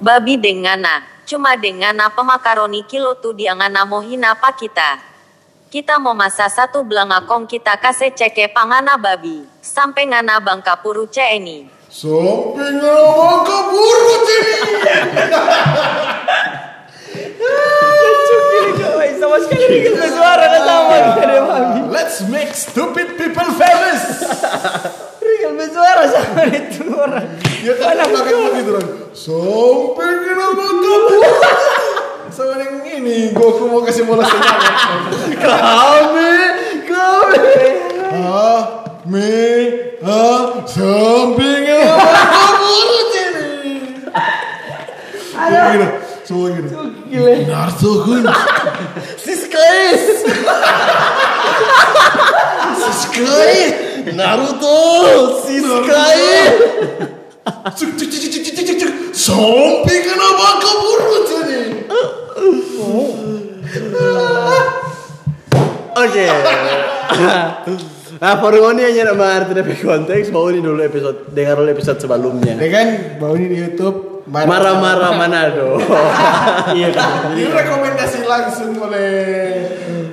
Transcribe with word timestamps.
Babi 0.00 0.40
dengana, 0.40 1.04
cuma 1.28 1.60
dengana 1.60 2.08
pemakaroni 2.08 2.88
kilo 2.88 3.20
tu 3.20 3.36
dia 3.36 3.52
ngana 3.52 3.84
mau 3.84 4.00
hina 4.00 4.32
apa 4.32 4.48
kita. 4.56 4.96
Kita 5.68 6.00
mau 6.00 6.16
masa 6.16 6.48
satu 6.48 6.80
belangakong 6.80 7.44
kita 7.44 7.76
kasih 7.76 8.08
ceke 8.16 8.48
pangana 8.48 8.96
babi. 8.96 9.44
Sampai 9.60 10.08
ngana 10.08 10.40
bangka 10.40 10.80
puru 10.80 11.04
ce 11.04 11.20
ini. 11.36 11.68
Sampai. 11.92 12.72
Sama 19.20 19.36
sekali 19.36 19.84
dan 19.84 20.08
sama 20.16 20.96
kita 21.12 21.22
dia 21.28 21.42
babi. 21.44 21.80
Let's 21.92 22.24
make 22.24 22.56
stupid 22.56 23.20
people 23.20 23.52
famous. 23.52 24.24
Bersuara 25.60 26.08
sama 26.08 26.48
itu 26.48 26.88
orang. 26.88 27.36
Ya 27.60 27.76
kan 27.76 28.00
belakang 28.08 28.48
begitu 28.48 28.80
kan. 28.80 28.84
Sampai 29.12 30.08
ngomong 30.32 30.56
keburu. 30.56 31.20
Sama 32.32 32.56
yang 32.64 32.80
ini, 32.88 33.36
gua 33.36 33.52
aku 33.52 33.68
mau 33.68 33.84
kasih 33.84 34.08
bola 34.08 34.24
semangat. 34.24 34.56
Kami, 35.36 36.32
kami. 36.88 37.52
Ah, 38.08 38.88
me, 39.04 39.36
ah, 40.00 40.64
ngomong 40.64 41.76
keburu 42.56 42.96
sini. 43.12 43.52
Semua 45.28 45.68
gitu, 45.76 45.88
semua 46.24 46.46
gitu. 46.56 46.68
Gile. 47.12 47.34
Naruto 47.44 48.08
kun, 48.08 48.24
Siskais. 49.20 50.24
Naruto, 54.16 54.78
Sasuke. 55.44 56.08
Cuk 57.76 57.90
cuk 57.98 58.08
cuk 58.08 58.20
cuk 58.30 58.42
cuk 58.44 58.54
cuk 58.56 58.76
cuk. 58.80 58.92
Sampai 59.12 59.96
kenapa 60.06 60.46
keburu 60.62 61.16
sini? 61.28 61.60
Oke. 65.96 66.26
Nah, 68.20 68.36
for 68.36 68.52
ini 68.52 68.84
hanya 68.84 69.16
nama 69.16 69.40
arti 69.40 69.56
dari 69.56 69.72
konteks. 69.76 70.28
Mau 70.28 70.52
ini 70.52 70.60
dulu 70.60 70.80
episode, 70.84 71.32
dengar 71.32 71.56
dulu 71.56 71.72
episode 71.72 71.98
sebelumnya. 72.04 72.52
Ya 72.60 72.68
kan, 72.68 72.86
bawa 73.16 73.32
ini 73.40 73.46
di 73.48 73.56
YouTube. 73.64 74.10
Marah-marah 74.30 75.16
Manado. 75.18 75.80
Iya 76.76 76.94
kan. 76.94 77.34
Ini 77.34 77.50
rekomendasi 77.50 78.22
langsung 78.28 78.78
oleh 78.78 79.10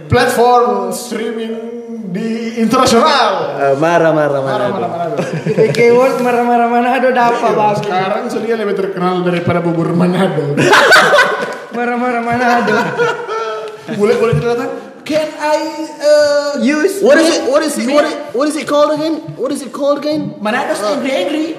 platform 0.09 0.89
streaming 0.89 1.76
di 2.07 2.55
internasional. 2.63 3.59
Eh, 3.59 3.75
Marah-marah 3.75 4.39
Marah, 4.39 4.69
Manado. 4.71 4.79
marah, 4.79 5.09
marah. 5.11 5.71
Keyword 5.75 6.23
marah-marah 6.23 6.67
mana 6.71 6.89
ada 6.95 7.09
dapat 7.11 7.51
babi. 7.51 7.83
Sekarang 7.83 8.23
sudah 8.31 8.55
lebih 8.55 8.75
terkenal 8.79 9.27
daripada 9.27 9.59
bubur 9.59 9.91
Manado. 9.91 10.55
Marah-marah 11.75 12.23
mana 12.23 12.45
ada. 12.63 12.77
boleh 13.87 14.15
boleh 14.19 14.35
cerita 14.39 14.67
Can 15.07 15.31
I 15.39 15.87
uh, 16.03 16.59
Use. 16.59 16.99
What 16.99 17.15
is 17.15 17.31
it? 17.31 17.47
What 17.47 17.63
is 17.63 17.79
it? 17.79 17.87
What 17.87 18.03
is, 18.03 18.15
what 18.35 18.47
is 18.51 18.55
it 18.59 18.67
called 18.67 18.91
again? 18.99 19.23
What 19.39 19.55
is 19.55 19.63
it 19.63 19.71
called 19.71 20.03
again? 20.03 20.35
Manado's 20.43 20.83
angry 20.83 21.15
angry? 21.15 21.55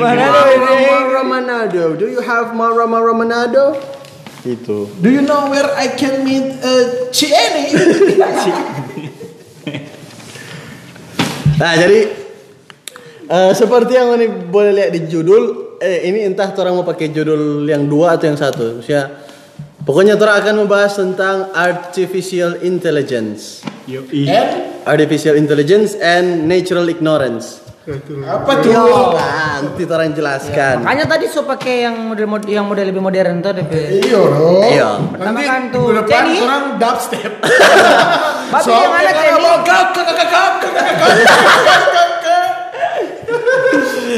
Mana 0.00 0.32
ada 0.32 0.72
Mara 0.88 1.20
Manado. 1.20 2.00
Do 2.00 2.08
you 2.08 2.24
have 2.24 2.56
Mara 2.56 2.88
Mara 2.88 3.12
Manado? 3.12 3.76
Itu. 4.48 4.88
Do 5.04 5.12
you 5.12 5.20
know 5.20 5.52
where 5.52 5.68
I 5.76 5.92
can 5.92 6.24
meet 6.24 6.48
uh, 6.64 7.12
Cieni? 7.12 7.76
Nah, 11.56 11.72
jadi 11.76 12.00
eh, 13.28 13.52
seperti 13.52 13.92
yang 13.96 14.12
ini 14.16 14.26
boleh 14.50 14.72
lihat 14.76 14.90
di 14.92 15.00
judul, 15.08 15.76
eh 15.80 16.04
ini 16.08 16.26
entah 16.26 16.52
orang 16.52 16.82
mau 16.82 16.86
pakai 16.86 17.08
judul 17.08 17.64
yang 17.64 17.86
dua 17.88 18.20
atau 18.20 18.26
yang 18.28 18.38
satu. 18.38 18.82
Maksudnya, 18.82 19.22
pokoknya 19.86 20.14
orang 20.18 20.36
akan 20.42 20.54
membahas 20.66 20.92
tentang 20.98 21.48
artificial 21.54 22.60
intelligence, 22.60 23.64
And 23.86 24.82
artificial 24.84 25.38
intelligence 25.38 25.94
and 25.96 26.50
natural 26.50 26.90
ignorance. 26.90 27.61
Apa 27.82 28.62
ya, 28.62 28.62
tuh? 28.62 28.70
Yo, 28.70 29.18
nanti 29.18 29.82
orang 29.90 30.14
jelaskan. 30.14 30.74
Ya, 30.78 30.86
makanya 30.86 31.04
tadi 31.10 31.26
so 31.26 31.42
pakai 31.42 31.90
yang 31.90 31.98
model 32.14 32.30
yang 32.46 32.62
model 32.70 32.86
lebih 32.86 33.02
modern 33.02 33.42
tuh 33.42 33.58
deh. 33.58 33.66
Iya 33.98 34.22
loh. 34.22 34.62
Iya. 34.62 34.90
Nanti 35.18 35.42
kan 35.42 35.62
tuh. 35.74 35.90
Depan 35.90 36.24
orang 36.46 36.64
dubstep. 36.78 37.32
Tapi 38.54 38.62
so, 38.62 38.70
yang 38.70 38.94
ada 38.94 39.10
kau, 39.10 39.42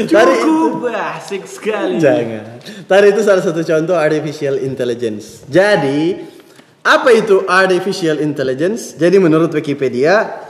Cukup 0.05 0.85
asik 0.93 1.49
sekali. 1.49 1.97
Jangan. 1.97 2.61
Tadi 2.85 3.07
itu 3.09 3.21
salah 3.25 3.41
satu 3.41 3.65
contoh 3.65 3.97
artificial 3.97 4.61
intelligence. 4.61 5.41
Jadi 5.49 6.21
apa 6.85 7.09
itu 7.17 7.41
artificial 7.49 8.21
intelligence? 8.21 8.93
Jadi 8.93 9.17
menurut 9.17 9.49
Wikipedia, 9.49 10.45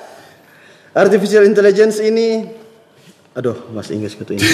artificial 0.92 1.48
intelligence 1.48 2.04
ini 2.04 2.65
Aduh, 3.36 3.68
mas 3.76 3.92
Inggris 3.92 4.16
gitu 4.16 4.32
ini. 4.32 4.40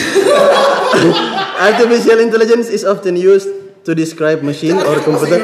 artificial 1.69 2.17
intelligence 2.17 2.73
is 2.73 2.81
often 2.81 3.13
used 3.13 3.45
to 3.85 3.93
describe 3.93 4.41
machine 4.41 4.73
or 4.73 4.97
computer. 5.05 5.37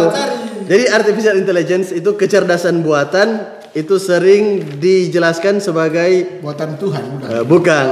Jadi 0.70 0.84
artificial 0.88 1.36
intelligence 1.36 1.92
itu 1.92 2.16
kecerdasan 2.16 2.80
buatan 2.80 3.60
itu 3.76 4.00
sering 4.00 4.78
dijelaskan 4.80 5.60
sebagai 5.60 6.40
Buatan 6.40 6.80
Tuhan. 6.80 7.04
Eh, 7.20 7.44
bukan. 7.44 7.86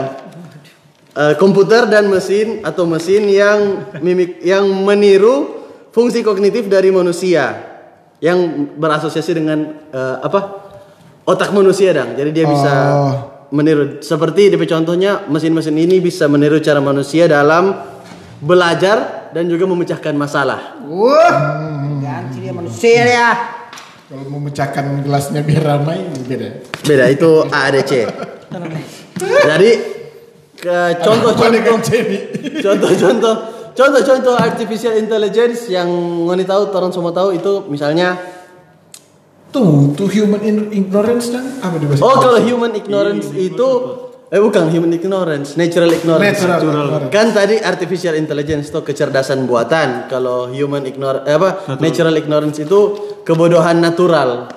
Eh, 1.13 1.35
komputer 1.37 1.91
dan 1.91 2.07
mesin 2.09 2.63
atau 2.63 2.87
mesin 2.87 3.27
yang 3.29 3.93
mimik 4.01 4.41
yang 4.41 4.65
meniru 4.87 5.67
fungsi 5.93 6.23
kognitif 6.23 6.71
dari 6.71 6.89
manusia 6.95 7.59
yang 8.25 8.73
berasosiasi 8.79 9.37
dengan 9.37 9.59
eh, 9.93 10.17
apa? 10.25 10.71
otak 11.29 11.53
manusia 11.53 11.93
dong. 11.93 12.17
Jadi 12.17 12.31
dia 12.33 12.49
bisa 12.49 12.73
Oh. 12.89 13.28
Meniru 13.49 14.05
seperti 14.05 14.53
DP 14.53 14.69
contohnya 14.69 15.25
mesin-mesin 15.29 15.77
ini 15.77 16.01
bisa 16.05 16.29
meniru 16.29 16.61
cara 16.61 16.81
manusia 16.85 17.25
dalam 17.25 17.73
belajar 18.39 19.31
dan 19.33 19.49
juga 19.49 19.65
memecahkan 19.69 20.15
masalah. 20.15 20.81
Wah. 20.89 22.01
Ganti 22.01 22.45
dia 22.45 22.53
manusia 22.55 23.05
ya. 23.05 23.31
Kalau 24.09 24.25
memecahkan 24.25 25.05
gelasnya 25.05 25.45
biar 25.45 25.63
ramai 25.65 26.09
beda. 26.25 26.65
Beda 26.85 27.05
itu 27.13 27.45
AADC. 27.45 27.93
Jadi 29.21 29.71
ke 30.59 30.79
contoh-contoh 31.07 31.79
contoh-contoh 32.59 33.35
contoh-contoh 33.79 34.35
artificial 34.35 34.99
intelligence 34.99 35.71
yang 35.71 35.87
ngoni 36.27 36.43
tahu 36.43 36.75
orang 36.75 36.91
semua 36.91 37.15
tahu 37.15 37.31
itu 37.39 37.63
misalnya 37.71 38.19
Tuh, 39.49 39.97
tuh 39.97 40.09
human 40.13 40.69
ignorance 40.69 41.33
dan 41.33 41.57
apa 41.65 41.81
di 41.81 41.89
bahasa 41.89 42.05
oh 42.05 42.17
kalau 42.21 42.41
human 42.45 42.77
ignorance 42.77 43.33
itu 43.33 43.69
eh 44.29 44.41
bukan 44.45 44.69
human 44.69 44.93
ignorance. 44.93 45.57
Natural 45.57 45.89
ignorance. 45.89 46.45
Natural. 46.45 47.09
kan 47.09 47.33
tadi 47.33 47.57
artificial 47.57 48.13
intelligence 48.13 48.69
itu 48.69 48.81
kecerdasan 48.85 49.49
buatan. 49.49 50.05
Kalau 50.13 50.53
human 50.53 50.85
ignor 50.85 51.25
eh 51.25 51.33
apa? 51.33 51.81
Natural 51.81 52.13
ignorance 52.13 52.61
itu 52.61 52.81
kebodohan 53.25 53.81
natural. 53.81 54.53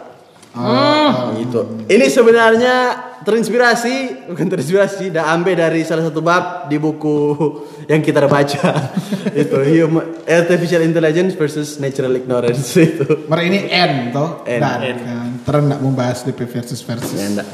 Ah, 0.52 1.32
gitu. 1.40 1.88
Ini 1.88 2.12
sebenarnya 2.12 2.76
terinspirasi 3.22 4.28
bukan 4.30 4.48
terinspirasi 4.50 5.14
dah 5.14 5.34
ambil 5.34 5.54
dari 5.54 5.86
salah 5.86 6.10
satu 6.10 6.26
bab 6.26 6.66
di 6.66 6.82
buku 6.82 7.38
yang 7.86 8.02
kita 8.02 8.26
baca 8.26 8.92
itu 9.42 9.58
human 9.62 10.26
artificial 10.26 10.82
intelligence 10.82 11.38
versus 11.38 11.78
natural 11.78 12.18
ignorance 12.18 12.74
itu 12.78 13.22
Mari 13.30 13.48
ini 13.48 13.60
N 13.70 14.12
toh. 14.12 14.44
N. 14.44 14.60
Dan 14.60 14.80
N. 14.84 14.98
kan. 15.06 15.30
Terus 15.48 15.62
nggak 15.72 15.82
membahas 15.82 16.18
DP 16.28 16.40
versus 16.52 16.84
versus. 16.84 17.16
Ya, 17.16 17.32
enggak. 17.32 17.48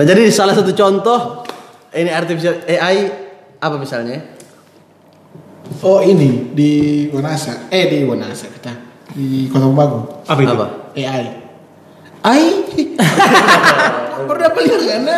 Nah 0.00 0.04
jadi 0.08 0.22
salah 0.32 0.56
satu 0.56 0.72
contoh 0.72 1.44
ini 1.92 2.08
artificial 2.08 2.64
AI 2.64 3.12
apa 3.60 3.76
misalnya? 3.76 4.40
Oh 5.84 6.00
ini 6.00 6.52
di 6.56 6.72
Wanasa. 7.12 7.68
Eh 7.68 7.84
di 7.92 7.98
Wanasa 8.08 8.48
kita. 8.48 8.72
Di 9.12 9.52
Kota 9.52 9.68
Bagu. 9.68 10.24
Apa 10.24 10.40
itu? 10.40 10.52
Apa? 10.56 10.66
AI. 10.96 11.24
AI. 12.24 12.44
Baru 14.24 14.38
dapat 14.38 14.62
lihat 14.64 14.82
kan? 14.82 15.02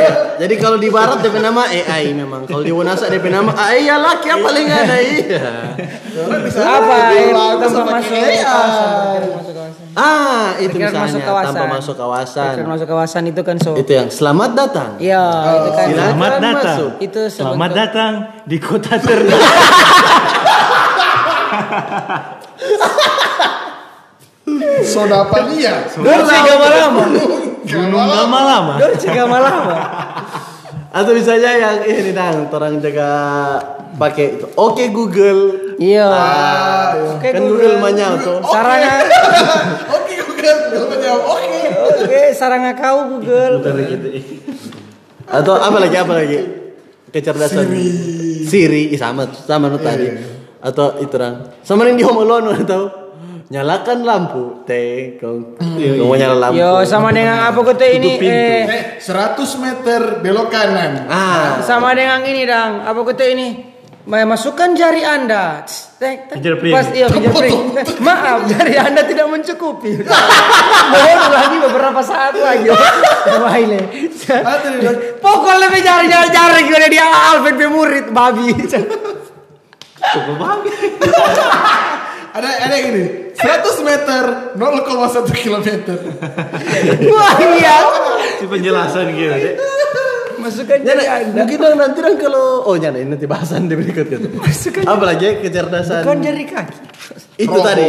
Eh, 0.00 0.12
jadi 0.38 0.54
kalau 0.56 0.76
di 0.76 0.88
barat 0.88 1.20
DP 1.20 1.36
nama 1.38 1.62
AI 1.62 2.12
memang. 2.12 2.44
Kalau 2.44 2.64
di 2.64 2.72
Wanasa 2.72 3.06
DP 3.06 3.28
nama 3.28 3.52
AI 3.52 3.84
ya 3.84 3.96
laki 3.96 4.26
apa 4.26 4.40
paling 4.40 4.66
ada 4.66 4.96
iya. 4.96 5.44
Bisa 6.40 6.58
Apa 6.58 6.94
tanpa 7.12 7.66
sama 7.66 7.90
masuk 7.92 8.14
AI. 8.14 8.40
kawasan? 8.40 9.20
Ah 9.92 10.54
itu 10.56 10.70
Pikiran 10.70 10.88
misalnya 10.88 11.04
masuk 11.04 11.20
kawasan. 11.22 11.52
tanpa 11.52 11.66
masuk 11.70 11.94
kawasan. 11.94 12.48
Pikiran 12.48 12.70
masuk 12.70 12.86
kawasan 12.88 13.22
itu 13.26 13.40
kan 13.42 13.56
so. 13.60 13.72
Itu 13.74 13.92
yang 13.92 14.08
selamat 14.08 14.50
datang. 14.54 14.90
Iya, 14.96 15.24
itu 15.52 15.70
kan. 15.70 15.86
Silakan 15.86 16.00
Selamat 16.00 16.32
datang. 16.32 16.54
masuk. 16.56 16.90
Itu 16.98 17.20
Selamat 17.28 17.70
datang 17.74 18.12
di 18.46 18.56
kota 18.56 18.92
ternama. 18.96 19.48
Soda 24.82 25.22
apa 25.22 25.38
dia? 25.46 25.84
Dolce 25.86 26.36
Gabbana. 26.38 27.49
Gunung 27.70 28.06
lama-lama. 28.06 28.74
Dolce 28.82 29.08
Gabbana. 29.08 29.54
Atau 30.90 31.14
misalnya 31.14 31.54
yang 31.54 31.76
ini 31.86 32.10
dang, 32.10 32.50
orang 32.50 32.82
jaga 32.82 33.08
pakai 33.94 34.42
itu. 34.42 34.46
Oke 34.58 34.90
Google. 34.90 35.74
Iya. 35.78 36.10
kan 37.22 37.42
Google 37.46 37.78
manyau 37.78 38.18
tuh. 38.18 38.42
Sarana 38.42 39.06
Oke 39.96 40.14
Google, 40.18 40.58
Google 40.74 40.86
menjawab 40.90 41.22
oke. 41.30 41.60
Oke, 42.04 42.20
sarana 42.34 42.74
kau 42.74 43.06
Google. 43.16 43.62
Atau 45.30 45.54
apa 45.54 45.78
lagi 45.78 45.96
apa 45.96 46.12
lagi? 46.18 46.38
Kecerdasan 47.10 47.70
Siri, 48.46 48.90
Ih, 48.90 48.98
sama 48.98 49.30
sama 49.30 49.70
tadi. 49.78 50.10
Atau 50.58 50.98
itu 50.98 51.14
dang. 51.14 51.54
Sama 51.62 51.86
yang 51.86 51.96
di 51.96 52.04
Home 52.04 52.26
Alone 52.26 52.50
atau 52.66 53.09
nyalakan 53.50 53.98
lampu 54.02 54.62
teh 54.62 55.18
kau 55.18 55.56
kau 55.58 55.66
mau 56.00 56.14
nyala 56.14 56.36
lampu 56.40 56.56
Yo, 56.56 56.84
sama 56.84 57.10
dengan 57.10 57.44
apa 57.44 57.60
kata 57.60 57.84
ini 57.88 58.16
eh 58.16 58.62
Eh, 58.62 58.82
100 58.96 59.36
meter 59.58 60.00
belok 60.20 60.48
kanan. 60.48 61.04
ah 61.04 61.60
sama 61.60 61.90
dengan 61.90 62.20
ini 62.22 62.44
dang. 62.44 62.84
Apa 62.84 63.00
kata 63.04 63.24
ini? 63.26 63.48
Ma- 64.00 64.24
Masukkan 64.24 64.72
jari 64.72 65.02
Anda. 65.02 65.60
Tek, 65.98 66.32
tek. 66.32 66.38
Pas 66.72 66.88
iya 66.90 67.04
fingerprint. 67.06 67.74
Maaf, 68.00 68.46
jari 68.46 68.72
Anda 68.72 69.02
tidak 69.02 69.28
mencukupi. 69.28 70.00
Mohon 70.90 71.18
lagi 71.28 71.56
beberapa 71.60 72.00
saat 72.00 72.32
lagi. 72.32 72.70
Maile. 73.36 73.80
Pokoknya 75.18 75.56
lebih 75.60 75.80
jari 75.80 76.06
jari 76.06 76.28
jari 76.30 76.60
gue 76.64 76.86
dia 76.88 77.04
Alvin 77.04 77.54
be 77.54 77.66
murid 77.66 78.06
babi. 78.08 78.48
Ada 82.30 82.48
ada 82.62 82.76
ini. 82.78 83.02
100 83.34 83.80
meter 83.82 84.22
0,1 84.54 84.60
kilometer. 85.34 85.96
Wah 87.14 87.34
iya. 87.40 87.76
Si 88.36 88.44
penjelasan 88.44 89.06
gitu. 89.10 89.34
Ya, 90.40 90.56
jari 90.80 91.04
nah, 91.04 91.16
Anda. 91.20 91.36
mungkin 91.36 91.56
dong 91.58 91.76
nanti 91.76 91.98
dong 92.00 92.16
kalau 92.16 92.64
oh 92.64 92.72
ya 92.72 92.88
nah, 92.88 92.96
ini 92.96 93.12
nanti 93.12 93.28
bahasan 93.28 93.68
di 93.68 93.76
berikut 93.76 94.08
gitu. 94.08 94.28
Apalagi 94.82 95.44
kecerdasan 95.44 96.00
Bukan 96.00 96.18
jari 96.20 96.44
kaki. 96.44 96.76
itu 97.36 97.52
Oh. 97.52 97.60
tadi 97.60 97.84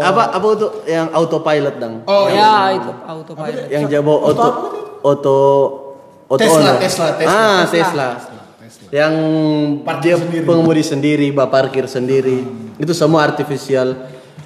apa 0.00 0.30
apa 0.30 0.46
untuk 0.46 0.70
yang 0.84 1.10
autopilot 1.10 1.74
dang 1.76 2.02
Oh, 2.04 2.26
Ya 2.26 2.70
itu 2.72 2.90
autopilot. 3.02 3.66
yang 3.66 3.86
jabo 3.86 4.14
auto 4.20 4.46
auto 5.02 5.38
auto 6.24 6.38
Tesla. 6.38 6.70
Tesla, 6.78 7.06
Tesla. 7.14 7.34
ah 7.34 7.62
Tesla, 7.66 8.08
yang 8.88 9.12
Parkir 9.84 10.02
dia 10.02 10.16
sendiri. 10.16 10.44
pengemudi 10.44 10.82
sendiri 10.82 11.26
bawa 11.28 11.48
parkir 11.48 11.84
sendiri. 11.84 12.40
Itu 12.80 12.96
semua 12.96 13.26
artificial 13.26 13.94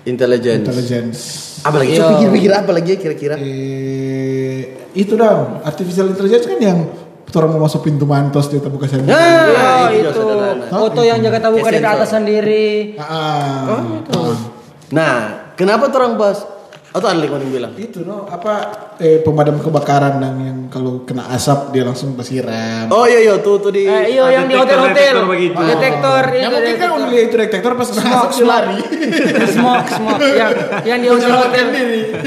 intelligence, 0.02 0.66
Intelligence. 0.66 1.18
apa 1.62 1.76
lagi 1.78 1.94
Iya. 1.94 1.98
Coba 2.02 2.10
pikir-pikir 2.18 2.50
apa 2.50 2.70
lagi 2.74 2.88
ya 2.90 2.98
kira-kira? 2.98 3.34
Eh, 3.38 4.90
itu 4.92 5.14
dong, 5.14 5.62
artificial 5.62 6.10
intelligence 6.10 6.44
kan 6.44 6.58
yang 6.58 6.78
orang 7.32 7.50
mau 7.54 7.64
masuk 7.64 7.86
pintu 7.86 8.04
mantos 8.04 8.50
dia 8.50 8.60
buka. 8.60 8.84
Sendiri. 8.84 9.08
nah 9.08 9.88
Oh, 9.88 9.88
itu, 9.88 10.10
itu 10.10 10.22
foto 10.68 11.00
yang 11.00 11.22
jaga 11.22 11.38
tabu 11.38 11.62
di 11.62 11.80
atas 11.80 12.10
sendiri. 12.10 12.98
Ah, 12.98 13.80
nah 14.92 15.14
kenapa 15.56 15.88
orang 15.88 16.20
bahas 16.20 16.44
atau 16.92 17.06
ada 17.06 17.16
lagi 17.16 17.32
yang 17.32 17.48
bilang 17.50 17.72
itu 17.74 18.00
no 18.00 18.24
apa 18.26 18.52
eh, 18.96 19.18
pemadam 19.18 19.56
kebakaran 19.58 20.16
dan 20.16 20.34
yang 20.36 20.58
kalau 20.68 21.02
kena 21.02 21.24
asap 21.30 21.72
dia 21.72 21.82
langsung 21.82 22.12
bersiram. 22.12 22.88
oh 22.88 23.04
iya 23.04 23.20
iya 23.22 23.34
tuh 23.38 23.56
tuh 23.58 23.68
di 23.68 23.82
Eh, 23.82 24.12
iyo 24.12 24.24
yang 24.26 24.44
di 24.44 24.52
detektor- 24.52 24.76
hotel-hotel. 24.76 24.92
detektor 24.94 25.24
begitu. 25.26 25.56
Detektor 25.58 26.22
itu. 26.26 26.36
yang 26.38 26.50
mungkin 26.50 26.74
kan 26.76 26.88
udah 26.90 27.08
lihat 27.08 27.24
itu 27.24 27.36
detektor 27.38 27.72
pas 27.72 27.88
kena 27.88 28.02
asap 28.04 28.30
dia 28.30 28.44
lari. 28.44 28.78
smoke 29.54 29.88
smoke 29.90 30.26
yang 30.30 30.52
yang 30.82 30.98
di 30.98 31.08
hotel 31.08 31.32
hotel 31.34 31.66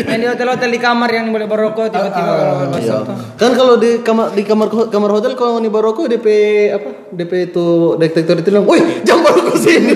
yang 0.04 0.20
di 0.20 0.28
hotel 0.28 0.48
hotel 0.50 0.70
di 0.72 0.80
kamar 0.80 1.10
yang 1.12 1.28
boleh 1.30 1.46
berokok 1.46 1.86
tiba-tiba 1.88 2.32
kalau 2.32 2.56
Iya. 2.56 2.68
basah 2.72 3.00
tuh. 3.04 3.16
Kan 3.36 3.52
kalau 3.54 3.74
di 3.76 3.92
kamar 4.02 4.28
di 4.32 4.44
kamar 4.44 4.68
kamar 4.88 5.10
hotel 5.12 5.32
kalau 5.34 5.58
nih 5.58 5.70
baroko 5.70 6.06
DP 6.06 6.28
apa 6.72 6.90
DP 7.12 7.32
itu 7.48 7.68
detektor 7.96 8.36
itu 8.36 8.50
bilang, 8.50 8.66
"Woi, 8.66 8.82
jangan 9.02 9.22
baroko 9.24 9.54
sini." 9.56 9.94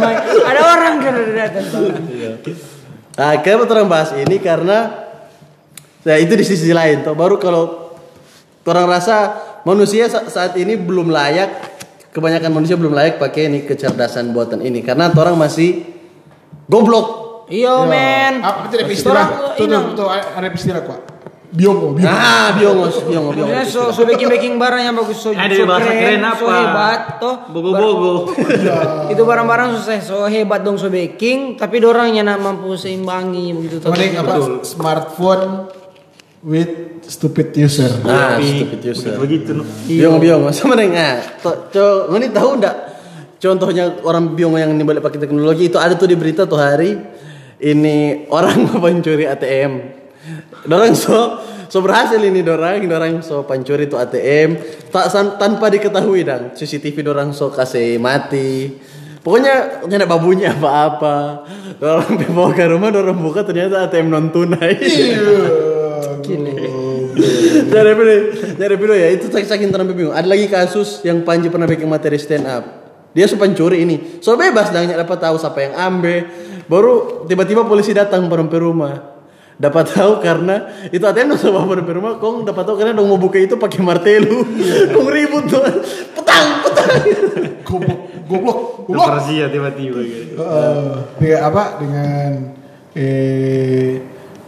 Ada 0.50 0.60
orang 0.62 0.94
kan 0.98 1.12
udah 1.14 1.34
datang 1.34 1.64
nah, 3.20 3.36
kenapa 3.44 3.68
orang 3.76 3.88
bahas 3.92 4.16
ini 4.16 4.40
karena 4.40 4.96
nah 6.00 6.16
itu 6.16 6.32
di 6.32 6.44
sisi 6.48 6.72
lain 6.72 7.04
toh 7.04 7.12
baru 7.12 7.36
kalau 7.36 7.92
orang 8.64 8.88
rasa 8.88 9.36
manusia 9.68 10.08
sa- 10.08 10.24
saat 10.32 10.56
ini 10.56 10.80
belum 10.80 11.12
layak 11.12 11.52
kebanyakan 12.10 12.50
manusia 12.56 12.80
belum 12.80 12.96
layak 12.96 13.20
pakai 13.20 13.52
ini 13.52 13.68
kecerdasan 13.68 14.32
buatan 14.32 14.64
ini 14.64 14.80
karena 14.80 15.12
orang 15.12 15.36
masih 15.36 15.84
goblok. 16.70 17.20
iyo 17.50 17.82
men 17.90 18.38
Apa 18.40 18.70
tidak 18.70 18.94
istilah? 18.94 19.58
Tuh 19.58 19.66
tuh 19.66 19.82
tuh 19.98 20.06
ada 20.06 20.46
istilah 20.54 20.86
kok. 20.86 21.09
Biongo, 21.50 21.98
biongo. 21.98 22.14
Ah, 22.14 22.54
biongos, 22.54 23.02
biongos, 23.02 23.34
biongos. 23.34 23.50
Maksudnya 23.50 23.66
so, 23.66 23.90
so 23.90 24.06
baking 24.06 24.30
baking 24.30 24.54
barang 24.54 24.86
yang 24.86 24.94
bagus 24.94 25.18
so, 25.18 25.34
Ada 25.34 25.50
so 25.50 25.66
bahasa 25.66 25.90
keren 25.90 26.22
so 26.22 26.46
apa? 26.46 26.54
hebat 26.54 27.00
toh 27.18 27.34
Bogo-bogo. 27.50 28.14
itu 29.10 29.22
barang-barang 29.26 29.68
susah 29.74 29.98
so 29.98 30.16
hebat 30.30 30.62
dong 30.62 30.78
so 30.78 30.86
baking 30.86 31.58
tapi 31.58 31.82
dorangnya 31.82 32.22
nak 32.22 32.38
mampu 32.38 32.78
seimbangi 32.78 33.50
begitu 33.50 33.82
dengan 33.82 34.22
apa? 34.22 34.62
Smartphone 34.62 35.66
with 36.46 37.02
stupid 37.10 37.50
user. 37.58 37.98
Ah, 38.06 38.38
stupid 38.38 38.80
user. 38.86 39.18
Begitu 39.18 39.50
no. 39.50 39.66
Biong 39.90 40.22
biong 40.22 40.54
sama 40.54 40.78
dengan 40.78 41.18
ah, 41.18 41.34
to, 41.34 41.50
co, 41.66 41.84
ngoni 42.14 42.30
tahu 42.30 42.62
ndak 42.62 42.76
contohnya 43.42 43.90
orang 44.06 44.38
biong 44.38 44.54
yang 44.54 44.70
ini 44.70 44.86
balik 44.86 45.02
pakai 45.02 45.18
teknologi 45.18 45.66
itu 45.66 45.82
ada 45.82 45.98
tuh 45.98 46.06
di 46.06 46.14
berita 46.14 46.46
tuh 46.46 46.62
hari 46.62 46.94
ini 47.58 48.30
orang 48.30 48.70
pencuri 48.86 49.26
ATM. 49.26 49.98
Dorang 50.66 50.92
so 50.92 51.40
so 51.70 51.80
berhasil 51.80 52.20
ini 52.20 52.44
dorang, 52.44 52.84
dorang 52.84 53.24
so 53.24 53.46
pencuri 53.48 53.88
itu 53.88 53.96
ATM 53.96 54.58
tak 54.92 55.08
tanpa 55.38 55.72
diketahui 55.72 56.26
dan 56.26 56.52
CCTV 56.52 57.00
dorang 57.00 57.32
so 57.32 57.48
kasih 57.48 57.96
mati. 57.96 58.76
Pokoknya 59.20 59.84
nyana 59.84 60.08
babunya 60.08 60.56
apa-apa. 60.56 61.44
Dorang 61.76 62.16
bawa 62.36 62.50
ke 62.56 62.64
rumah, 62.68 62.88
dorang 62.88 63.20
buka 63.20 63.44
ternyata 63.44 63.88
ATM 63.88 64.08
non 64.08 64.32
tunai. 64.32 64.76
Nyari 67.70 67.92
video, 67.94 68.16
nyari 68.56 68.76
video 68.80 68.96
ya 68.96 69.08
itu 69.12 69.28
saking 69.28 69.68
terang 69.68 69.88
bingung. 69.92 70.16
Ada 70.16 70.24
lagi 70.24 70.48
kasus 70.48 71.04
yang 71.04 71.20
Panji 71.22 71.52
pernah 71.52 71.68
bikin 71.68 71.86
materi 71.86 72.16
stand 72.16 72.48
up. 72.48 72.64
Dia 73.10 73.26
so 73.26 73.34
pencuri 73.34 73.82
ini, 73.82 74.22
so 74.22 74.38
bebas 74.38 74.70
dan 74.70 74.86
dapat 74.86 75.18
tahu 75.18 75.36
siapa 75.36 75.58
yang 75.66 75.74
ambil. 75.74 76.30
Baru 76.70 77.26
tiba-tiba 77.26 77.66
polisi 77.66 77.90
datang 77.90 78.30
perempe 78.30 78.54
rumah. 78.56 79.19
Dapat 79.60 79.92
tahu 79.92 80.24
karena 80.24 80.72
itu 80.88 81.04
nggak 81.04 81.36
sama 81.36 81.68
perempe 81.68 81.92
rumah. 81.92 82.16
Kong 82.16 82.48
dapat 82.48 82.64
tahu 82.64 82.80
karena 82.80 82.96
dong 82.96 83.12
mau 83.12 83.20
buka 83.20 83.36
itu 83.36 83.60
pakai 83.60 83.84
martelu. 83.84 84.40
Kong 84.88 85.06
ribut 85.12 85.52
tuh, 85.52 85.60
petang 86.16 86.64
petang. 86.64 86.88
Goblok, 87.68 88.00
goblok, 88.24 88.58
goblok. 88.88 89.08
Persia 89.20 89.52
tiba-tiba 89.52 90.00
gitu. 90.00 90.40
Eh, 90.40 90.92
dengan 91.20 91.40
apa? 91.52 91.76
Dengan 91.76 92.30
eh 92.96 94.00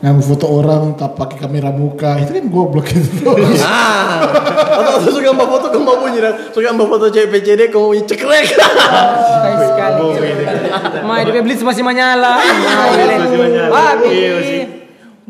ngambil 0.03 0.25
foto 0.35 0.51
orang 0.51 0.99
tak 0.99 1.15
pakai 1.15 1.39
kamera 1.39 1.71
muka 1.71 2.19
itu 2.19 2.33
kan 2.35 2.47
goblok 2.51 2.89
itu. 2.91 3.29
Ah, 3.63 4.25
atau 4.81 4.99
atau 4.99 5.13
suka 5.13 5.31
mbak 5.31 5.47
foto 5.47 5.67
mau 5.79 6.01
bunyi 6.01 6.25
dah. 6.25 6.51
Suka 6.57 6.73
mbak 6.73 6.89
foto 6.89 7.13
cewek 7.13 7.29
PCD 7.37 7.69
kong 7.69 7.93
bunyi 7.93 8.03
cekrek. 8.09 8.49
Sekali 8.49 9.57
sekali. 9.61 10.09
Ma, 11.05 11.21
di 11.21 11.31
Blitz 11.45 11.61
masih 11.61 11.85
menyala. 11.85 12.41
Masih 12.41 13.39
menyala. 13.39 13.93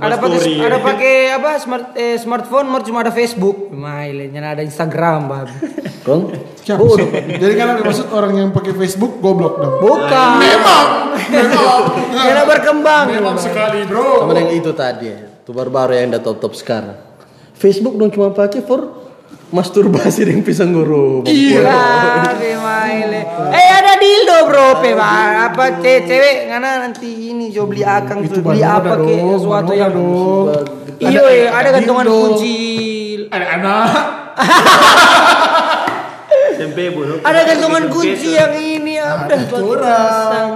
Ada 0.02 0.16
pakai 0.18 0.38
Story. 0.42 0.54
ada 0.58 0.78
pakai 0.82 1.14
apa 1.30 1.50
smart 1.62 1.84
eh, 1.94 2.16
smartphone 2.18 2.66
mer 2.66 2.82
cuma 2.82 3.06
ada 3.06 3.14
Facebook. 3.14 3.70
Maile, 3.70 4.26
nyana 4.34 4.58
ada 4.58 4.62
Instagram, 4.66 5.30
babi. 5.30 5.54
Kong, 6.02 6.34
Siapa 6.62 6.82
sih? 6.98 7.10
Jadi 7.38 7.52
kan 7.54 7.78
ada 7.78 7.82
maksud 7.86 8.10
orang 8.10 8.34
yang 8.34 8.50
pakai 8.50 8.74
Facebook 8.74 9.22
goblok 9.22 9.62
dong. 9.62 9.78
Bukan. 9.78 10.30
Memang, 10.42 10.86
memang. 11.30 11.80
Nyana 12.10 12.42
berkembang. 12.42 13.04
Memang 13.10 13.36
sekali 13.38 13.86
bro. 13.86 14.26
sama 14.26 14.34
dengan 14.34 14.54
itu 14.54 14.70
tadi, 14.74 15.10
itu 15.14 15.50
baru-baru 15.54 15.94
yang 15.94 16.14
udah 16.14 16.22
top-top 16.22 16.54
sekarang. 16.58 16.98
Facebook 17.54 17.94
dong 17.94 18.10
cuma 18.10 18.34
pakai 18.34 18.62
for 18.62 19.01
masturbasi 19.52 20.24
dengan 20.24 20.42
pisang 20.42 20.72
guru. 20.72 21.20
Babi 21.22 22.50
maile. 22.56 23.20
Eh 23.52 23.68
ada 23.68 23.94
dildo 24.00 24.36
bro, 24.48 24.68
Ba. 24.80 25.52
apa 25.52 25.78
ce 25.84 26.08
cewek 26.08 26.48
ngana 26.48 26.88
nanti 26.88 27.30
ini 27.30 27.52
jo 27.52 27.68
beli 27.68 27.84
akang 27.84 28.24
Itu 28.24 28.40
beli 28.40 28.64
apa 28.64 28.96
ada 28.96 29.04
ke 29.04 29.12
sesuatu 29.36 29.72
yang 29.76 29.92
ada 29.92 30.00
dong. 30.00 30.46
Iya, 30.98 31.08
Ada- 31.20 31.30
iya, 31.30 31.48
ada 31.52 31.58
ada 31.60 31.68
gantungan 31.78 32.06
kunci. 32.08 32.58
Ada 33.28 33.46
anak. 33.60 33.88
Tempe 36.52 36.84
bu. 36.94 37.00
no? 37.04 37.14
Ada 37.20 37.40
gantungan 37.44 37.84
kunci 37.92 38.28
yang 38.32 38.52
ini 38.56 38.94
udah 39.02 39.28
pakai 39.28 39.60
Orang. 39.60 40.48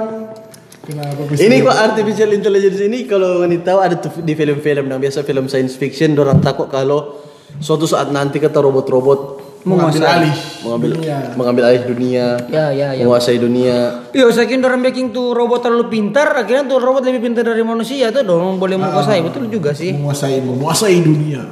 Kenapa 0.86 1.22
bisa? 1.26 1.40
Ini 1.42 1.56
kok 1.66 1.76
artificial 1.76 2.30
intelligence 2.30 2.78
ini 2.78 2.98
kalau 3.10 3.42
tahu 3.42 3.78
ada 3.82 3.98
tuh 3.98 4.22
di 4.22 4.38
film-film 4.38 4.86
yang 4.86 5.00
biasa 5.02 5.26
film 5.26 5.50
science 5.50 5.74
fiction 5.74 6.14
orang 6.14 6.38
takut 6.38 6.70
kalau 6.70 7.26
suatu 7.58 7.84
saat 7.84 8.12
nanti 8.12 8.36
kata 8.36 8.60
robot-robot 8.60 9.20
mengambil 9.66 10.06
alih 10.06 10.34
mengambil 10.62 10.90
dunia. 10.94 11.16
mengambil 11.34 11.62
alih 11.66 11.82
dunia, 11.90 12.26
Ya, 12.46 12.70
ya, 12.70 12.94
ya. 12.94 13.02
menguasai 13.02 13.34
dunia. 13.42 14.06
Iya, 14.14 14.30
saking 14.30 14.62
orang 14.62 14.78
baking 14.78 15.10
tuh 15.10 15.34
robot 15.34 15.66
terlalu 15.66 15.90
pintar, 15.90 16.30
akhirnya 16.38 16.70
tuh 16.70 16.78
robot 16.78 17.02
lebih 17.02 17.26
pintar 17.26 17.42
dari 17.42 17.66
manusia 17.66 18.14
tuh 18.14 18.22
dong 18.22 18.62
boleh 18.62 18.78
menguasai, 18.78 19.26
betul 19.26 19.50
juga 19.50 19.74
sih. 19.74 19.90
menguasai 19.90 20.38
menguasai 20.38 21.02
dunia. 21.02 21.42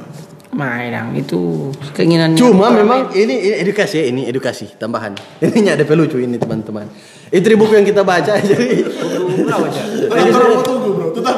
Main 0.55 1.11
itu 1.19 1.67
keinginan. 1.91 2.31
Cuma 2.39 2.71
memang 2.71 3.11
ini, 3.11 3.43
ini 3.43 3.59
edukasi 3.59 3.99
ya, 3.99 4.05
ini 4.07 4.21
edukasi 4.31 4.71
tambahan. 4.79 5.11
Ini 5.43 5.75
ada 5.75 5.83
lucu 5.91 6.15
ini 6.15 6.39
teman-teman. 6.39 6.87
Itu 7.27 7.43
di 7.43 7.57
buku 7.59 7.75
yang 7.75 7.83
kita 7.83 8.07
baca 8.07 8.39
jadi 8.49 8.87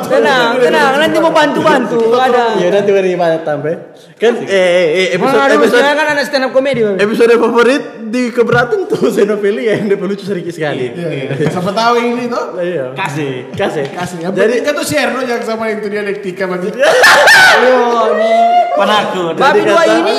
Tenang, 0.07 0.59
tenang. 0.59 0.91
Nanti 0.99 1.17
mau 1.17 1.31
bantu-bantu. 1.33 2.13
Ada. 2.13 2.59
ya 2.61 2.67
nanti 2.69 2.89
mari 2.91 3.15
tampe. 3.41 3.73
Kan 4.17 4.33
eh, 4.43 4.49
eh, 4.49 4.87
eh, 4.89 5.07
episode 5.15 5.37
Episode, 5.37 5.77
episode 5.77 5.85
kan 5.97 6.07
ada 6.13 6.23
stand 6.25 6.45
up 6.49 6.51
comedy. 6.53 6.81
Episode 6.81 7.33
favorit 7.37 7.83
di 8.09 8.33
keberatan 8.33 8.89
tuh 8.89 9.09
Xenofilia 9.13 9.77
yang 9.77 9.87
dia 9.89 9.97
lucu 10.01 10.25
sedikit 10.25 10.53
sekali. 10.53 10.89
Iya, 10.91 11.09
iya. 11.13 11.49
Siapa 11.49 11.71
tahu 11.71 11.95
ini 12.01 12.25
tuh. 12.25 12.45
Iya. 12.57 12.97
Kasih. 12.97 13.53
Kasih. 13.53 13.85
Kasih. 13.93 14.17
Jadi 14.33 14.55
kan 14.65 14.73
tuh 14.75 14.85
share 14.85 15.13
lo 15.13 15.21
yang 15.21 15.41
sama 15.45 15.69
yang 15.69 15.79
itu 15.81 15.89
dialektika 15.89 16.49
bagi. 16.49 16.69
Penakut. 18.77 19.33
Babi 19.35 19.59
dua 19.61 19.81
kata- 19.81 19.97
ini. 19.97 20.15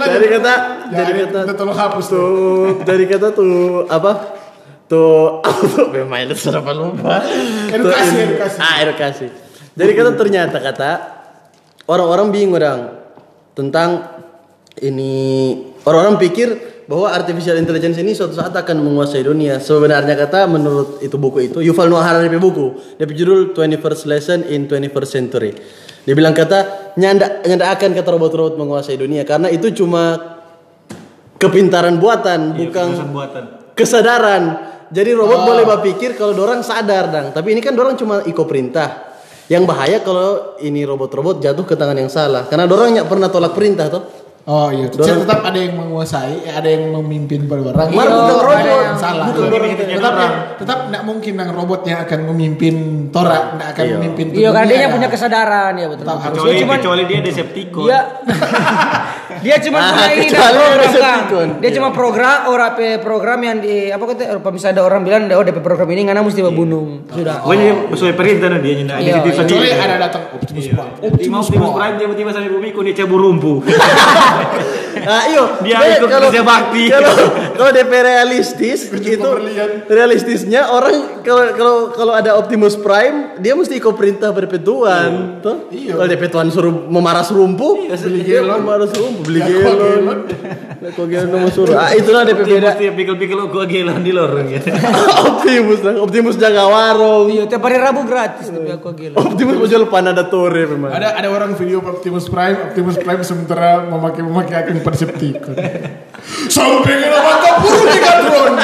Dari 0.00 0.26
kata 0.30 0.54
dari 0.88 1.10
Jadi 1.10 1.12
kata 1.20 1.38
kita 1.44 1.54
tolong 1.54 1.76
hapus 1.76 2.06
tuh. 2.06 2.82
dari 2.82 3.04
kata 3.04 3.26
tuh 3.30 3.54
apa 3.86 4.12
tuh 4.86 5.38
pemain 5.94 6.26
itu 6.26 6.34
serapa 6.40 6.70
lupa 6.70 7.22
Edukasi, 7.68 8.16
edukasi. 8.26 8.58
ah 8.58 8.74
edukasi 8.82 9.26
jadi 9.70 9.90
kata 9.94 10.18
ternyata 10.18 10.58
kata 10.58 10.90
orang-orang 11.86 12.34
bingung 12.34 12.58
orang 12.58 12.98
tentang 13.54 14.02
ini 14.78 15.14
orang-orang 15.82 16.18
pikir 16.18 16.48
bahwa 16.84 17.06
artificial 17.06 17.54
intelligence 17.54 18.02
ini 18.02 18.18
suatu 18.18 18.34
saat 18.34 18.50
akan 18.50 18.82
menguasai 18.82 19.22
dunia 19.22 19.62
sebenarnya 19.62 20.18
kata 20.18 20.50
menurut 20.50 20.98
itu 20.98 21.14
buku 21.14 21.46
itu 21.46 21.62
Yuval 21.62 21.86
Noah 21.86 22.02
Harari 22.02 22.34
buku 22.34 22.98
dia 22.98 23.06
punya 23.06 23.18
judul 23.22 23.54
21st 23.54 24.02
Lesson 24.10 24.40
in 24.44 24.66
21st 24.66 25.06
Century 25.06 25.54
dia 26.04 26.14
bilang 26.16 26.32
kata 26.32 26.92
nyanda 26.96 27.44
nyanda 27.44 27.70
akan 27.76 27.90
kata 27.92 28.08
robot-robot 28.08 28.54
menguasai 28.56 28.96
dunia. 28.96 29.22
Karena 29.28 29.52
itu 29.52 29.70
cuma 29.76 30.16
kepintaran 31.36 31.96
buatan 32.00 32.56
bukan 32.56 32.86
Keputusan 32.96 33.10
buatan. 33.12 33.44
kesadaran. 33.76 34.42
Jadi 34.90 35.10
robot 35.14 35.46
boleh 35.46 35.62
berpikir 35.62 36.18
kalau 36.18 36.34
dorang 36.34 36.66
sadar 36.66 37.14
dang. 37.14 37.26
Tapi 37.30 37.54
ini 37.54 37.62
kan 37.62 37.78
dorang 37.78 37.94
cuma 37.94 38.26
iko 38.26 38.42
perintah. 38.42 39.14
Yang 39.50 39.64
bahaya 39.66 39.98
kalau 40.02 40.58
ini 40.62 40.82
robot-robot 40.86 41.42
jatuh 41.42 41.62
ke 41.66 41.74
tangan 41.78 41.98
yang 41.98 42.10
salah. 42.10 42.46
Karena 42.50 42.66
dorang 42.66 42.94
nggak 42.94 43.06
pernah 43.06 43.30
tolak 43.30 43.54
perintah 43.54 43.86
toh 43.90 44.19
Oh 44.42 44.72
iya, 44.72 44.88
tetap 44.88 45.44
ada 45.44 45.54
yang 45.54 45.76
menguasai, 45.76 46.48
ada 46.48 46.64
yang 46.64 46.90
memimpin 46.90 47.44
pada 47.44 47.60
orang. 47.62 47.86
Iya, 47.86 48.02
bukan 48.02 48.08
ada 48.08 48.34
robot. 48.40 48.80
yang 48.82 48.96
salah. 48.96 49.26
Bukan 49.30 49.46
Tetap- 49.46 49.60
robot. 49.60 49.90
tetap 50.00 50.14
tetap 50.56 50.78
tidak 50.88 51.02
mungkin 51.04 51.32
yang 51.36 51.50
robot 51.52 51.80
yang 51.84 51.98
akan 52.00 52.18
memimpin 52.26 52.74
Tora, 53.10 53.52
tidak 53.52 53.68
akan 53.74 53.84
Iya. 53.84 53.94
memimpin 53.94 54.26
Iya, 54.32 54.48
karena 54.50 54.66
dia 54.66 54.78
yang 54.80 54.92
punya 54.92 55.08
kesadaran 55.08 55.72
ya 55.74 55.86
betul. 55.86 56.04
Betul. 56.04 56.18
Kecuali, 56.24 56.50
Dia 56.50 56.58
cuma 56.58 56.72
kecuali 56.74 57.02
dia 57.04 57.20
Decepticon. 57.20 57.84
dia 57.86 58.00
dia 59.40 59.56
cuma 59.58 59.78
Ah, 59.78 59.88
punya 59.90 60.06
ini 60.10 60.26
dan 60.26 60.40
program 60.40 60.56
kan. 60.66 60.78
Decepticon. 60.80 61.48
Dia 61.60 61.70
cuma 61.70 61.88
program 61.90 62.36
orang 62.46 62.70
pe 62.74 62.86
program 62.98 63.38
yang 63.40 63.56
di 63.58 63.74
apa 63.88 64.04
kata 64.06 64.22
apa 64.36 64.48
misalnya 64.50 64.74
ada 64.74 64.82
orang 64.82 65.00
bilang 65.00 65.22
oh 65.30 65.42
DP 65.42 65.58
program 65.60 65.88
ini 65.90 66.00
ngana 66.06 66.20
mesti 66.20 66.40
bunuh. 66.42 67.04
Sudah. 67.08 67.40
Pokoknya 67.40 67.68
sesuai 67.88 68.14
perintah 68.14 68.48
dia 68.52 68.72
nyenda 68.74 68.94
Iya, 68.96 69.20
iya. 69.20 69.32
Kecuali 69.36 69.68
ada 69.70 69.96
datang 69.98 70.22
Optimus 70.32 70.66
Prime. 70.66 70.92
Optimus 71.02 71.44
Optimus 71.46 71.70
Prime 71.72 71.94
tiba-tiba 71.96 72.30
sampai 72.30 72.50
bumi 72.50 72.68
ku 72.70 72.80
dia 72.82 72.94
cabur 72.96 73.20
rumpu. 73.22 73.60
Ah, 75.00 75.32
iyo. 75.32 75.44
Dia 75.64 75.80
Be, 75.80 75.96
ikut 75.96 76.08
kerja 76.08 76.42
bakti. 76.44 76.92
Kalau 76.92 77.14
kalau 77.56 77.70
DP 77.72 77.92
realistis 77.94 78.90
itu 78.90 79.30
realistisnya 79.86 80.68
orang 80.68 81.24
kalau 81.24 81.42
kalau 81.56 81.76
kalau 81.90 82.12
ada 82.12 82.36
Optimus 82.36 82.76
Prime 82.76 83.40
dia 83.40 83.56
mesti 83.56 83.80
ikut 83.80 83.96
perintah 83.96 84.28
berpetuan, 84.30 85.40
toh? 85.40 85.72
Iya. 85.72 85.96
Kalau 85.96 86.06
DP 86.06 86.22
tuan 86.28 86.48
suruh 86.52 86.72
memaras 86.86 87.32
rumpu, 87.32 87.88
beli 87.88 88.20
dia 88.20 88.44
gelon. 88.44 88.60
memaras 88.60 88.92
rumpu, 88.92 89.20
beli 89.24 89.40
kok 89.40 89.48
gelon. 89.48 89.72
gelon? 89.72 90.18
Nah, 90.80 90.90
Kok 90.92 91.06
gelon 91.06 91.28
mau 91.38 91.50
suruh. 91.50 91.74
Ah, 91.76 91.92
itulah 91.92 92.22
DP 92.24 92.40
Dia 92.44 92.56
beda. 92.60 92.70
pikir-pikir 92.92 93.34
lo 93.34 93.48
gua 93.48 93.64
gelan 93.64 94.04
di 94.04 94.12
lorong 94.12 94.48
ya. 94.48 94.60
Optimus 95.32 95.80
lah, 95.80 95.94
Optimus 95.96 96.36
jaga 96.36 96.68
warung. 96.68 97.32
Iya, 97.32 97.48
tiap 97.48 97.64
hari 97.64 97.80
Rabu 97.80 98.04
gratis 98.04 98.48
tapi 98.48 98.68
aku 98.68 98.92
gila. 98.92 99.16
Optimus 99.16 99.56
mau 99.56 99.68
jual 99.68 99.84
Panadatori 99.88 100.64
memang. 100.68 100.92
Ada 100.92 101.16
ada 101.16 101.28
orang 101.32 101.56
video 101.56 101.80
Optimus 101.80 102.28
Prime, 102.28 102.72
Optimus 102.72 102.96
Prime 102.96 103.22
sementara 103.24 103.84
memakai 103.84 104.19
memakai 104.22 104.56
akun 104.60 104.80
Persepticon. 104.80 105.54
Sampai 106.46 106.94
kena 106.98 107.18
mata 107.18 107.50
buru 107.58 107.80
tiga 107.86 108.12
drone. 108.20 108.56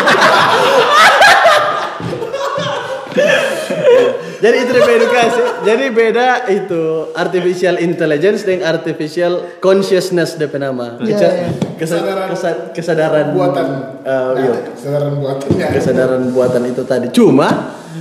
Jadi 4.36 4.56
itu 4.60 4.70
edukasi. 4.76 5.40
Jadi 5.64 5.84
beda 5.90 6.28
itu 6.52 6.82
artificial 7.16 7.80
intelligence 7.80 8.44
dengan 8.44 8.68
artificial 8.70 9.56
consciousness 9.58 10.36
DP 10.36 10.60
nama. 10.60 11.00
Kesa- 11.00 11.32
kesa- 11.80 11.96
Kesadaran. 12.04 12.28
kesa- 12.30 12.60
kesadaran 12.70 13.26
Buatan. 13.32 13.66
Eh, 14.04 14.32
iya. 14.38 14.54
Kesadaran 14.70 15.14
buatannya. 15.16 15.66
kesadaran 15.72 16.22
buatan 16.30 16.62
itu 16.68 16.82
tadi. 16.84 17.06
Cuma 17.10 17.48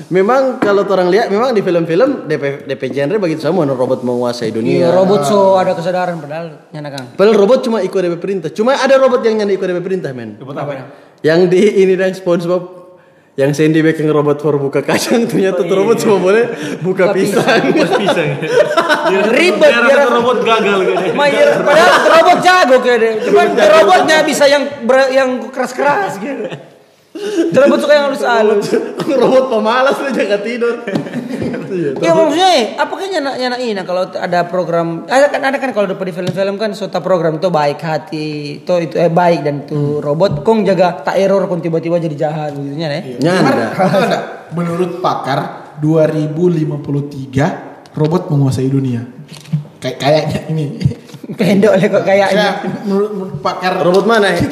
memang 0.07 0.57
kalau 0.57 0.83
orang 0.83 1.07
lihat 1.07 1.27
memang 1.27 1.49
di 1.49 1.59
film-film 1.59 2.25
DP 2.25 2.65
DP 2.65 2.81
genre 2.89 3.17
begitu 3.17 3.41
sama 3.41 3.63
robot 3.63 4.01
menguasai 4.01 4.49
Iya, 4.49 4.55
dunia. 4.55 4.87
robot 4.91 5.21
so 5.23 5.55
ada 5.55 5.73
kesadaran 5.73 6.17
padahal 6.17 6.69
nyana 6.69 6.89
Kang. 6.89 7.05
Padahal 7.13 7.35
robot 7.35 7.59
cuma 7.61 7.79
ikut 7.79 7.97
DP 7.97 8.15
perintah. 8.15 8.49
Cuma 8.49 8.73
ada 8.73 8.95
robot 8.95 9.21
yang 9.21 9.37
nyanda 9.37 9.51
ikut 9.51 9.65
DP 9.65 9.79
perintah, 9.79 10.09
men. 10.11 10.37
Robot 10.37 10.55
apa? 10.55 10.73
Yang 11.19 11.39
di 11.49 11.61
ini 11.81 11.93
dan 11.93 12.13
SpongeBob 12.13 12.85
yang 13.35 13.51
Sandy 13.51 13.83
making 13.83 14.07
robot 14.07 14.39
for 14.39 14.55
buka 14.55 14.79
kacang 14.79 15.25
ternyata 15.29 15.59
tuh 15.59 15.75
robot 15.75 15.99
cuma 15.99 16.21
boleh 16.21 16.43
buka 16.79 17.11
pisang. 17.11 17.43
Ribet, 19.35 19.71
rasa 19.75 20.07
robot 20.09 20.39
gagal 20.41 20.77
gitu. 20.81 21.13
Ma, 21.13 21.25
iya, 21.27 21.59
padahal 21.59 21.93
robot 22.15 22.37
jago 22.39 22.75
kayak 22.79 22.97
deh. 23.01 23.13
Cuman 23.27 23.47
robotnya 23.53 24.17
bisa 24.23 24.45
yang 24.45 24.63
ber- 24.83 25.11
yang 25.11 25.29
keras-keras 25.49 26.17
gitu. 26.17 26.47
Robot 27.55 27.79
suka 27.79 27.93
yang 27.95 28.11
halus-halus. 28.11 28.75
robot 29.07 29.47
pemalas 29.47 29.95
lah 30.03 30.11
jaga 30.11 30.37
tidur. 30.43 30.83
Iya, 31.75 31.91
Ya 31.99 32.11
maksudnya 32.15 32.49
eh, 32.55 32.65
apa 32.79 32.93
kayaknya 32.95 33.19
nyana 33.19 33.31
nyana 33.35 33.57
ini 33.59 33.75
kalau 33.83 34.07
ada 34.07 34.47
program 34.47 35.03
ada 35.07 35.27
kan 35.27 35.43
ada 35.43 35.57
kan 35.59 35.75
kalau 35.75 35.91
di 35.91 36.13
film-film 36.15 36.55
kan 36.55 36.71
suatu 36.71 37.03
program 37.03 37.35
itu 37.39 37.51
baik 37.51 37.79
hati 37.83 38.27
itu 38.63 38.73
itu 38.79 38.95
eh 38.95 39.11
baik 39.11 39.43
dan 39.43 39.67
itu 39.67 39.99
robot 39.99 40.47
kong 40.47 40.63
jaga 40.63 41.03
tak 41.03 41.19
error 41.19 41.51
kong 41.51 41.59
tiba-tiba 41.59 41.99
jadi 41.99 42.15
jahat 42.15 42.55
gitu 42.55 42.75
nya 42.75 42.87
eh. 42.91 43.19
Nyanda. 43.19 43.75
Tahu 43.75 43.99
nggak? 44.07 44.23
Menurut 44.55 45.03
pakar 45.03 45.39
2053 45.83 47.95
robot 47.95 48.31
menguasai 48.31 48.71
dunia. 48.71 49.03
Kayak 49.79 49.97
kayaknya 49.99 50.39
ini. 50.51 50.65
Pendek 51.27 51.71
oleh 51.71 51.87
kok 51.87 52.03
kayaknya. 52.03 52.61
Kayak 52.61 52.85
menurut, 52.85 53.09
menurut 53.11 53.35
pakar 53.39 53.81
Robot 53.81 54.05
mana 54.05 54.29
ya? 54.29 54.45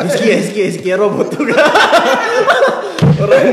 Rizky, 0.00 0.30
Rizky, 0.30 0.60
Rizky 0.64 0.90
robot 0.92 1.26
tuh 1.28 1.42
kan. 1.44 1.58
Orang 3.20 3.46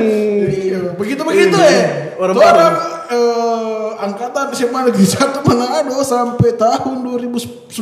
Iya, 0.46 0.94
begitu 0.94 1.22
begitu 1.22 1.58
ya. 1.58 2.14
Orang 2.16 2.36
Orang, 2.36 2.76
eh, 3.10 3.90
angkatan 4.00 4.46
SMA 4.52 4.80
Negeri 4.86 5.06
Satu 5.06 5.42
Manado 5.42 5.98
sampai 6.00 6.54
tahun 6.54 6.96
2011 7.04 7.82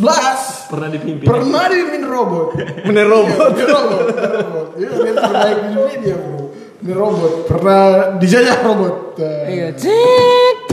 Pernah 0.66 0.90
dipimpin. 0.90 1.26
pernah 1.26 1.68
dipimpin 1.68 2.04
robot. 2.06 2.48
bener 2.82 3.06
robot. 3.06 3.38
Iya, 3.52 3.66
robot, 3.68 4.02
robot. 4.08 4.68
Iya, 4.76 4.90
dia 4.94 5.14
terbaik 5.14 5.58
di 5.58 5.70
dunia 5.74 6.16
bro. 6.16 6.40
Ini 6.78 6.94
robot 6.94 7.34
pernah 7.46 7.82
dijajah 8.16 8.58
robot. 8.62 8.96
Eh, 9.18 9.44
Iya, 9.52 9.68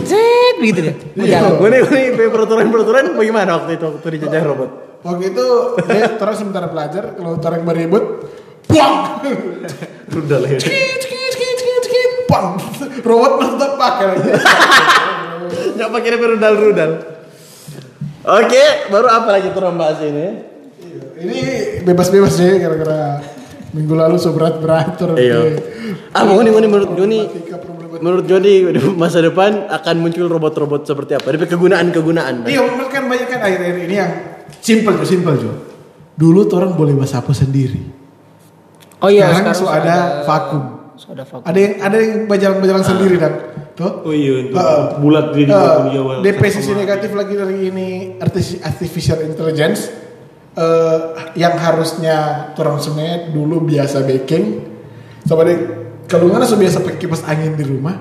cek 0.03 0.55
begitu 0.59 0.79
deh. 0.91 0.95
Jalan. 1.27 1.59
Gue 1.59 1.69
nih, 1.73 1.81
gue 1.87 1.95
nih 2.19 2.31
peraturan-peraturan 2.31 3.15
bagaimana 3.15 3.51
waktu 3.63 3.79
itu 3.79 3.85
waktu 3.89 4.09
dijajah 4.19 4.43
robot? 4.43 4.71
Waktu 5.03 5.25
itu 5.35 5.47
dia 5.91 6.07
terus 6.15 6.37
sementara 6.39 6.71
belajar 6.71 7.19
kalau 7.19 7.35
orang 7.35 7.63
beribut, 7.67 8.05
puang, 8.71 9.19
Rudal 10.13 10.43
ya. 10.47 10.59
Cekit, 10.61 10.99
cekit, 11.03 11.31
cekit, 11.35 11.55
cekit, 11.59 11.81
cekit, 11.89 12.11
puang. 12.29 12.61
Robot 13.03 13.33
tetap 13.43 13.73
pakai 13.81 14.05
lagi. 14.15 14.31
Nggak 15.75 15.89
pakai 15.91 16.09
rudal-rudal. 16.21 16.93
Oke, 18.23 18.65
baru 18.95 19.09
apa 19.11 19.29
lagi 19.35 19.51
tuh 19.51 19.67
bahas 19.75 19.99
ini? 20.07 20.27
Ini 21.23 21.41
bebas-bebas 21.83 22.39
deh 22.39 22.59
gara-gara 22.63 23.19
minggu 23.75 23.95
lalu 23.99 24.21
so 24.23 24.31
berat-berat 24.31 24.95
terus. 24.95 25.19
Iya. 25.19 25.59
Ah, 26.15 26.23
mau 26.23 26.39
nih, 26.39 26.53
mau 26.55 26.61
nih 26.63 26.71
menurut 26.71 26.93
problematika. 26.93 27.57
Menurut 28.03 28.27
Joni 28.27 28.67
masa 28.99 29.23
depan 29.23 29.71
akan 29.71 29.95
muncul 30.03 30.27
robot-robot 30.27 30.83
seperti 30.83 31.15
apa? 31.15 31.31
DP 31.31 31.47
kegunaan-kegunaan. 31.47 32.43
Iya, 32.51 32.61
kan 32.91 33.07
banyak 33.07 33.29
kan 33.31 33.41
akhir-akhir 33.41 33.77
ini 33.87 33.95
yang 33.95 34.13
simple 34.59 34.99
tuh, 34.99 35.07
simple 35.07 35.35
tuh. 35.39 35.55
Dulu 36.19 36.45
tuh 36.51 36.59
orang 36.59 36.75
boleh 36.75 36.99
WhatsApp 36.99 37.31
sendiri. 37.33 37.81
Oh 39.03 39.11
iya, 39.11 39.31
Sekarang 39.31 39.55
so 39.55 39.65
sudah 39.67 39.79
ada 39.79 39.97
vakum. 40.27 40.63
Sudah 40.99 41.25
vakum. 41.25 41.47
Ada 41.47 41.59
yang 41.59 41.75
ada 41.81 41.97
yang 41.99 42.13
berjalan-berjalan 42.27 42.85
sendiri 42.85 43.17
dan 43.17 43.33
tuh. 43.79 44.03
Oh 44.05 44.15
iya, 44.15 44.51
itu 44.51 44.55
Uh, 44.55 44.99
bulat 45.01 45.35
dia 45.35 45.49
di 45.49 45.53
Uh, 45.55 46.77
negatif 46.77 47.11
lagi 47.15 47.35
dari 47.39 47.57
ini 47.71 47.89
artis- 48.21 48.61
artificial 48.63 49.25
intelligence 49.25 49.91
eh, 50.53 50.99
yang 51.35 51.57
harusnya 51.57 52.51
orang 52.55 52.79
sebenarnya 52.79 53.33
dulu 53.33 53.65
biasa 53.65 54.05
baking 54.05 54.45
sama 55.25 55.49
deh 55.49 55.59
kalau 56.13 56.29
nggak 56.29 56.45
so 56.45 56.61
biasa 56.61 56.85
pakai 56.85 56.99
kipas 57.01 57.25
angin 57.25 57.57
di 57.57 57.65
rumah 57.65 57.97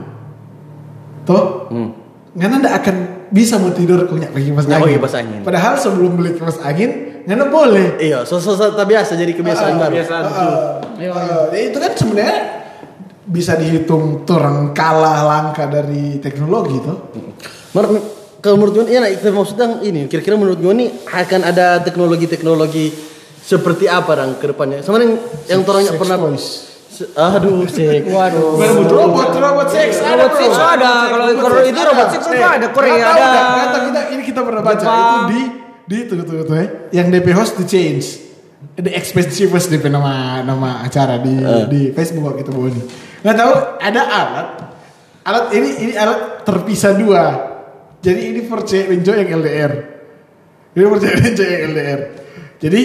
toh 1.24 1.72
Hmm. 1.72 1.90
ngana 2.36 2.60
ndak 2.60 2.74
akan 2.84 2.96
bisa 3.32 3.56
mau 3.56 3.72
tidur 3.72 4.04
punya 4.12 4.28
pakai 4.28 4.52
kipas 4.52 4.68
Ya, 4.68 4.76
angin. 4.76 5.00
kipas 5.00 5.14
angin. 5.16 5.40
Padahal 5.48 5.80
sebelum 5.80 6.20
beli 6.20 6.36
kipas 6.36 6.60
angin, 6.60 7.24
ngana 7.24 7.48
boleh. 7.48 7.96
Iya, 7.96 8.28
so, 8.28 8.44
so, 8.44 8.60
so, 8.60 8.76
tak 8.76 8.84
biasa 8.92 9.16
jadi 9.16 9.32
kebiasaan 9.32 9.80
baru. 9.80 9.96
Kebiasaan. 9.96 10.24
Uh, 10.28 10.36
uh, 11.00 11.44
ya 11.56 11.62
itu 11.72 11.78
kan 11.80 11.92
sebenarnya 11.96 12.38
bisa 13.24 13.56
dihitung 13.56 14.28
turun 14.28 14.76
kalah 14.76 15.24
langka 15.24 15.64
dari 15.72 16.20
teknologi 16.20 16.76
tuh. 16.84 16.98
Menurut 17.72 18.04
kalau 18.44 18.56
menurut 18.58 18.74
gue, 18.74 18.86
iya, 18.92 19.06
itu 19.08 19.30
maksudnya 19.32 19.80
ini. 19.86 20.10
Kira-kira 20.12 20.36
menurut 20.36 20.60
gue 20.60 20.74
nih 20.74 20.90
akan 21.08 21.42
ada 21.46 21.80
teknologi-teknologi 21.86 22.92
seperti 23.40 23.88
apa 23.88 24.12
dong 24.18 24.42
ke 24.42 24.50
depannya? 24.50 24.84
Sama 24.84 25.00
yang 25.00 25.16
yang 25.48 25.62
pernah. 25.64 26.18
toys. 26.20 26.71
Aduh, 27.18 27.66
sek. 27.68 28.08
Waduh. 28.08 28.62
Robot 28.88 29.32
robot 29.36 29.68
seks 29.72 29.98
ada 30.02 30.28
Robot 30.28 30.34
seks 30.38 30.58
ada. 30.58 30.92
Kalau 31.10 31.26
kalau 31.38 31.62
itu 31.66 31.82
robot 31.82 32.08
seks 32.14 32.26
itu 32.28 32.38
ada. 32.42 32.68
Korea 32.70 33.06
ada. 33.12 33.30
tahu, 33.72 33.82
kita 33.90 34.02
ini 34.14 34.22
kita 34.26 34.40
pernah 34.46 34.62
baca 34.62 34.78
Jepang. 34.78 35.02
itu 35.02 35.18
di 35.30 35.42
di 35.88 35.96
itu 36.08 36.14
itu 36.20 36.34
itu 36.46 36.54
ya. 36.54 36.66
Yang 37.02 37.08
DP 37.18 37.28
host 37.36 37.54
to 37.58 37.64
change. 37.66 38.06
The 38.78 38.94
expensivest 38.94 39.74
DP 39.74 39.90
nama 39.90 40.46
nama 40.46 40.86
acara 40.86 41.18
di 41.18 41.34
di 41.68 41.82
Facebook 41.92 42.30
waktu 42.30 42.46
itu 42.46 42.52
Boni. 42.54 42.82
Nggak 43.26 43.36
tahu 43.38 43.54
ada 43.82 44.02
alat 44.06 44.48
alat 45.26 45.46
ini 45.54 45.70
ini 45.90 45.94
alat 45.98 46.46
terpisah 46.46 46.94
dua. 46.98 47.24
Jadi 48.02 48.22
ini 48.34 48.42
for 48.50 48.66
cewek 48.66 48.98
yang 49.06 49.42
LDR. 49.42 49.72
Ini 50.74 50.84
for 50.90 50.98
cewek 51.02 51.38
yang 51.38 51.74
LDR. 51.74 52.00
Jadi 52.62 52.82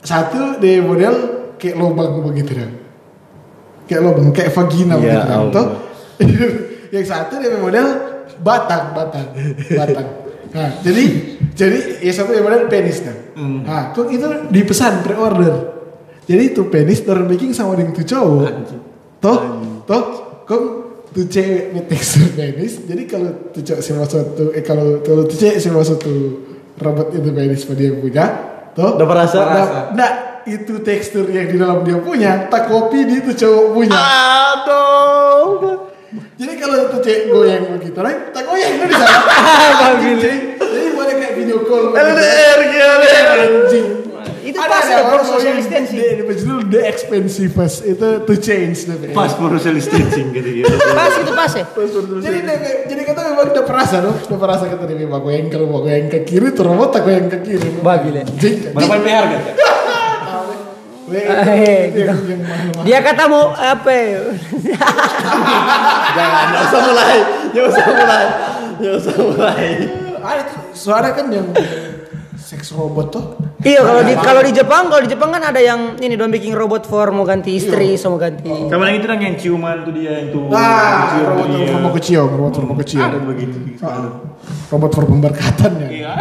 satu 0.00 0.56
di 0.60 0.80
model 0.80 1.14
kayak 1.58 1.76
lubang 1.76 2.22
begitu 2.22 2.52
kan. 2.56 2.70
Kayak 3.88 4.00
lubang 4.04 4.28
kayak 4.36 4.52
vagina 4.52 4.94
Ya 5.00 5.00
begitu 5.00 5.26
kan. 5.26 5.40
Tuh. 5.48 5.66
yang 6.94 7.04
satu 7.04 7.40
dia 7.40 7.58
model 7.58 7.86
batang 8.40 8.92
batang 8.94 9.26
batang. 9.72 10.08
Nah 10.52 10.70
jadi 10.80 11.04
jadi 11.52 11.78
yang 12.04 12.14
satu 12.16 12.30
dia 12.32 12.44
model 12.44 12.68
penis 12.70 13.00
kan 13.04 13.16
nah 13.38 13.94
kok 13.94 14.10
itu 14.10 14.26
dipesan 14.50 15.06
pre-order. 15.06 15.78
Jadi 16.28 16.42
itu 16.52 16.68
penis 16.68 17.00
turun 17.00 17.24
baking 17.24 17.56
sama 17.56 17.72
dengan 17.72 17.96
tuh 17.96 18.04
cowok. 18.04 18.52
Toh 19.22 19.38
toh 19.88 20.02
kok 20.44 20.62
tuh 21.14 21.24
cewek 21.24 21.72
punya 21.72 21.82
tekstur 21.90 22.28
penis? 22.36 22.84
Jadi 22.84 23.02
kalau 23.08 23.30
tuh 23.54 23.62
cowok 23.64 23.80
sama 23.80 24.04
satu 24.04 24.52
eh 24.52 24.64
kalau 24.64 25.00
kalau 25.00 25.24
tuh 25.24 25.38
cewek 25.40 25.56
sama 25.56 25.80
satu 25.80 26.12
robot 26.76 27.16
itu 27.16 27.30
penis 27.32 27.64
pada 27.64 27.78
dia 27.80 27.92
punya 27.96 28.26
toh. 28.76 29.00
Udah 29.00 29.06
merasa? 29.08 29.38
Nah, 29.40 29.66
nah, 29.96 30.10
itu 30.44 30.78
tekstur 30.80 31.26
yang 31.26 31.48
di 31.48 31.56
dalam 31.56 31.82
dia 31.82 31.98
punya 31.98 32.46
tak 32.46 32.68
kopi 32.68 33.02
di 33.02 33.18
itu 33.18 33.32
cowok 33.34 33.66
punya 33.72 33.98
Aduh. 33.98 35.90
jadi 36.38 36.52
kalau 36.56 36.76
itu 36.88 36.96
cewek 37.02 37.22
goyang 37.28 37.64
begitu, 37.76 37.98
right? 38.00 38.30
Tak 38.30 38.44
goyang 38.44 38.80
kan 38.80 38.86
di 38.86 38.96
sana. 38.96 39.18
Jadi, 39.98 40.38
jadi 40.56 40.88
boleh 40.94 41.14
kayak 41.18 41.32
video 41.36 41.58
call. 41.64 41.92
LDR. 41.92 42.58
Anjing. 43.38 43.86
Itu 44.40 44.56
Ada- 44.56 44.72
pas 44.72 44.80
ada 44.80 44.88
ya, 44.88 44.98
orang 45.04 45.12
for 45.12 45.22
social 45.36 45.54
distancing. 45.60 46.00
The, 46.00 46.24
the, 46.24 46.34
judul 46.34 46.58
the 46.72 46.80
expensivest 46.88 47.76
itu 47.84 48.08
to 48.24 48.34
change. 48.40 48.88
DP. 48.88 49.12
Pas 49.12 49.28
for 49.36 49.52
social 49.60 49.76
distancing 49.76 50.32
gitu 50.32 50.64
gitu. 50.64 50.72
Pas 50.72 51.12
itu 51.12 51.32
pas 51.36 51.52
ya. 51.52 51.64
Jadi 52.24 52.38
jadi 52.88 53.02
kata 53.04 53.20
memang 53.28 53.52
udah 53.52 53.64
perasa 53.68 54.00
dong, 54.00 54.16
udah 54.16 54.38
perasa 54.40 54.64
kata 54.64 54.88
DP 54.88 55.04
mau 55.04 55.20
goyang 55.20 55.52
kalau 55.52 55.68
mau 55.68 55.84
goyang 55.84 56.08
ke 56.08 56.24
kiri, 56.24 56.48
robot 56.56 56.88
tak 56.96 57.04
goyang 57.04 57.28
ke 57.28 57.38
kiri. 57.44 57.68
Babi 57.84 58.08
le. 58.16 58.22
Anjing. 58.24 58.72
Berapa 58.72 58.96
PR 59.04 59.24
kan? 59.28 59.42
Weh, 61.08 61.24
Eh, 61.24 61.80
itu 61.88 61.98
yang- 62.04 62.20
yang 62.22 62.42
mahal-mahal. 62.42 62.84
Dia 62.84 62.98
kata 63.00 63.22
mau 63.26 63.44
apa? 63.50 63.90
ya? 63.90 64.20
Jangan, 66.12 66.44
jangan 66.46 66.64
usah 66.64 66.80
mulai. 66.84 67.18
Jangan 67.50 67.68
usah 67.68 67.84
mulai. 67.88 68.26
Jangan 68.78 68.96
usah 68.96 69.14
mulai. 69.16 69.66
Ada 70.18 70.42
tuh, 70.44 70.60
soalnya 70.72 71.12
kan 71.14 71.26
yang 71.30 71.48
seks 72.38 72.70
robot 72.72 73.06
tuh. 73.10 73.24
Iya 73.60 73.82
kalau 73.82 74.02
di 74.06 74.14
kalau 74.14 74.42
di 74.46 74.52
Jepang 74.54 74.86
kalau 74.86 75.02
di 75.02 75.10
Jepang 75.10 75.30
kan 75.34 75.42
ada 75.42 75.58
yang 75.58 75.98
ini 75.98 76.14
dong 76.14 76.30
bikin 76.30 76.54
robot 76.54 76.86
for 76.86 77.10
mau 77.10 77.26
ganti 77.26 77.58
istri, 77.58 77.98
so 77.98 78.14
mau 78.14 78.20
ganti. 78.22 78.48
Sama 78.70 78.88
yang 78.88 79.02
itu 79.02 79.06
yang 79.10 79.36
ciuman 79.36 79.76
tuh 79.82 79.92
dia 79.92 80.22
yang. 80.22 80.46
Nah, 80.48 81.12
cium 81.12 81.26
robot 81.34 81.46
dia. 81.50 81.68
robot 81.74 81.92
kecil, 81.98 82.22
robot 82.30 82.52
robot 82.62 82.76
kecil. 82.86 83.02
Ada 83.02 83.18
begitu. 83.20 83.56
Ah, 83.82 84.22
robot 84.70 84.90
for 84.94 85.04
pemberkatan 85.10 85.72
ya. 85.82 85.88
Iya. 85.90 86.12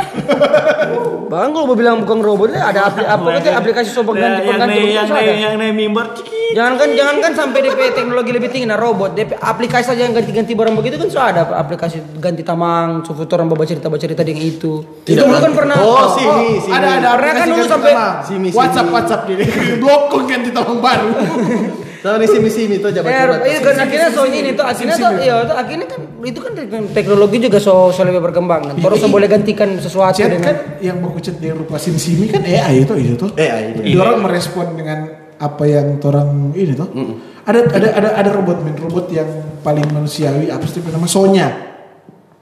Bang 1.30 1.54
kalau 1.54 1.66
mau 1.70 1.78
bilang 1.78 2.02
bukan 2.02 2.20
robot 2.26 2.50
ada 2.58 2.90
apli, 2.90 3.06
apa 3.06 3.28
itu 3.40 3.50
aplikasi 3.54 3.90
so 3.94 4.02
yang 4.02 4.08
pengganti 4.10 4.82
yang 4.98 5.08
yang 5.38 5.54
naik 5.62 5.74
mimbar 5.78 6.18
ciki. 6.18 6.37
Jangan 6.48 6.74
kan 6.76 6.90
jangan 6.92 7.16
kan 7.18 7.32
sampai 7.34 7.60
DP 7.60 7.80
teknologi 7.92 8.32
lebih 8.32 8.48
tinggi 8.48 8.64
nah 8.64 8.76
robot 8.76 9.12
DP 9.12 9.36
aplikasi 9.36 9.86
saja 9.86 10.02
yang 10.02 10.14
ganti-ganti 10.14 10.54
barang 10.54 10.74
begitu 10.74 10.96
kan 10.96 11.08
so 11.08 11.20
ada 11.20 11.44
aplikasi 11.52 12.00
ganti 12.18 12.40
tamang, 12.42 13.04
so 13.04 13.12
foto 13.12 13.36
orang 13.36 13.48
baca 13.48 13.64
cerita 13.64 13.88
baca 13.88 14.00
cerita 14.00 14.22
dengan 14.22 14.42
itu. 14.42 14.80
itu 15.04 15.18
dulu 15.18 15.36
kan 15.38 15.52
pernah 15.52 15.76
Oh, 15.78 16.08
sini, 16.14 16.58
sini. 16.58 16.72
Ada 16.72 16.88
ada 16.94 17.10
Karena 17.14 17.32
kan 17.36 17.48
dulu 17.50 17.64
sampai-. 17.66 17.96
WhatsApp 18.50 18.88
WhatsApp 18.88 19.22
jadi 19.26 19.44
blok 19.82 20.02
kok 20.08 20.22
ganti 20.24 20.50
tamang 20.50 20.80
baru. 20.80 21.10
Sama 21.98 22.22
di 22.22 22.30
sini-sini 22.30 22.78
tuh 22.78 22.94
jabat 22.94 23.10
Ya, 23.10 23.26
iya 23.44 23.60
kan 23.60 23.76
akhirnya 23.76 24.10
so 24.14 24.24
ini 24.24 24.54
tuh 24.54 24.64
akhirnya 24.64 24.96
tuh 24.96 25.12
iya 25.18 25.36
tuh 25.44 25.56
akhirnya 25.56 25.86
kan 25.86 26.00
itu 26.24 26.40
kan 26.40 26.52
tek- 26.54 26.92
teknologi 26.94 27.38
juga 27.42 27.58
so, 27.58 27.90
so 27.90 28.02
lebih 28.02 28.24
berkembang 28.24 28.62
kan. 28.64 28.76
Terus 28.78 28.98
so 28.98 29.10
boleh 29.10 29.28
gantikan 29.28 29.76
sesuatu 29.76 30.16
dengan 30.16 30.46
kan 30.46 30.58
yang 30.80 31.02
baku 31.02 31.20
chat 31.20 31.36
yang 31.38 31.58
rupa 31.58 31.76
sim 31.76 31.98
simi 31.98 32.30
kan 32.30 32.40
AI 32.42 32.86
itu 32.86 32.94
itu 32.96 33.14
tuh. 33.18 33.34
AI 33.36 33.74
itu. 33.74 33.80
Dia 33.84 34.00
orang 34.00 34.24
merespon 34.24 34.72
dengan 34.74 35.27
apa 35.38 35.64
yang 35.66 35.98
orang 36.02 36.52
ini 36.54 36.74
tuh. 36.74 36.90
Ada 37.48 37.60
ada 37.72 37.88
ada 37.96 38.10
ada 38.20 38.30
robot 38.34 38.60
men 38.60 38.76
robot 38.76 39.08
yang 39.08 39.30
paling 39.64 39.88
manusiawi 39.88 40.52
apa 40.52 40.66
sih 40.66 40.84
namanya 40.84 41.08
Sonya. 41.08 41.48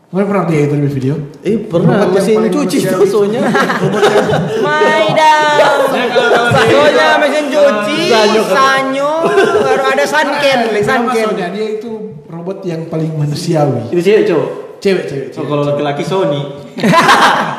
Kalian 0.06 0.32
pernah 0.32 0.46
lihat 0.48 0.72
itu 0.72 0.76
di 0.80 0.88
video? 0.88 1.14
Eh 1.44 1.60
pernah 1.68 2.00
Robot 2.00 2.08
yang 2.08 2.16
mesin 2.16 2.36
paling 2.40 2.54
cuci 2.56 2.78
tuh 2.88 3.04
soalnya. 3.04 3.42
Robot 3.84 4.04
yang 4.06 4.28
Maida. 4.64 5.36
Soalnya 6.66 7.08
mesin 7.20 7.46
cuci, 7.52 8.00
Sanyo. 8.08 8.42
sanyo, 8.48 9.12
baru 9.60 9.84
ada 9.92 10.06
sunken, 10.08 10.60
Nama 10.72 10.82
sunken. 10.82 11.26
Sonya 11.36 11.48
dia 11.52 11.66
itu 11.76 11.92
robot 12.26 12.64
yang 12.64 12.88
paling 12.88 13.12
manusiawi. 13.12 13.92
Itu 13.92 14.02
cewek 14.02 14.24
cowok. 14.24 14.50
Cewek 14.80 15.04
cewek. 15.04 15.28
So 15.30 15.44
cewek. 15.44 15.48
kalau 15.52 15.64
laki-laki 15.68 16.04
Sony. 16.06 16.42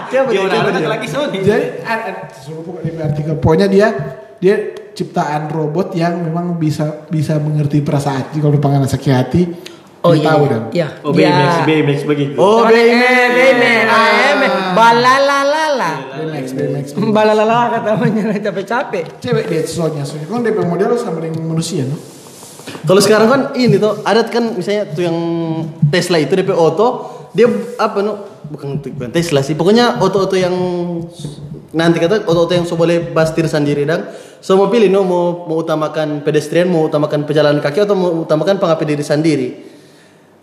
Coba 0.07 0.29
dia, 0.33 0.41
Gimana 0.41 0.53
coba 0.53 0.69
ada 0.71 0.81
dia. 0.81 0.89
laki 0.89 1.09
Sony? 1.09 1.39
Jadi 1.43 1.65
ada 1.83 2.03
ada- 2.09 2.29
suruh 2.33 2.63
pokok 2.63 2.81
di 2.81 2.91
artikel 2.97 3.35
pokoknya 3.37 3.67
dia 3.67 3.89
dia 4.41 4.75
ciptaan 4.97 5.53
robot 5.53 5.93
yang 5.93 6.17
memang 6.25 6.57
bisa 6.57 7.05
bisa 7.13 7.37
mengerti 7.37 7.85
perasaan. 7.85 8.33
Jadi 8.33 8.41
kalau 8.41 8.57
panganan 8.57 8.89
sakit 8.89 9.13
hati, 9.13 9.43
Oh 10.07 10.15
iya. 10.15 10.29
tahu 10.31 10.43
iya. 10.43 10.53
dong. 10.53 10.65
Iya. 10.71 10.89
Oh 11.03 11.13
BMX, 11.13 11.53
BMX 11.67 11.99
begitu. 12.07 12.35
Oh, 12.39 12.63
Oh, 12.63 12.63
Bayman, 12.71 13.29
Bayman, 13.35 13.85
Bayman, 13.91 14.51
balalalala. 14.79 15.93
BMX, 16.15 16.47
BMX. 16.55 16.87
Balalala 17.11 17.59
katanya 17.75 18.23
capek-capek. 18.39 19.05
Cewek 19.19 19.45
dia 19.51 19.63
soalnya 19.67 20.07
soalnya 20.07 20.31
kan 20.31 20.41
DP 20.47 20.59
model 20.63 20.95
sama 20.95 21.19
dengan 21.19 21.43
manusia 21.51 21.83
no. 21.83 21.99
Kalau 22.87 23.03
sekarang 23.03 23.29
kan 23.31 23.41
ini 23.59 23.79
tuh 23.79 24.03
ada 24.07 24.27
kan 24.27 24.55
misalnya 24.55 24.87
tuh 24.91 25.03
yang 25.03 25.19
Tesla 25.91 26.23
itu 26.23 26.35
DP 26.39 26.55
Auto 26.55 27.15
dia 27.35 27.51
apa 27.77 27.99
no 28.01 28.37
bukan 28.47 28.79
bukan 28.81 29.11
Tesla 29.11 29.43
sih 29.43 29.59
pokoknya 29.59 29.99
auto-auto 29.99 30.39
yang 30.39 30.55
nanti 31.75 31.99
kata 31.99 32.23
auto-auto 32.29 32.55
yang 32.55 32.67
so 32.69 32.79
boleh 32.79 33.11
bastir 33.11 33.49
sendiri 33.51 33.83
dan 33.83 34.11
so 34.39 34.55
mau 34.55 34.71
pilih 34.71 34.93
no? 34.93 35.03
Mau 35.03 35.49
mau 35.49 35.59
utamakan 35.59 36.23
pedestrian 36.23 36.71
mau 36.71 36.87
utamakan 36.87 37.27
pejalan 37.27 37.59
kaki 37.59 37.83
atau 37.83 37.97
mau 37.99 38.23
utamakan 38.23 38.61
pengapi 38.61 38.85
diri 38.87 39.05
sendiri? 39.07 39.49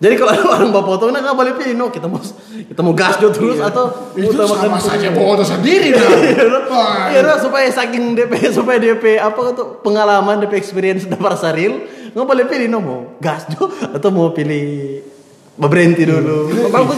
Jadi 0.03 0.19
kalau 0.19 0.31
ada 0.35 0.43
orang 0.59 0.69
bawa 0.75 0.83
foto 0.83 1.13
nah 1.13 1.23
nggak 1.23 1.37
boleh 1.37 1.53
pilih 1.55 1.75
no? 1.79 1.87
Kita 1.87 2.11
mau 2.11 2.19
kita 2.19 2.81
mau 2.83 2.91
gas 2.91 3.15
jo 3.21 3.31
terus 3.31 3.61
atau 3.63 4.11
Itu 4.17 4.35
sama 4.35 4.79
saja 4.81 5.07
bawa 5.15 5.37
auto 5.39 5.45
sendiri 5.47 5.95
dah. 5.95 6.09
Wah, 6.73 7.13
Iya, 7.13 7.23
no, 7.23 7.39
supaya 7.39 7.69
saking 7.71 8.17
DP 8.17 8.33
supaya 8.57 8.81
DP 8.81 9.21
apa 9.21 9.55
tuh 9.55 9.79
pengalaman 9.85 10.43
DP 10.43 10.59
experience 10.59 11.07
dapat 11.07 11.39
real 11.55 11.85
nggak 12.11 12.25
boleh 12.27 12.45
pilih 12.49 12.67
no? 12.67 12.79
Mau 12.81 12.99
gas 13.21 13.47
jo 13.53 13.69
atau 13.69 14.09
mau 14.11 14.33
pilih 14.35 15.12
berhenti 15.53 16.01
dulu. 16.09 16.49
Bagus. 16.73 16.97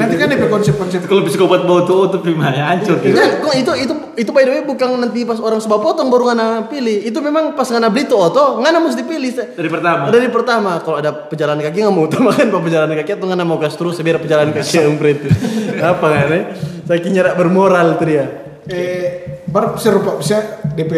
Nanti 0.00 0.16
kan 0.16 0.32
DP 0.32 0.48
konsep-konsep 0.48 1.04
Kalau 1.04 1.28
psikopat 1.28 1.68
bawa 1.68 1.84
tuh 1.84 2.08
tuh 2.08 2.24
gimana 2.24 2.72
hancur 2.72 2.96
gitu. 3.04 3.12
Itu, 3.12 3.20
kok 3.44 3.52
itu 3.52 3.72
itu 3.84 3.94
itu 4.16 4.30
by 4.32 4.44
the 4.48 4.52
way 4.52 4.62
bukan 4.64 4.96
nanti 4.96 5.28
pas 5.28 5.36
orang 5.36 5.60
sebab 5.60 5.76
potong 5.84 6.08
baru 6.08 6.32
ngana 6.32 6.72
pilih. 6.72 7.04
Itu 7.04 7.20
memang 7.20 7.52
pas 7.52 7.68
ngana 7.68 7.92
beli 7.92 8.08
tuh 8.08 8.16
auto 8.16 8.64
ngana 8.64 8.80
mesti 8.80 9.04
pilih. 9.04 9.32
Dari 9.36 9.68
pertama. 9.68 10.08
Dari 10.08 10.28
pertama 10.32 10.80
kalau 10.80 11.04
ada 11.04 11.12
pejalan 11.12 11.60
kaki 11.60 11.84
nggak 11.84 11.92
mau 11.92 12.08
utamakan 12.08 12.48
pak 12.48 12.62
pejalan 12.64 12.90
kaki 12.96 13.10
atau 13.12 13.26
ngana 13.28 13.44
mau 13.44 13.60
gas 13.60 13.76
terus 13.76 14.00
biar 14.00 14.16
pejalan 14.16 14.56
kaki 14.56 14.72
yang 14.80 14.96
berhenti. 14.96 15.28
Apa 15.92 16.06
kan 16.08 16.28
ya? 16.32 16.42
Saking 16.88 17.12
nyerak 17.12 17.34
bermoral 17.36 18.00
tuh 18.00 18.08
dia. 18.08 18.24
eh 18.72 19.42
baru 19.50 19.74
bisa 19.74 19.90
rupa 19.90 20.16
bisa 20.22 20.64
DP 20.78 20.92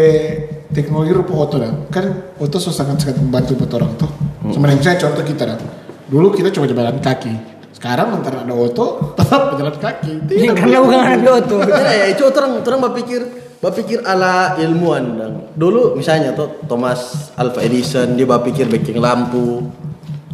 teknologi 0.70 1.10
rupa 1.10 1.32
auto 1.42 1.58
dah. 1.58 1.90
Kan 1.90 2.38
auto 2.38 2.62
so 2.62 2.70
sangat 2.70 3.02
sangat 3.02 3.18
membantu 3.18 3.58
buat 3.58 3.82
orang 3.82 3.98
tuh. 3.98 4.10
Sebenarnya 4.46 4.78
saya 4.94 4.96
contoh 5.02 5.26
kita 5.26 5.42
dah. 5.42 5.83
Dulu 6.08 6.32
kita 6.32 6.48
coba 6.52 6.66
jalan 6.68 6.98
kaki. 7.00 7.32
Sekarang 7.74 8.16
antara 8.16 8.44
ada 8.44 8.54
auto 8.54 8.86
tetap 9.18 9.54
berjalan 9.54 9.76
kaki. 9.76 10.12
Tidak 10.24 10.56
Karena 10.56 10.78
bukan 10.80 10.98
anak 11.00 11.30
auto. 11.42 11.56
ya, 11.64 11.92
ya, 11.92 12.06
itu 12.12 12.22
orang 12.24 12.60
orang 12.60 12.80
berpikir 12.90 13.20
berpikir 13.60 14.04
ala 14.04 14.60
ilmuwan 14.60 15.04
dan 15.16 15.32
dulu 15.56 15.96
misalnya 15.96 16.36
tuh 16.36 16.60
Thomas 16.68 17.32
Alva 17.32 17.64
Edison 17.64 18.12
dia 18.12 18.28
berpikir 18.28 18.68
bikin 18.68 19.00
lampu 19.00 19.64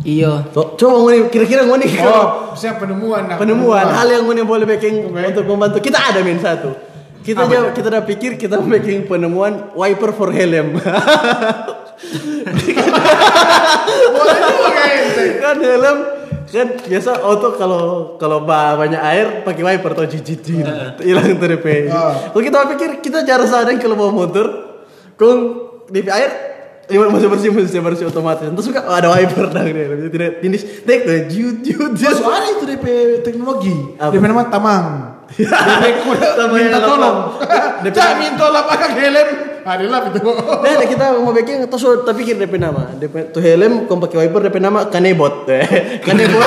Iya. 0.01 0.49
So, 0.57 0.81
coba 0.81 0.97
ngoni 1.05 1.29
kira-kira 1.29 1.69
ngoni 1.69 1.85
Oh, 2.01 2.57
siapa 2.57 2.89
penemuan? 2.89 3.29
nah, 3.29 3.37
penemuan 3.37 3.85
hal 3.85 4.09
yang 4.09 4.25
ngoni 4.25 4.49
boleh 4.49 4.65
bikin 4.65 5.13
Oke. 5.13 5.21
untuk 5.29 5.45
membantu. 5.45 5.77
Kita 5.85 6.01
ada 6.01 6.25
min 6.25 6.41
satu. 6.41 6.73
Kita 7.21 7.45
Apa 7.45 7.77
kita 7.77 7.87
udah 7.93 8.05
pikir 8.09 8.41
kita 8.41 8.57
mau 8.57 8.69
bikin 8.73 9.05
penemuan 9.05 9.77
wiper 9.77 10.11
for 10.17 10.33
helm. 10.33 10.81
Kan 15.41 15.57
helm 15.61 15.99
kan 16.51 16.67
biasa 16.83 17.23
auto 17.23 17.55
kalau 17.55 17.83
kalau 18.19 18.43
ba- 18.43 18.75
banyak 18.75 18.99
air 18.99 19.27
pakai 19.47 19.63
wiper 19.63 19.95
atau 19.95 20.09
cicit 20.11 20.43
hilang. 20.43 20.99
Ah. 21.93 22.33
Kalau 22.35 22.43
kita 22.43 22.59
pikir 22.75 22.91
kita 23.05 23.23
jarang 23.23 23.47
sadar 23.47 23.71
kalau 23.79 23.95
bawa 23.95 24.11
motor, 24.11 24.47
kong 25.15 25.39
DP 25.93 26.09
air 26.11 26.31
Iya 26.91 27.07
masih 27.07 27.31
bersih 27.31 27.51
masih 27.55 27.79
bersih 27.79 28.07
otomatis. 28.11 28.43
Terus 28.51 28.67
suka 28.67 28.83
oh, 28.83 28.91
ada 28.91 29.15
wiper 29.15 29.47
dah 29.47 29.63
dia. 29.63 30.11
Tidak 30.11 30.43
finish 30.43 30.67
tek 30.83 31.07
jut 31.31 31.63
jut. 31.63 31.95
Masuk 31.95 32.27
ada 32.27 32.51
itu 32.51 32.67
DP 32.67 32.87
teknologi. 33.23 33.95
Apa? 33.95 34.11
DP 34.11 34.25
nama 34.27 34.43
tamang. 34.51 34.87
DP 35.31 35.85
kuda 36.03 36.45
minta 36.51 36.79
yang 36.79 36.83
tolong. 36.83 37.17
Cak 37.97 38.11
minta 38.19 38.37
tolong 38.43 38.65
pakai 38.67 38.91
helm. 38.99 39.29
Adalah 39.63 40.11
itu. 40.11 40.21
Nah, 40.61 40.87
kita 40.89 41.05
mau 41.21 41.31
bikin 41.31 41.63
terus 41.71 41.85
tak 42.03 42.15
pikir 42.19 42.35
DP 42.41 42.59
nama. 42.59 42.91
DP 42.99 43.31
tuh 43.31 43.39
helm 43.39 43.87
kau 43.87 44.01
pakai 44.03 44.27
wiper 44.27 44.51
DP 44.51 44.57
nama 44.59 44.91
kanebot. 44.91 45.47
Kanebot. 46.07 46.43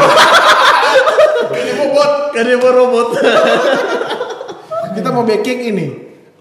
Bobot. 1.80 2.12
Kanebot 2.36 2.74
robot. 2.74 3.08
Kita 4.94 5.10
mau 5.10 5.24
backing 5.26 5.60
ini 5.74 5.88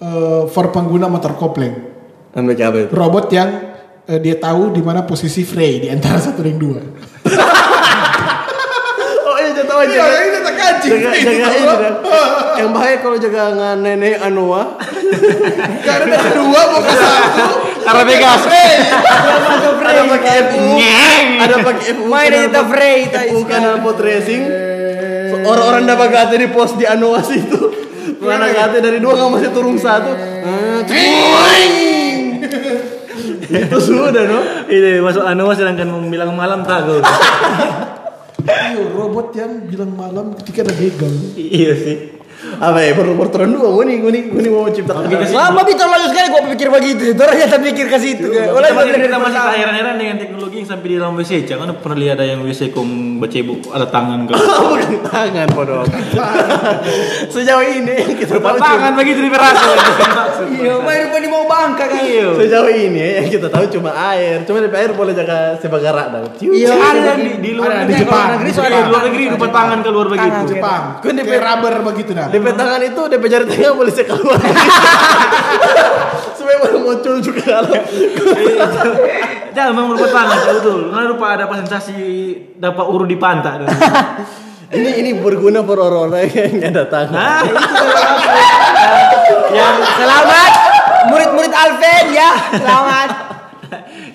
eh, 0.02 0.42
for 0.50 0.74
pengguna 0.74 1.06
motor 1.06 1.38
kopling. 1.38 1.94
Ambil 2.32 2.56
apa 2.58 2.76
itu? 2.88 2.92
Robot 2.96 3.26
yang 3.30 3.50
eh, 4.08 4.18
dia 4.18 4.40
tahu 4.40 4.72
di 4.74 4.82
mana 4.82 5.04
posisi 5.06 5.44
Frey 5.46 5.84
di 5.84 5.88
antara 5.92 6.18
satu 6.18 6.42
dan 6.42 6.56
dua. 6.58 6.80
Oh 9.22 9.36
iya 9.38 9.50
jatuh 9.56 9.76
aja. 9.78 9.92
Iya, 9.92 10.31
tak 10.80 10.88
jaga 10.88 11.10
jaga 11.12 11.74
dah. 11.76 11.94
Yang 12.56 12.70
bahaya 12.72 12.96
kalau 13.02 13.16
jaga 13.20 13.42
ngan 13.52 13.76
nenek 13.84 14.16
Anoa. 14.22 14.62
Karena 15.86 16.16
dua 16.32 16.60
mau 16.72 16.80
ke 16.80 16.94
satu. 16.94 17.46
Karena 17.82 18.02
Vegas. 18.06 18.42
Ada 19.82 20.02
pakai 20.08 20.34
FU. 20.48 20.66
Ada 21.42 21.56
pakai 21.60 21.86
FU. 21.96 22.04
Main 22.08 22.30
aja 22.30 22.46
kita 22.48 22.62
Frey, 22.70 22.98
FU 23.10 23.38
kanal 23.44 23.74
pot 23.82 23.98
racing. 24.00 24.42
So, 25.32 25.34
Orang-orang 25.42 25.84
dapat 25.88 26.08
gate 26.12 26.36
di 26.38 26.48
pos 26.48 26.76
di 26.78 26.84
Anoa 26.88 27.20
situ. 27.24 27.60
Mana 28.22 28.48
gate 28.52 28.78
dari 28.78 29.02
dua 29.02 29.18
nggak 29.18 29.30
masih 29.34 29.50
turun 29.50 29.76
satu. 29.76 30.12
Ah. 30.16 30.80
Itu 33.52 33.78
sudah 33.78 34.24
no. 34.24 34.40
Ini 34.68 35.04
masuk 35.04 35.22
anu 35.24 35.52
sedangkan 35.52 35.88
mau 35.88 36.00
bilang 36.08 36.32
malam 36.32 36.64
takut. 36.64 37.04
Ayo, 38.48 38.90
robot 38.96 39.36
yang 39.38 39.70
bilang 39.70 39.92
malam 39.94 40.34
ketika 40.42 40.66
ada 40.66 40.74
begal. 40.74 41.12
Iya 41.38 41.72
sih. 41.78 41.96
Apa 42.42 42.78
ya 42.82 42.90
perlu 42.98 43.14
perturan 43.14 43.54
dua. 43.54 43.70
Gue 43.70 43.84
nih 43.86 43.96
gue 44.02 44.10
nih 44.10 44.22
gue 44.34 44.40
nih 44.42 44.50
mau 44.50 44.66
ciptakan. 44.66 45.06
Lama 45.30 45.60
bi 45.62 45.72
terlalu 45.78 46.06
sekali 46.10 46.26
gua 46.30 46.42
pikir 46.50 46.68
begitu. 46.74 47.04
Orang 47.14 47.38
yang 47.38 47.62
pikir 47.62 47.86
ke 47.86 47.98
situ. 48.02 48.26
Kita 48.34 48.50
Oleh 48.50 48.70
masih, 48.74 48.98
kita 48.98 49.18
masih 49.18 49.40
heran-heran 49.62 49.94
dengan 49.94 50.16
teknologi 50.18 50.56
yang 50.58 50.68
sampai 50.68 50.86
di 50.90 50.94
dalam 50.98 51.14
WC. 51.14 51.32
Jangan 51.46 51.66
pernah 51.78 51.98
lihat 52.02 52.16
ada 52.18 52.26
yang 52.26 52.42
WC 52.42 52.74
kong 52.74 53.22
bacebuk 53.22 53.70
ada 53.70 53.86
tangan 53.86 54.26
ke. 54.26 54.34
Bukan 54.72 54.92
tangan 55.06 55.48
bodoh. 55.54 55.86
Sejauh 57.34 57.62
ini 57.62 57.96
kita 58.18 58.42
tahu 58.42 58.56
tangan 58.58 58.92
begitu 58.98 59.22
diperasa. 59.22 59.70
Iya, 60.42 60.78
main 60.82 61.08
rupa 61.08 61.18
di 61.22 61.28
mau 61.30 61.44
bangka 61.46 61.86
kan. 61.86 62.02
sejauh 62.38 62.70
ini 62.70 63.22
yang 63.22 63.26
kita 63.30 63.46
tahu 63.48 63.66
cuma 63.72 63.94
air. 64.12 64.42
Cuma 64.44 64.58
di 64.60 64.68
air 64.68 64.90
boleh 64.92 65.14
jaga 65.14 65.54
sebagarak 65.58 66.06
dah. 66.12 66.20
Ciu, 66.36 66.50
Iya, 66.50 66.74
ada 66.76 67.14
di, 67.16 67.40
di 67.40 67.50
luar 67.56 67.86
negeri. 67.86 67.94
Di 67.94 68.02
Jepang. 68.04 68.28
di 68.42 68.52
luar 68.90 69.02
negeri 69.06 69.24
lupa 69.32 69.46
tangan 69.48 69.78
keluar 69.80 70.06
begitu. 70.10 70.38
Jepang. 70.56 70.82
Kan 71.00 71.14
di 71.14 71.22
rubber 71.24 71.74
begitu 71.86 72.10
dah. 72.12 72.28
DP 72.32 72.46
tangan 72.56 72.80
itu 72.80 73.02
DP 73.12 73.24
jari 73.28 73.44
tengah 73.44 73.72
boleh 73.76 73.92
saya 73.92 74.06
keluar. 74.08 74.40
Supaya 76.36 76.56
boleh 76.64 76.78
muncul 76.80 77.20
juga 77.20 77.60
kalau. 77.60 77.76
Jangan 79.52 79.72
memang 79.76 79.92
lupa 79.92 80.08
tangan 80.08 80.38
betul. 80.48 80.80
Nggak 80.88 81.06
lupa 81.12 81.26
ada 81.36 81.44
apa 81.44 81.54
sensasi 81.60 81.96
dapat 82.56 82.84
uru 82.88 83.04
di 83.04 83.20
pantat. 83.20 83.68
ini 84.72 84.90
ini 85.04 85.10
berguna 85.20 85.60
for 85.60 85.76
orang-orang 85.76 86.32
yang 86.32 86.72
ada 86.72 86.88
tangan. 86.88 87.12
Nah, 87.12 87.44
Yang 89.52 89.76
selamat 90.00 90.52
murid-murid 91.12 91.52
Alven 91.52 92.06
ya. 92.16 92.30
Selamat. 92.56 93.08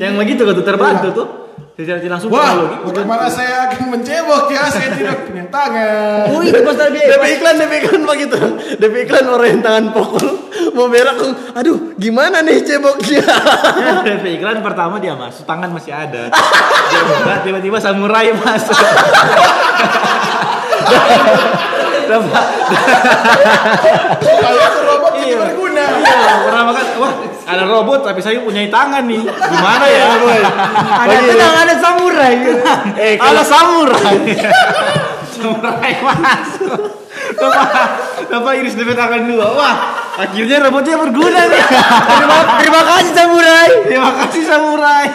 yang 0.01 0.17
begitu 0.17 0.41
tuh 0.41 0.65
terbantu 0.65 1.07
tuh. 1.13 1.46
Secara 1.77 2.01
tidak 2.01 2.13
langsung 2.17 2.33
Wah, 2.33 2.41
teknologi. 2.57 2.77
bagaimana 2.89 3.25
saya 3.29 3.69
akan 3.69 3.81
mencebok 3.93 4.49
ya? 4.49 4.65
Saya 4.65 4.89
tidak 4.97 5.29
punya 5.29 5.45
tangan. 5.45 6.25
Wih, 6.33 6.49
itu 6.49 6.61
pas 6.65 6.73
tadi. 6.73 6.99
DP 7.05 7.23
iklan, 7.37 7.53
DP 7.61 7.73
iklan 7.85 8.01
begitu. 8.01 8.37
DP 8.81 8.95
iklan 9.05 9.25
orang 9.29 9.47
yang 9.53 9.61
tangan 9.61 9.85
pokol 9.93 10.25
mau 10.73 10.89
berak, 10.89 11.17
aduh 11.57 11.93
gimana 11.97 12.41
nih 12.41 12.61
ceboknya? 12.65 13.25
DP 14.05 14.41
iklan 14.41 14.61
pertama 14.65 14.97
dia 14.97 15.13
masuk, 15.13 15.45
tangan 15.45 15.69
masih 15.69 15.93
ada. 15.93 16.33
Tiba-tiba 17.45 17.77
samurai 17.77 18.33
masuk. 18.33 18.73
Dapat 22.07 22.45
Kalau 24.23 24.59
itu 24.63 24.79
robot 24.79 25.11
jadi 25.19 25.35
Iya. 25.97 26.05
berguna. 26.07 26.25
Iya, 26.27 26.35
pertama 26.43 26.71
kan, 26.71 26.85
wah 26.97 27.13
ada 27.47 27.63
robot 27.63 27.99
tapi 28.03 28.19
saya 28.19 28.39
punya 28.39 28.67
tangan 28.67 29.03
nih. 29.03 29.21
Gimana 29.23 29.85
ya? 29.85 30.05
Ada 30.99 31.17
tenang, 31.23 31.55
ada 31.57 31.75
samurai. 31.77 32.33
eh, 32.95 33.15
Ada 33.15 33.41
samurai. 33.43 34.15
samurai 35.29 35.93
masuk. 35.99 36.79
Kenapa, 37.27 37.61
kenapa 38.23 38.49
iris 38.55 38.73
DP 38.73 38.93
tangan 38.93 39.25
dua? 39.25 39.47
Wah, 39.51 39.75
akhirnya 40.17 40.57
robotnya 40.59 40.95
berguna 40.97 41.41
nih. 41.45 41.61
Terima, 41.61 42.37
terima 42.57 42.81
kasih 42.83 43.11
samurai. 43.11 43.69
Terima 43.83 44.11
kasih 44.15 44.41
samurai. 44.43 45.05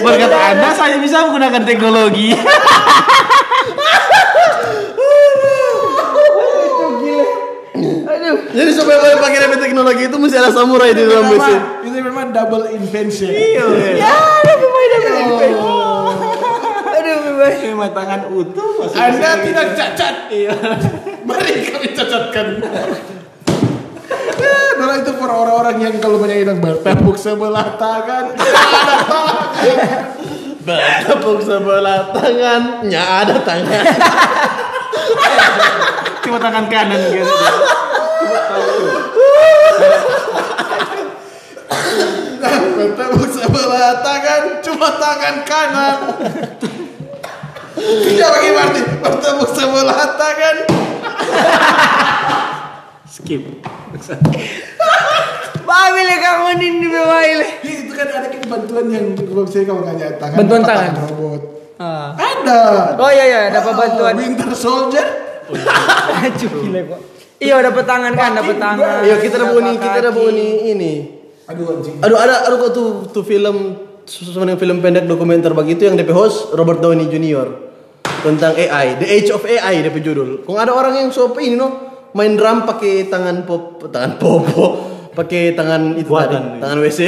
Berkat 0.00 0.32
Anda 0.32 0.70
saya 0.72 0.96
bisa 0.98 1.24
menggunakan 1.24 1.62
teknologi. 1.62 2.34
Jadi 8.50 8.70
supaya 8.70 8.98
boleh 8.98 9.18
pakai 9.18 9.38
DP 9.40 9.54
teknologi 9.58 10.02
itu 10.04 10.16
mesti 10.16 10.36
ada 10.36 10.50
samurai 10.50 10.90
di 10.90 11.02
dalam 11.02 11.26
mesin. 11.26 11.40
Memang- 11.52 11.82
Itu 11.82 11.98
memang 12.02 12.26
double 12.30 12.64
invention. 12.70 13.28
Iya. 13.28 13.64
Ya, 13.94 14.10
ada 14.12 14.52
pemain 14.54 14.90
ada 14.90 15.08
pemain. 15.08 15.54
Aduh, 16.90 17.16
pemain. 17.22 17.54
Lima 17.62 17.88
tangan 17.90 18.20
utuh. 18.28 18.70
masih 18.80 18.96
Anda 18.96 19.30
tidak 19.40 19.66
cacat. 19.72 20.14
Iya. 20.28 20.52
Mari 21.22 21.52
kami 21.64 21.88
cacatkan. 21.90 22.46
Ya, 24.40 24.56
Adalah 24.72 24.96
itu 24.96 25.12
para 25.14 25.34
orang-orang 25.36 25.76
yang 25.78 25.94
kalau 26.00 26.16
banyak 26.16 26.40
bilang 26.40 26.58
bertepuk 26.58 27.12
sebelah 27.14 27.76
tangan. 27.76 28.32
ada 28.32 28.96
tangan. 29.04 29.36
Bertepuk 30.60 31.38
sebelah 31.40 32.08
tangannya 32.16 32.98
ada 32.98 33.36
tangan. 33.38 33.84
Cuma 36.30 36.38
tangan 36.38 36.70
kanan 36.70 37.02
gitu. 37.10 37.26
Bertepuk 42.78 43.26
sebelah 43.34 43.98
tangan, 43.98 44.42
cuma 44.62 44.88
tangan 44.94 45.36
kanan. 45.42 45.98
Ya 48.14 48.30
bagi 48.30 48.50
Martin, 48.54 48.86
bertepuk 49.02 49.50
sebelah 49.58 50.14
tangan. 50.14 50.56
Skip. 53.10 53.42
Babil 55.66 56.08
kamu 56.14 56.46
ini 56.62 56.86
babil. 56.94 57.40
Ya, 57.42 57.72
itu 57.74 57.90
kan 57.90 58.06
ada 58.06 58.30
kan 58.30 58.42
bantuan 58.46 58.86
yang 58.86 59.18
kalau 59.18 59.42
saya 59.50 59.66
kalau 59.66 59.82
nggak 59.82 60.14
tangan, 60.22 60.38
Bantuan 60.38 60.62
tangan. 60.62 60.94
robot. 61.10 61.42
Ah. 61.82 62.14
Ada. 62.14 62.94
Oh 63.02 63.10
iya 63.10 63.24
iya, 63.26 63.40
dapat 63.50 63.74
bantuan. 63.74 64.14
Winter 64.14 64.54
Soldier. 64.54 65.29
Aduh 65.54 66.50
gila 66.64 66.80
kok. 66.86 67.00
Iya 67.40 67.56
dapat 67.64 67.84
tangan 67.88 68.12
kan, 68.12 68.30
dapat 68.36 68.56
tangan. 68.60 69.00
Ayo 69.00 69.16
kita 69.16 69.40
bunyi, 69.48 69.72
dapat 69.80 69.84
kita 69.88 70.10
kaki. 70.12 70.16
bunyi 70.20 70.50
ini. 70.76 70.92
Aduh 71.48 71.64
anjing. 71.72 71.94
Aduh 72.04 72.18
ada 72.20 72.34
aduh 72.46 72.58
kok 72.68 72.70
tuh 72.76 72.88
tuh 73.08 73.24
film 73.24 73.56
sesuatu 74.04 74.44
film 74.58 74.76
pendek 74.84 75.06
dokumenter 75.06 75.54
begitu 75.56 75.86
yang 75.88 75.96
DP 75.96 76.10
host 76.12 76.52
Robert 76.52 76.82
Downey 76.84 77.06
Jr. 77.08 77.48
tentang 78.20 78.52
AI, 78.52 79.00
The 79.00 79.08
Age 79.08 79.30
of 79.32 79.42
AI 79.48 79.80
DP 79.80 80.04
judul. 80.04 80.44
Kok 80.44 80.58
ada 80.58 80.76
orang 80.76 81.00
yang 81.00 81.08
so 81.08 81.32
ini 81.40 81.56
no 81.56 81.88
main 82.12 82.34
drum 82.36 82.66
pakai 82.68 83.06
tangan 83.08 83.46
pop 83.46 83.86
tangan 83.88 84.18
popo 84.18 84.90
pakai 85.10 85.54
tangan 85.58 85.98
itu 85.98 86.06
tadi, 86.06 86.38
tangan 86.62 86.78
WC 86.82 87.00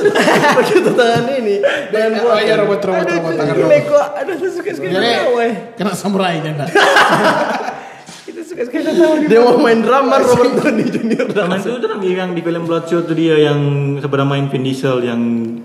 pakai 0.56 0.74
itu 0.78 0.92
tangan 0.94 1.24
ini 1.42 1.56
Dan 1.90 2.14
iya 2.42 2.54
robot 2.54 2.80
robot 2.86 3.02
Aduh 3.06 3.14
robot 3.18 3.32
tangan 3.34 3.54
gila 3.56 3.66
robot. 3.66 3.82
kok. 3.88 4.06
Aduh 4.20 4.34
suka 4.50 4.70
tahu 4.76 5.34
eh. 5.42 5.52
kena 5.78 5.92
samurai 5.94 6.38
janda. 6.44 6.66
Tahu. 8.58 9.30
dia 9.30 9.38
mau 9.38 9.54
main 9.62 9.78
drummer 9.78 10.18
Robert 10.18 10.52
Downey 10.58 10.90
Jr. 10.90 11.30
Zaman 11.30 11.58
itu 11.62 11.78
tuh 11.78 11.98
yang 12.02 12.34
di 12.34 12.42
film 12.42 12.62
Bloodshot 12.66 13.06
tuh 13.06 13.14
dia 13.14 13.38
yang 13.38 13.60
sebenarnya 14.02 14.26
main 14.26 14.44
Vin 14.50 14.62
Diesel 14.66 14.98
yang 15.06 15.20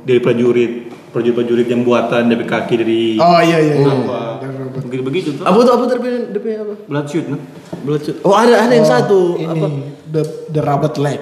dari 0.05 0.21
prajurit 0.21 0.93
prajurit-prajurit 1.09 1.67
yang 1.69 1.81
buatan 1.81 2.29
dari 2.29 2.45
kaki 2.45 2.73
dari 2.77 3.01
Oh 3.17 3.41
iya 3.41 3.57
iya. 3.61 3.73
iya. 3.81 3.89
apa 3.89 4.45
begitu 4.81 5.01
begitu 5.05 5.29
tuh 5.37 5.45
Apa 5.45 5.57
tuh 5.65 5.73
apa 5.73 5.83
DP 5.89 6.05
DP 6.37 6.45
apa? 6.61 6.73
bloodshot 6.85 7.25
no? 7.29 7.37
Bloodshot. 7.81 8.21
Oh 8.21 8.37
ada 8.37 8.61
ada 8.61 8.73
yang 8.73 8.85
satu. 8.85 9.37
Ini 9.41 9.49
Apa? 9.49 9.67
the 10.13 10.21
the 10.53 10.61
robot 10.61 10.97
leg. 11.01 11.21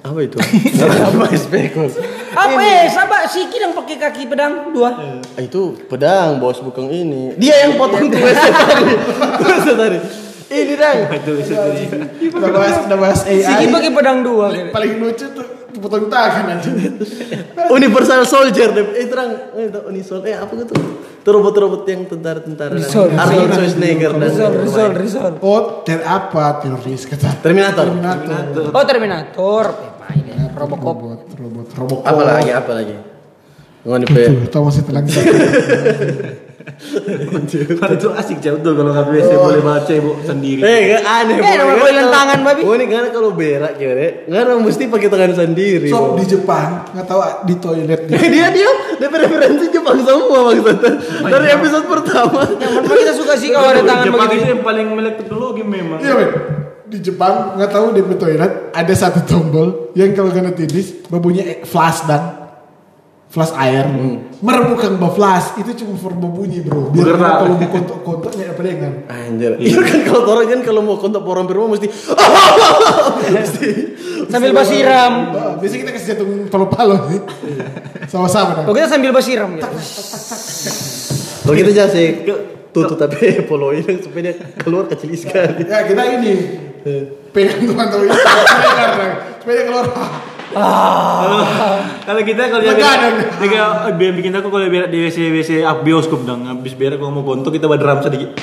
Apa 0.00 0.18
itu? 0.24 0.40
apa 1.10 1.28
spekos? 1.36 2.00
Apa 2.32 2.56
eh, 2.64 2.88
sabar 2.88 3.28
Siki 3.28 3.60
yang 3.60 3.76
pakai 3.76 4.00
kaki 4.00 4.22
pedang 4.32 4.72
dua. 4.72 4.96
Ah, 5.36 5.42
itu 5.42 5.76
pedang 5.86 6.40
bos 6.40 6.56
bukan 6.64 6.88
ini. 6.88 7.36
Dia 7.36 7.68
yang 7.68 7.76
potong 7.76 8.08
tuh 8.08 8.16
WC 8.16 8.44
tadi. 8.48 8.94
Tadi. 9.80 9.98
Ini 10.50 10.74
dang. 10.74 10.98
itu 11.22 11.32
itu. 11.46 12.34
Udah 12.34 12.50
bahas 12.50 12.76
udah 12.90 12.98
bahas 12.98 13.20
AI. 13.22 13.46
Siki 13.46 13.66
pakai 13.70 13.90
pedang 13.94 14.26
dua. 14.26 14.50
Paling 14.74 14.92
lucu 14.98 15.26
tuh 15.30 15.46
potong 15.78 16.10
tangan 16.10 16.58
aja. 16.58 16.70
Universal 17.78 18.26
Soldier 18.26 18.74
deh. 18.74 18.98
Eh 18.98 19.06
terang. 19.06 19.30
Eh 19.54 19.70
itu 19.70 19.80
Unisol. 19.86 20.26
Eh 20.26 20.34
apa 20.34 20.50
gitu? 20.58 20.74
Itu 21.22 21.30
robot-robot 21.30 21.86
yang 21.86 22.02
tentara-tentara. 22.10 22.74
Risol, 22.74 23.14
Arnold 23.14 23.54
Schwarzenegger 23.54 24.10
dan 24.18 24.26
Risol, 24.26 24.52
risol, 24.58 24.90
risol. 24.98 25.32
Oh, 25.38 25.86
ter 25.86 26.02
apa 26.02 26.58
teroris 26.58 27.06
kata. 27.06 27.38
Terminator. 27.38 27.86
Terminator. 27.86 28.64
Oh 28.74 28.82
Terminator. 28.82 29.64
Robocop. 30.50 30.96
Robot, 30.98 31.20
robot, 31.38 31.66
robot. 31.78 32.00
Apa 32.02 32.22
lagi? 32.26 32.50
Apa 32.50 32.72
lagi? 32.74 32.96
Ngoni 33.86 34.04
pe. 34.10 34.22
Tuh, 34.28 34.50
tau 34.50 34.62
masih 34.66 34.82
telang. 34.82 35.06
Kan 37.80 37.90
itu 37.94 38.08
asik 38.12 38.38
jauh 38.38 38.58
tuh 38.60 38.72
kalau 38.72 38.90
nggak 38.90 39.06
biasa 39.08 39.32
boleh 39.36 39.62
baca 39.62 39.92
ibu 39.92 40.12
sendiri 40.22 40.60
Eh 40.60 40.78
gak 40.92 41.02
aneh. 41.04 41.36
Eh, 41.36 41.54
nama 41.56 41.72
Boy. 41.72 41.80
boilan 41.82 42.06
tangan, 42.08 42.38
babi. 42.40 42.60
Oh 42.64 42.74
ini 42.74 42.86
karena 42.86 43.08
kalau 43.10 43.30
berak 43.32 43.72
kira, 43.74 44.26
karena 44.26 44.54
mesti 44.56 44.82
pakai 44.86 45.08
tangan 45.08 45.32
sendiri. 45.34 45.88
So 45.88 46.14
di 46.14 46.24
Jepang 46.24 46.88
nggak 46.92 47.06
tahu 47.06 47.20
di 47.44 47.54
toilet 47.58 48.00
di 48.06 48.14
dia 48.34 48.46
dia 48.50 48.70
dia 48.96 49.08
referensi 49.08 49.66
Jepang 49.68 49.98
semua 50.00 50.38
maksudnya 50.48 50.92
dari 51.26 51.48
episode 51.50 51.86
pertama. 51.86 52.40
Yang 52.56 52.72
pertama 52.78 52.96
kita 52.96 53.14
suka 53.14 53.32
sih 53.36 53.48
kalau 53.48 53.68
ada 53.68 53.82
tangan 53.82 54.04
Jepang 54.06 54.26
begitu. 54.26 54.40
itu 54.40 54.48
yang 54.48 54.62
paling 54.62 54.86
melek 54.90 55.14
teknologi 55.18 55.62
memang 55.62 55.98
Iya. 56.00 56.14
Di 56.90 56.98
Jepang 56.98 57.54
nggak 57.54 57.70
tahu 57.70 57.86
di 57.94 58.02
toilet 58.16 58.74
ada 58.74 58.94
satu 58.94 59.22
tombol 59.22 59.94
yang 59.94 60.10
kalau 60.10 60.30
kena 60.30 60.50
tidis 60.50 61.06
berbunyi 61.06 61.42
eh, 61.42 61.58
flash 61.62 62.02
dan 62.04 62.39
flash 63.30 63.54
air. 63.54 63.86
Mer 64.42 64.58
bukan 64.66 64.98
bah 64.98 65.14
flash 65.14 65.54
itu 65.62 65.70
cuma 65.78 65.94
for 65.94 66.10
berbunyi 66.10 66.66
bro. 66.66 66.90
Biar 66.90 67.14
kalau 67.14 67.54
mau 67.54 67.68
kontok 67.70 67.98
kontoknya 68.02 68.50
apa 68.50 68.60
dengan. 68.66 68.92
Anjir. 69.06 69.54
Iya 69.62 69.78
kan 69.86 69.98
kalau 70.02 70.20
orang 70.34 70.46
kan 70.50 70.60
kalau 70.66 70.80
mau 70.82 70.98
kontak 70.98 71.22
orang 71.22 71.46
perempuan 71.46 71.78
mesti 71.78 71.86
mesti 73.38 73.68
Sambil 74.30 74.50
basiram. 74.54 75.12
Oh, 75.34 75.52
biasanya 75.58 75.80
kita 75.86 75.90
kasih 75.94 76.06
jatuh 76.14 76.26
palo-palo 76.50 76.96
sih. 77.10 77.20
Sama-sama 78.10 78.62
Oh 78.62 78.70
dong. 78.70 78.74
kita 78.74 78.86
sambil 78.90 79.14
basiram 79.14 79.50
ya. 79.58 79.66
Kalau 81.46 81.54
kita 81.54 81.70
jangan 81.70 81.90
sih 81.94 82.06
tutup 82.70 82.98
tapi 82.98 83.46
follow 83.50 83.74
ini 83.74 83.98
supaya 84.04 84.30
dia 84.30 84.34
keluar 84.58 84.86
kecil 84.90 85.10
sekali. 85.14 85.66
Ya 85.66 85.86
kita 85.86 86.02
ini 86.18 86.34
pegang 87.30 87.62
teman-teman 87.62 88.10
supaya 89.38 89.54
dia 89.54 89.64
keluar. 89.70 89.86
Kalau 90.50 92.22
kita 92.26 92.50
kalau 92.50 92.62
dia 92.62 92.74
dia 92.74 93.62
dia 93.94 94.10
bikin 94.10 94.34
aku 94.34 94.50
kalau 94.50 94.66
berak 94.66 94.90
di 94.90 94.98
WC 95.06 95.30
WC 95.30 95.50
bioskop 95.86 96.26
dong. 96.26 96.46
Habis 96.46 96.74
berak 96.74 96.98
kalau 96.98 97.14
mau 97.14 97.22
gontok 97.22 97.54
kita 97.54 97.70
badram 97.70 98.02
sedikit. 98.02 98.34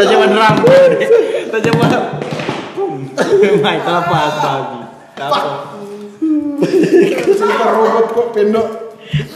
Tajam 0.00 0.16
badram 0.24 0.54
Tajam 1.52 1.74
badram 1.76 2.04
Mai 3.60 3.76
terlepas 3.84 4.32
babi 4.40 4.80
Apa? 5.20 5.40
Sumpah 7.36 7.68
robot 7.76 8.06
kok 8.16 8.26
pendok. 8.32 8.79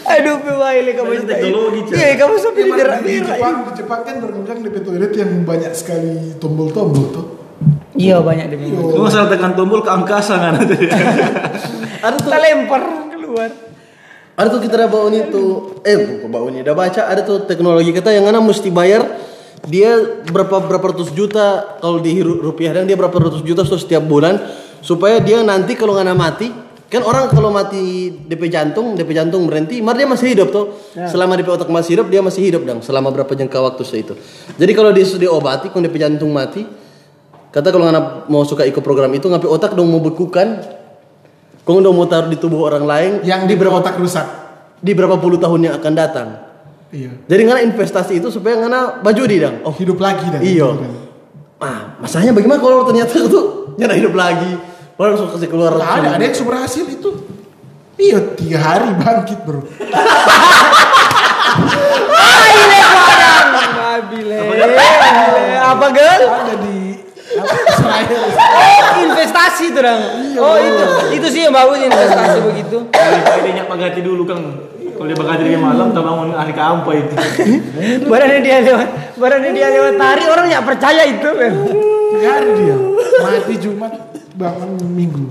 Aduh, 0.04 0.36
Pewaili 0.38 0.92
kamu 0.94 1.08
Banyak 1.10 1.26
teknologi. 1.26 1.80
Iya, 1.90 2.14
kamu 2.14 2.34
sampai 2.38 2.62
di 2.62 2.70
berak 2.70 3.00
di 3.02 3.12
Jepang, 3.18 3.54
di 3.66 3.72
Jepang 3.74 4.00
kan 4.06 4.14
berkembang 4.22 4.58
di 4.62 4.70
toilet 4.70 5.12
yang 5.18 5.30
banyak 5.42 5.72
sekali 5.74 6.38
tombol-tombol 6.38 7.04
tuh. 7.10 7.26
Iya, 7.94 8.22
banyak 8.22 8.46
deh. 8.50 8.58
memang. 8.58 8.94
Lu 8.94 9.02
masalah 9.02 9.30
tekan 9.30 9.54
tombol 9.54 9.82
ke 9.82 9.90
angkasa 9.90 10.34
kan 10.38 10.54
Ada 12.04 12.14
tuh 12.18 12.30
Kita 12.30 12.38
lempar 12.38 12.82
keluar. 13.10 13.50
ada 14.34 14.50
tuh 14.50 14.58
kita 14.66 14.90
ini 15.14 15.30
tuh 15.30 15.78
eh 15.86 15.94
bukan 15.94 16.26
bawa 16.26 16.50
ini 16.50 16.66
udah 16.66 16.74
baca 16.74 17.06
ada 17.06 17.22
tuh 17.22 17.46
teknologi 17.46 17.94
kita 17.94 18.10
yang 18.10 18.26
mana 18.26 18.42
mesti 18.42 18.66
bayar 18.66 19.06
dia 19.70 19.94
berapa 20.26 20.58
berapa 20.58 20.90
ratus 20.90 21.14
juta 21.14 21.78
kalau 21.78 22.02
di 22.02 22.18
ru- 22.18 22.42
rupiah 22.42 22.74
dan 22.74 22.82
dia 22.82 22.98
berapa 22.98 23.14
ratus 23.14 23.46
juta 23.46 23.62
setiap 23.62 24.02
bulan 24.02 24.42
supaya 24.82 25.22
dia 25.22 25.38
nanti 25.46 25.78
kalau 25.78 25.94
nggak 25.94 26.18
mati 26.18 26.50
kan 26.84 27.02
orang 27.02 27.26
kalau 27.32 27.50
mati 27.50 28.12
DP 28.12 28.52
jantung 28.52 28.94
DP 28.94 29.16
jantung 29.16 29.48
berhenti 29.48 29.82
mar 29.82 29.98
dia 29.98 30.06
masih 30.06 30.30
hidup 30.36 30.48
tuh 30.50 30.78
selama 30.94 31.34
DP 31.34 31.48
otak 31.50 31.68
masih 31.68 31.98
hidup 31.98 32.06
dia 32.06 32.20
masih 32.22 32.42
hidup 32.44 32.62
dong 32.62 32.80
selama 32.84 33.10
berapa 33.10 33.32
jangka 33.34 33.58
waktu 33.58 33.82
itu 33.98 34.14
jadi 34.54 34.72
kalau 34.76 34.90
dia 34.94 35.02
sudah 35.02 35.26
diobati 35.26 35.72
kalau 35.72 35.82
DP 35.82 35.96
jantung 35.98 36.30
mati 36.30 36.62
kata 37.50 37.70
kalau 37.70 37.86
nggak 37.86 38.28
mau 38.30 38.42
suka 38.42 38.62
ikut 38.66 38.82
program 38.82 39.10
itu 39.14 39.26
ngapain 39.26 39.50
otak 39.50 39.74
dong 39.74 39.90
mau 39.90 39.98
bekukan 39.98 40.62
kau 41.64 41.80
udah 41.80 41.92
mau 41.96 42.04
taruh 42.04 42.28
di 42.28 42.36
tubuh 42.36 42.68
orang 42.68 42.84
lain 42.84 43.12
Yang 43.24 43.48
di 43.48 43.54
berapa 43.56 43.80
otak 43.80 43.96
rusak. 43.96 44.26
di 44.84 44.92
berapa 44.92 45.16
puluh 45.16 45.40
tahun 45.40 45.64
yang 45.64 45.74
akan 45.80 45.92
datang. 45.96 46.28
Iya. 46.92 47.24
Jadi 47.24 47.40
ngana 47.48 47.64
investasi 47.64 48.20
itu 48.20 48.28
supaya 48.28 48.60
ngana 48.60 49.00
baju 49.00 49.22
di 49.24 49.40
dang. 49.40 49.64
Oh 49.64 49.72
Hidup 49.72 49.96
lagi 49.96 50.28
dan 50.28 50.44
iyo. 50.44 50.76
Ah, 51.56 51.96
masalahnya 52.04 52.36
bagaimana 52.36 52.60
kalau 52.60 52.84
ternyata 52.84 53.16
itu 53.16 53.40
nyana 53.80 53.96
hidup 53.96 54.12
lagi? 54.12 54.73
Baru 54.94 55.08
langsung 55.18 55.30
kasih 55.34 55.50
keluar. 55.50 55.74
Nggak 55.74 55.92
ada, 56.06 56.08
ada 56.14 56.24
yang 56.24 56.46
berhasil 56.46 56.84
itu. 56.86 57.10
Iya, 57.94 58.18
tiga 58.34 58.58
hari 58.58 58.90
bangkit 58.98 59.38
bro. 59.46 59.62
Baile 62.10 62.80
padang. 62.82 63.48
Babile. 63.74 64.38
Apa 65.62 65.86
gal? 65.94 66.20
Ada 66.26 66.54
di 66.58 66.74
Israel. 67.34 68.22
Oh, 68.38 69.02
investasi 69.02 69.64
tuh 69.74 69.82
dong. 69.82 70.02
Oh, 70.38 70.56
itu. 70.58 70.84
Itu 71.18 71.26
sih 71.30 71.40
yang 71.46 71.54
bagus 71.54 71.78
investasi 71.82 72.38
begitu. 72.42 72.78
Kalau 72.94 73.40
dia 73.42 73.52
nyak 73.54 73.66
bagati 73.70 74.00
dulu 74.02 74.22
kan 74.26 74.38
Kalau 74.94 75.10
dia 75.10 75.18
bagati 75.18 75.42
dia 75.42 75.58
malam 75.58 75.90
tak 75.90 76.06
bangun 76.06 76.30
hari 76.38 76.54
keampa 76.54 76.90
itu 76.94 77.14
Badannya 78.14 78.40
dia 78.46 78.62
lewat, 78.62 79.18
badannya 79.18 79.50
dia 79.50 79.68
lewat 79.74 79.98
tari 79.98 80.24
orang 80.30 80.46
nggak 80.46 80.66
percaya 80.70 81.02
itu. 81.02 81.30
Tiga 82.14 82.28
hari 82.30 82.50
dia. 82.62 82.76
Mati 83.26 83.54
Jumat, 83.58 83.92
bangun 84.34 84.78
Minggu. 84.90 85.26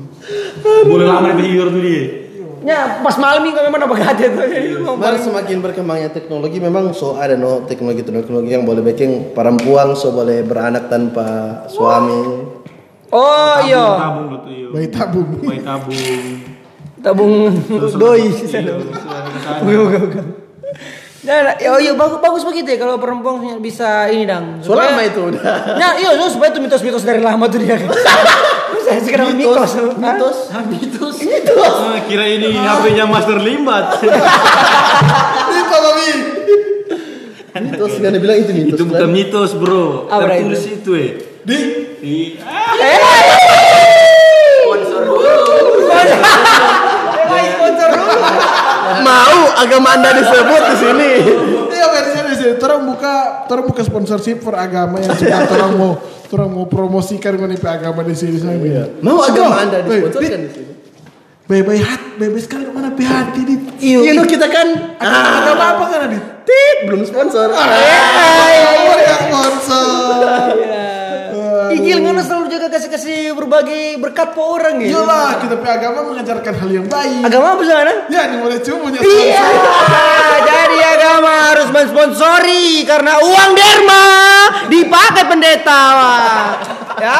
Boleh 0.88 1.06
lama 1.08 1.36
dia 1.36 1.44
tidur 1.44 1.68
tuh 1.70 1.84
dia 1.84 2.24
Ya, 2.64 3.04
pas 3.04 3.20
malam 3.20 3.44
minggu 3.44 3.60
memang 3.60 3.92
apa 3.92 3.96
gade 4.00 4.24
tuh. 4.32 4.96
Mar 4.96 5.20
semakin 5.20 5.60
berkembangnya 5.60 6.16
teknologi 6.16 6.64
memang 6.64 6.96
so 6.96 7.20
ada 7.20 7.36
no 7.36 7.68
teknologi 7.68 8.08
teknologi 8.08 8.56
yang 8.56 8.64
boleh 8.64 8.80
bikin 8.80 9.36
perempuan 9.36 9.92
so 10.00 10.16
boleh 10.16 10.48
beranak 10.48 10.88
tanpa 10.88 11.60
suami. 11.68 12.24
Oh 13.12 13.56
iya, 13.68 13.84
Tabung 14.00 14.28
gitu 14.32 14.48
iya 14.50 14.68
Bayi 14.72 14.88
tabung. 14.88 15.28
Bayi 15.44 15.60
tabung 15.60 16.00
tabung 17.04 17.34
doi. 18.00 18.32
Iya, 18.32 18.74
Oke 19.60 19.76
oke 19.84 19.98
oke. 20.08 20.20
Nah, 21.24 21.56
oh 21.68 21.80
iya 21.84 21.92
bagus 22.00 22.20
bagus 22.24 22.44
begitu 22.48 22.68
ya 22.76 22.80
kalau 22.80 22.96
perempuan 22.96 23.60
bisa 23.60 24.08
ini 24.08 24.24
dang. 24.24 24.64
So 24.64 24.72
lama 24.72 25.04
itu 25.04 25.20
udah. 25.20 25.44
Ya 25.76 26.00
iya 26.00 26.16
supaya 26.32 26.56
itu 26.56 26.64
mitos-mitos 26.64 27.04
dari 27.04 27.20
lama 27.20 27.44
tuh 27.52 27.60
dia. 27.60 27.76
Sekarang 29.02 29.34
mitos. 29.34 29.72
mitos. 30.74 31.16
Mitos. 31.24 31.76
Ah, 31.82 31.98
Kira 32.06 32.26
ini 32.30 32.54
HP-nya 32.54 33.10
Master 33.10 33.42
Limbat 33.42 34.04
Itu 34.04 34.10
Mami. 35.84 36.10
Mitos 37.54 37.94
kan 37.98 38.14
bilang 38.18 38.38
itu 38.38 38.52
mitos. 38.54 38.78
Itu 38.78 38.84
bukan 38.86 39.10
mitos 39.10 39.52
bro 39.58 40.06
Tertulis 40.06 40.64
itu 40.70 40.92
eh 40.94 41.10
Di 41.42 41.58
Di 42.04 42.16
sponsor 44.64 45.02
dulu. 45.08 45.32
Mau 49.04 49.40
agama 49.60 49.90
Anda 50.00 50.10
disebut 50.16 50.62
di 50.64 50.76
sini. 50.80 51.12
Iya 51.74 51.86
kan 51.90 52.02
di 52.04 52.12
sini 52.12 52.13
sih. 52.44 52.52
Orang 52.60 52.84
buka, 52.86 53.14
orang 53.48 53.66
buka 53.66 53.82
sponsorship 53.88 54.44
for 54.44 54.54
agama 54.54 55.00
yang 55.00 55.16
suka 55.16 55.48
orang 55.48 55.72
mau, 55.80 55.92
orang 56.30 56.50
mau 56.52 56.66
promosikan 56.68 57.40
mengenai 57.40 57.64
agama 57.64 58.04
di 58.04 58.14
sini 58.14 58.36
sana. 58.38 58.60
Mau 59.00 59.24
agama 59.24 59.64
Anda 59.64 59.80
disponsorkan 59.82 60.40
di 60.44 60.52
sini. 60.52 60.72
Bayi-bayi 61.44 61.84
hati, 61.84 62.10
bayi 62.20 62.40
sekali 62.40 62.64
mana 62.72 62.92
bayi 62.92 63.08
hati 63.08 63.40
di. 63.44 63.56
Iya, 63.84 64.16
no, 64.16 64.24
kita 64.24 64.48
kan 64.48 64.96
Ah, 65.00 65.44
agama 65.44 65.64
apa 65.76 65.84
kan 65.92 66.08
di? 66.08 66.20
tit 66.44 66.78
belum 66.88 67.04
sponsor. 67.08 67.48
Oh 67.52 67.64
ya 69.00 69.16
sponsor. 69.28 70.56
Igil 71.74 72.06
ngono 72.06 72.22
selalu 72.22 72.54
jaga 72.54 72.68
kasih-kasih 72.70 73.34
berbagai 73.34 73.98
berkat 73.98 74.38
po 74.38 74.56
orang 74.56 74.78
ya. 74.78 74.94
Iyalah, 74.94 75.42
kita 75.42 75.58
punya 75.58 75.74
agama 75.82 76.00
mengajarkan 76.06 76.54
hal 76.54 76.70
yang 76.70 76.86
baik. 76.86 77.26
Agama 77.26 77.58
apa 77.58 77.64
sana? 77.66 77.94
Ya, 78.14 78.30
boleh 78.38 78.62
cuma 78.62 78.78
punya 78.88 79.00
Iya, 79.02 79.42
agama 81.24 81.56
harus 81.56 81.70
mensponsori 81.72 82.84
karena 82.84 83.16
uang 83.24 83.52
derma 83.56 84.08
dipakai 84.68 85.24
pendeta. 85.24 85.82
Wah. 85.96 86.48
Ya, 87.00 87.20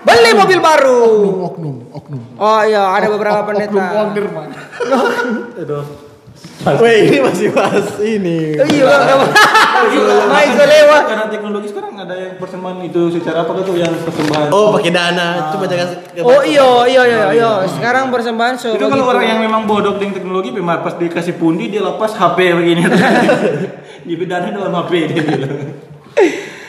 beli 0.00 0.32
mobil 0.32 0.58
baru. 0.58 1.04
Oknum, 1.52 1.76
oknum, 1.92 2.20
oknum. 2.32 2.40
Oh 2.40 2.60
iya, 2.64 2.96
ada 2.96 3.12
beberapa 3.12 3.44
Oknum 3.44 3.52
pendeta. 3.52 3.84
Wonderman. 3.92 4.48
Weh 6.62 7.10
ini 7.10 7.18
masih 7.18 7.50
bahas 7.50 7.98
ini. 7.98 8.54
Oh, 8.54 8.66
Iya, 8.70 8.94
Mai 10.30 10.46
Solewa. 10.54 10.98
Karena 11.10 11.26
teknologi 11.26 11.66
sekarang 11.74 11.98
ada 11.98 12.14
yang 12.14 12.38
persembahan 12.38 12.78
itu 12.86 13.02
secara 13.18 13.42
apa 13.42 13.50
tuh 13.66 13.74
yang 13.74 13.90
persembahan. 13.90 14.48
Oh 14.54 14.70
pakai 14.78 14.94
dana, 14.94 15.50
cuma 15.50 15.66
jangan. 15.66 15.98
Oh 16.22 16.40
iya, 16.46 16.70
iya, 16.86 17.02
iya, 17.02 17.22
iya. 17.34 17.50
Sekarang 17.66 18.14
persembahan 18.14 18.54
so 18.54 18.78
Itu 18.78 18.86
kalau 18.86 19.10
orang 19.10 19.26
yang 19.26 19.40
memang 19.42 19.66
bodoh 19.66 19.98
dengan 19.98 20.14
teknologi, 20.14 20.54
memang 20.54 20.86
pas 20.86 20.94
dikasih 20.94 21.34
pundi 21.34 21.66
dia 21.66 21.82
lepas 21.82 22.14
HP 22.14 22.38
begini. 22.54 22.82
Di 24.08 24.14
bedanya 24.14 24.54
dalam 24.54 24.70
HP 24.70 24.92
dia 25.10 25.22
bilang. 25.22 25.58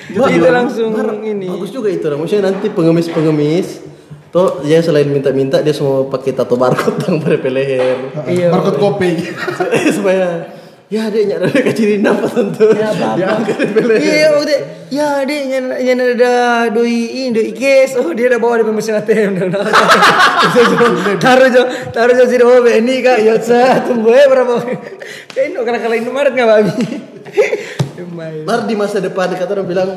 itu 0.09 0.49
langsung 0.49 0.89
ini. 1.21 1.47
Bagus 1.53 1.69
juga 1.69 1.93
itu, 1.93 2.05
maksudnya 2.09 2.49
nanti 2.49 2.67
pengemis-pengemis 2.73 3.92
Tuh 4.33 4.65
dia 4.65 4.81
selain 4.81 5.05
minta-minta 5.05 5.61
dia 5.61 5.77
semua 5.77 6.09
pakai 6.09 6.33
tato 6.33 6.57
barcode 6.57 6.97
tang 7.05 7.21
pada 7.21 7.37
leher 7.37 8.09
Iya. 8.25 8.49
Barcode 8.49 8.81
kopi. 8.81 9.13
supaya 9.95 10.49
ya 10.89 11.05
dia 11.13 11.21
nyadar 11.25 11.53
ada 11.53 11.61
kaciri 11.61 12.01
apa 12.01 12.25
tentu 12.33 12.65
dia 12.73 12.89
angkat 13.29 13.57
di 13.61 13.81
leher. 13.85 14.01
Iya, 14.01 14.27
waktu 14.33 14.55
ya 14.89 15.21
dia 15.21 15.37
yang 15.53 15.65
yang 15.77 15.97
ada 16.01 16.33
doi 16.73 17.29
ini 17.29 17.29
doi 17.29 17.53
kes. 17.53 17.93
Oh 18.01 18.09
dia 18.09 18.25
udah 18.33 18.41
bawa 18.41 18.57
di 18.57 18.73
mesin 18.73 18.97
ATM 18.97 19.37
dong. 19.37 19.53
taruh 21.23 21.49
jo, 21.53 21.61
taruh 21.93 22.13
jo 22.17 22.25
sini 22.25 22.41
bawa 22.41 22.73
ini 22.73 23.05
kak. 23.05 23.21
Ya 23.21 23.37
saya 23.37 23.85
tunggu 23.85 24.17
ya 24.17 24.25
berapa. 24.33 24.65
Kayak 25.37 25.45
ini 25.45 25.61
karena 25.61 25.77
kalau 25.77 25.95
Indomaret 25.97 26.33
nggak 26.33 26.49
babi. 26.49 26.73
Mar 28.49 28.65
di 28.65 28.73
masa 28.73 28.97
depan 28.97 29.29
kata 29.33 29.57
orang 29.57 29.65
bilang 29.69 29.89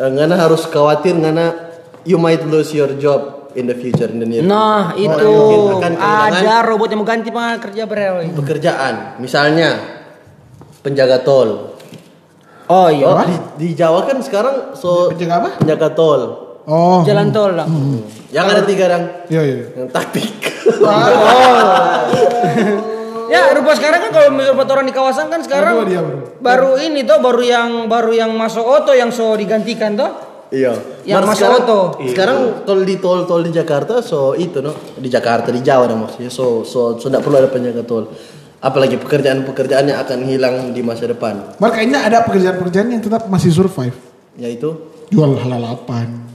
"Eh, 0.00 0.08
ngana 0.08 0.36
harus 0.36 0.64
khawatir 0.64 1.12
ngana 1.16 1.72
you 2.08 2.16
might 2.20 2.40
lose 2.48 2.72
your 2.72 2.88
job 3.00 3.39
in 3.52 3.64
the 3.64 3.74
future 3.74 4.06
in 4.06 4.18
the 4.18 4.24
near 4.24 4.40
Nah 4.40 4.92
itu 4.92 5.34
akan 5.74 5.94
ada 5.94 6.62
robot 6.62 6.88
yang 6.88 7.00
mengganti 7.00 7.28
pengen 7.28 7.58
kerja 7.58 7.82
berel. 7.84 8.26
pekerjaan 8.32 9.16
misalnya 9.16 9.78
penjaga 10.80 11.20
tol 11.20 11.74
Oh 12.66 12.86
iya. 12.86 13.02
oh, 13.04 13.18
di, 13.20 13.36
di 13.56 13.68
Jawa 13.72 14.04
kan 14.04 14.18
sekarang 14.18 14.72
so 14.72 15.10
Penjaga 15.10 15.34
apa? 15.38 15.50
penjaga 15.58 15.88
tol 15.90 16.22
Oh. 16.62 17.02
Jalan 17.02 17.30
tol 17.30 17.50
lah. 17.52 17.66
yang 18.28 18.46
ada 18.46 18.62
tiga 18.62 18.86
orang 18.86 19.26
Iya 19.26 19.42
iya. 19.42 19.56
yang 19.74 19.88
taktik 19.88 20.30
Ya, 23.30 23.54
rupa 23.54 23.70
sekarang 23.72 24.02
kan 24.02 24.10
kalau 24.10 24.28
misalnya 24.32 24.66
orang 24.68 24.84
di 24.84 24.92
kawasan 24.92 25.30
kan 25.30 25.38
sekarang 25.38 25.72
Berdua 25.76 25.86
dia, 25.88 26.02
bro. 26.02 26.18
baru 26.38 26.72
ini 26.76 27.02
tuh 27.02 27.18
baru 27.18 27.38
yang 27.40 27.68
baru 27.86 28.10
yang 28.12 28.30
masuk 28.32 28.62
oto 28.62 28.90
yang 28.90 29.08
so 29.08 29.34
digantikan 29.34 29.94
tuh. 29.94 30.10
Iya. 30.50 30.74
Yang 31.06 31.22
Mar, 31.22 31.26
masuk 31.30 31.38
sekarang, 31.38 31.62
auto. 31.62 31.80
Sekarang 32.10 32.38
kalau 32.66 32.82
di 32.82 32.96
tol-tol 32.98 33.40
di 33.46 33.52
Jakarta 33.54 34.02
so 34.02 34.34
itu 34.34 34.58
no 34.58 34.74
di 34.98 35.06
Jakarta 35.06 35.54
di 35.54 35.62
Jawa 35.62 35.86
dong 35.86 36.02
maksudnya 36.02 36.26
so 36.26 36.66
so 36.66 36.98
so 36.98 37.06
tidak 37.06 37.22
perlu 37.22 37.38
ada 37.38 37.50
penjaga 37.50 37.86
tol. 37.86 38.10
Apalagi 38.60 39.00
pekerjaan-pekerjaan 39.00 39.88
yang 39.88 39.98
akan 40.04 40.18
hilang 40.26 40.76
di 40.76 40.84
masa 40.84 41.08
depan. 41.08 41.56
Mar 41.56 41.70
kayaknya 41.72 42.04
ada 42.04 42.26
pekerjaan-pekerjaan 42.26 42.92
yang 42.92 43.00
tetap 43.00 43.30
masih 43.30 43.54
survive. 43.54 43.94
Yaitu 44.36 44.74
Jual 45.10 45.38
halalapan. 45.38 46.28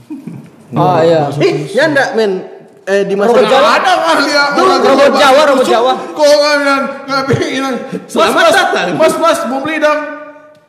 Oh 0.74 0.98
iya. 1.04 1.30
Ih, 1.36 1.70
ya 1.70 1.86
enggak 1.86 2.16
men 2.18 2.56
eh 2.86 3.04
di 3.04 3.14
masa 3.14 3.36
Robot 3.36 3.44
depan 3.44 3.52
Jawa. 3.52 3.68
Ada 3.78 3.92
kali 4.00 4.26
ya. 4.32 4.44
Tuh, 4.56 4.62
orang 4.64 4.82
robot 4.82 5.10
Jawa. 5.12 5.20
Jawa, 5.20 5.40
robot 5.44 5.66
Jawa. 5.66 5.92
Kok 6.16 6.26
nggak 6.26 6.54
bilang 6.56 6.82
nggak 7.04 7.22
bilang. 7.30 7.74
Mas 7.84 8.10
Selamat 8.10 8.42
mas, 8.42 8.54
datang. 8.56 8.86
mas 8.96 9.14
mas 9.20 9.38
mau 9.46 9.60
beli 9.60 9.78
dong. 9.78 10.00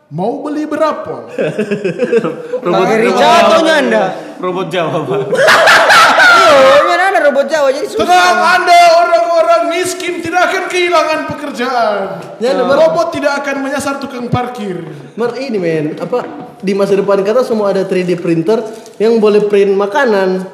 Mau 0.07 0.39
beli 0.39 0.63
berapa? 0.63 1.27
Pakai 2.63 2.97
Ricardo-nya 3.03 3.75
Anda. 3.83 4.05
Robot 4.39 4.67
Jawa, 4.71 5.03
Pak. 5.03 5.21
Iya, 6.37 6.95
ada 7.11 7.19
robot 7.27 7.45
Jawa 7.49 7.67
jadi 7.73 7.87
susah. 7.89 8.05
Tenang 8.05 8.39
anda 8.61 8.81
orang-orang 9.03 9.61
miskin 9.73 10.21
tidak 10.21 10.53
akan 10.53 10.63
kehilangan 10.69 11.19
pekerjaan. 11.33 11.99
Ya, 12.37 12.55
Mar. 12.61 12.77
Robot 12.77 13.07
tidak 13.11 13.41
akan 13.41 13.65
menyasar 13.65 13.97
tukang 13.97 14.29
parkir. 14.29 14.85
Mar 15.17 15.33
ini 15.35 15.57
men 15.57 15.85
apa 15.97 16.23
di 16.61 16.77
masa 16.77 16.93
depan 16.93 17.25
kata 17.25 17.41
semua 17.41 17.73
ada 17.73 17.83
3D 17.83 18.21
printer 18.21 18.61
yang 19.01 19.17
boleh 19.17 19.49
print 19.49 19.73
makanan. 19.73 20.45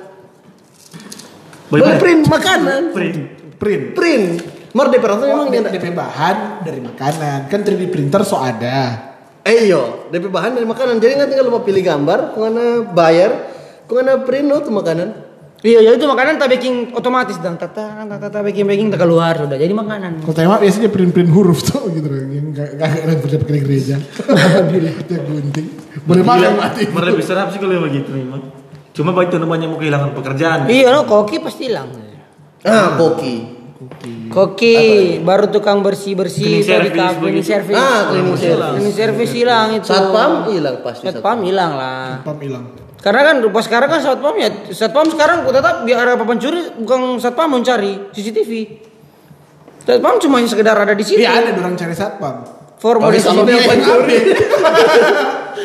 Boleh 1.67 1.99
print 1.99 2.23
makanan. 2.31 2.81
Print. 2.95 3.17
Print. 3.59 3.83
Print. 3.93 4.27
Mar 4.73 4.89
DP 4.89 5.03
rasa 5.05 5.29
memang 5.29 5.53
dia 5.53 5.61
DP 5.61 5.93
bahan 5.93 6.65
dari 6.65 6.79
makanan. 6.81 7.51
Kan 7.51 7.59
3D 7.61 7.91
printer 7.91 8.23
so 8.25 8.39
ada. 8.41 9.12
Eh 9.43 9.67
iyo, 9.67 10.07
DP 10.07 10.31
bahan 10.31 10.55
dari 10.55 10.63
makanan. 10.63 11.03
Jadi 11.03 11.19
nggak 11.19 11.29
tinggal 11.35 11.45
lu 11.47 11.53
mau 11.59 11.63
pilih 11.67 11.83
gambar, 11.83 12.31
kau 12.31 12.47
ngana 12.47 12.95
bayar, 12.95 13.31
kau 13.91 13.99
ngana 13.99 14.23
print 14.23 14.47
lo 14.47 14.63
tuh 14.63 14.71
makanan. 14.71 15.09
Iya, 15.63 15.79
ya 15.79 15.91
itu 15.95 16.03
makanan 16.03 16.39
tak 16.39 16.51
baking 16.51 16.91
otomatis 16.91 17.39
dong. 17.39 17.55
Tata, 17.55 18.03
tata, 18.03 18.15
tata 18.19 18.39
baking 18.43 18.67
baking 18.67 18.87
tak 18.91 19.03
keluar 19.03 19.31
sudah. 19.35 19.55
Jadi 19.55 19.71
makanan. 19.71 20.19
Kalau 20.19 20.35
tembak 20.35 20.59
biasanya 20.59 20.91
print-print 20.91 21.31
huruf 21.31 21.63
tuh 21.63 21.87
gitu 21.87 22.03
loh. 22.03 22.19
Yang 22.19 22.47
gak, 22.51 22.69
gak 22.75 22.89
ada 22.99 23.13
kerja 23.23 23.37
pakai 23.39 23.61
gereja. 23.63 23.95
Dia 25.07 25.19
gunting. 25.23 25.67
Boleh 26.03 26.23
makan 26.27 26.51
mati. 26.59 26.83
Mer 26.91 27.03
lebih 27.15 27.23
serap 27.23 27.55
sih 27.55 27.63
kalau 27.63 27.79
begitu 27.79 28.11
memang. 28.11 28.43
Cuma 28.91 29.15
itu 29.23 29.39
namanya 29.39 29.71
mau 29.71 29.79
kehilangan 29.79 30.11
pekerjaan. 30.11 30.67
Iya, 30.67 30.91
no, 30.91 31.07
koki 31.07 31.39
pasti 31.39 31.71
hilang. 31.71 31.95
Ah, 32.67 32.99
koki. 32.99 33.62
Koki, 34.29 34.77
baru 35.21 35.47
tukang 35.49 35.79
bersih 35.85 36.17
bersih, 36.17 36.43
Cleaning 36.43 36.65
service 36.65 36.93
cleaning 36.93 37.21
begitu. 37.21 37.49
service. 37.49 37.77
Ah, 37.77 38.01
cleaning 38.09 38.37
service. 38.37 38.71
Cleaning 38.73 38.95
service 38.95 39.31
hilang 39.33 39.67
itu. 39.77 39.87
Satpam 39.87 40.31
hilang 40.51 40.75
pasti. 40.81 41.03
Satpam 41.05 41.37
hilang 41.45 41.71
lah. 41.77 42.21
Pam 42.25 42.37
hilang. 42.41 42.65
Karena 43.03 43.21
kan 43.27 43.35
rupa 43.43 43.59
sekarang 43.59 43.89
kan 43.91 43.99
satpam 43.99 44.35
ya, 44.39 44.49
satpam 44.71 45.05
sekarang 45.11 45.43
tetap 45.43 45.83
biar 45.83 45.97
ada 46.07 46.11
apa 46.15 46.23
pencuri 46.23 46.71
bukan 46.79 47.19
satpam 47.19 47.51
mencari 47.51 48.09
CCTV. 48.15 48.51
Satpam 49.83 50.15
cuma 50.23 50.39
sekedar 50.47 50.79
ada 50.79 50.95
di 50.95 51.03
situ. 51.03 51.19
Iya 51.19 51.35
ada 51.43 51.51
orang 51.59 51.75
cari 51.75 51.91
satpam. 51.91 52.47
Formal 52.79 53.11
dia 53.11 53.59
pencuri. 53.63 54.17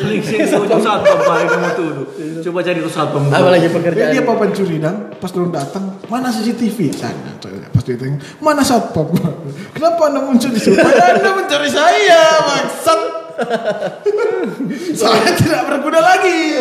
Link 0.07 0.23
sini 0.23 0.47
ujung 0.47 0.79
satpam 0.79 1.19
paling 1.19 1.47
kamu 1.49 1.69
tuduh. 1.75 2.05
Coba 2.45 2.59
cari 2.63 2.79
tuh 2.79 2.93
satpam. 2.93 3.23
Apalagi 3.27 3.67
pekerjaan. 3.67 4.11
dia 4.15 4.21
apa 4.23 4.33
pencuri 4.39 4.77
dan 4.79 5.09
pas 5.19 5.31
dorong 5.35 5.51
datang 5.51 5.99
mana 6.07 6.31
CCTV 6.31 6.95
sana 6.95 7.35
pas 7.69 7.83
dia 7.83 7.95
tanya 7.99 8.17
mana 8.39 8.63
satpam 8.63 9.11
kenapa 9.75 10.01
anda 10.09 10.19
muncul 10.23 10.49
di 10.49 10.59
sini 10.59 10.79
anda 10.79 11.31
mencari 11.35 11.69
saya 11.69 12.21
maksud 12.47 12.99
saya 14.99 15.31
tidak 15.35 15.61
berguna 15.67 15.99
lagi 16.03 16.59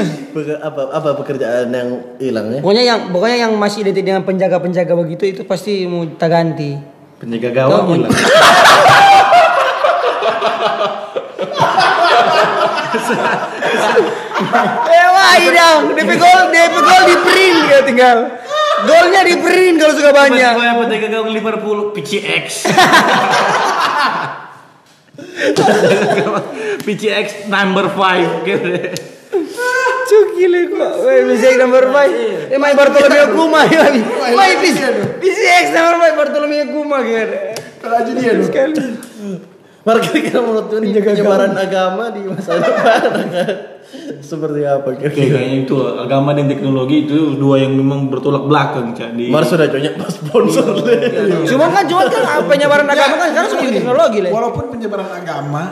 apa 0.62 0.80
apa 0.94 1.08
pekerjaan 1.18 1.74
yang 1.74 1.90
hilang 2.22 2.46
ya? 2.54 2.60
Pokoknya 2.62 2.84
yang 2.86 3.00
pokoknya 3.10 3.36
yang 3.48 3.52
masih 3.58 3.82
identik 3.82 4.06
dengan 4.06 4.22
penjaga-penjaga 4.22 4.94
begitu 4.94 5.24
itu 5.26 5.42
pasti 5.42 5.86
mau 5.90 6.06
kita 6.06 6.26
ganti. 6.30 6.78
Penjaga 7.18 7.50
gawang 7.50 7.86
hilang. 7.98 8.14
Eh 14.88 15.06
wah 15.12 15.34
dong, 15.34 15.98
DP 15.98 16.10
gol, 16.14 16.42
DP 16.54 16.74
gol 16.78 17.02
di 17.04 17.16
print 17.26 17.58
ya 17.68 17.78
tinggal. 17.82 18.18
Golnya 18.86 19.26
di 19.26 19.34
print 19.42 19.82
kalau 19.82 19.94
suka 19.98 20.14
banyak. 20.14 20.52
Mas 20.54 20.62
yang 20.62 20.78
penjaga 20.78 21.10
gawang 21.10 21.34
Liverpool 21.34 21.90
PCX. 21.92 22.68
PCX 26.86 27.50
number 27.50 27.90
5 27.90 28.46
gitu. 28.46 28.70
Cukile 30.08 30.72
kok. 30.72 30.94
Weh, 31.04 31.20
bisa 31.28 31.52
nomor 31.60 31.84
5. 31.92 32.54
Eh 32.54 32.58
main 32.58 32.74
Bartolomeo 32.78 33.26
Kuma 33.36 33.60
ya. 33.68 33.84
Main 34.32 34.56
bisa 34.62 34.88
X 35.62 35.64
nomor 35.74 35.94
5 36.00 36.16
Bartolomeo 36.16 36.64
Kuma 36.72 37.02
gitu. 37.04 37.36
kalau 37.78 38.02
aja 38.02 38.10
dia 38.10 38.34
Sekali. 38.42 38.74
Mar 39.88 39.96
kira-kira 40.04 40.44
menurut 40.44 40.68
tuh 40.68 40.84
nih 40.84 41.00
penyebaran 41.00 41.56
agama 41.56 42.12
di 42.12 42.20
masa 42.28 42.60
depan 42.60 43.08
akan 43.08 43.28
seperti 44.20 44.60
apa 44.68 44.84
Oke, 44.84 45.00
kira-kira? 45.00 45.40
kayaknya 45.40 45.56
itu 45.64 45.76
agama 45.96 46.36
dan 46.36 46.44
teknologi 46.44 47.08
itu 47.08 47.40
dua 47.40 47.56
yang 47.64 47.72
memang 47.72 48.12
bertolak 48.12 48.44
belakang 48.44 48.92
jadi. 48.92 49.32
Mar 49.32 49.48
sudah 49.48 49.64
banyak 49.64 49.96
sponsor 50.12 50.84
deh. 50.84 51.00
Cuma 51.48 51.72
kan 51.72 51.88
cuma 51.88 52.04
kan 52.04 52.44
penyebaran 52.44 52.84
agama 52.84 53.14
kan 53.16 53.28
sekarang 53.32 53.48
sebagai 53.48 53.72
teknologi 53.80 54.18
lah. 54.20 54.30
walaupun 54.36 54.64
penyebaran 54.76 55.08
agama 55.08 55.62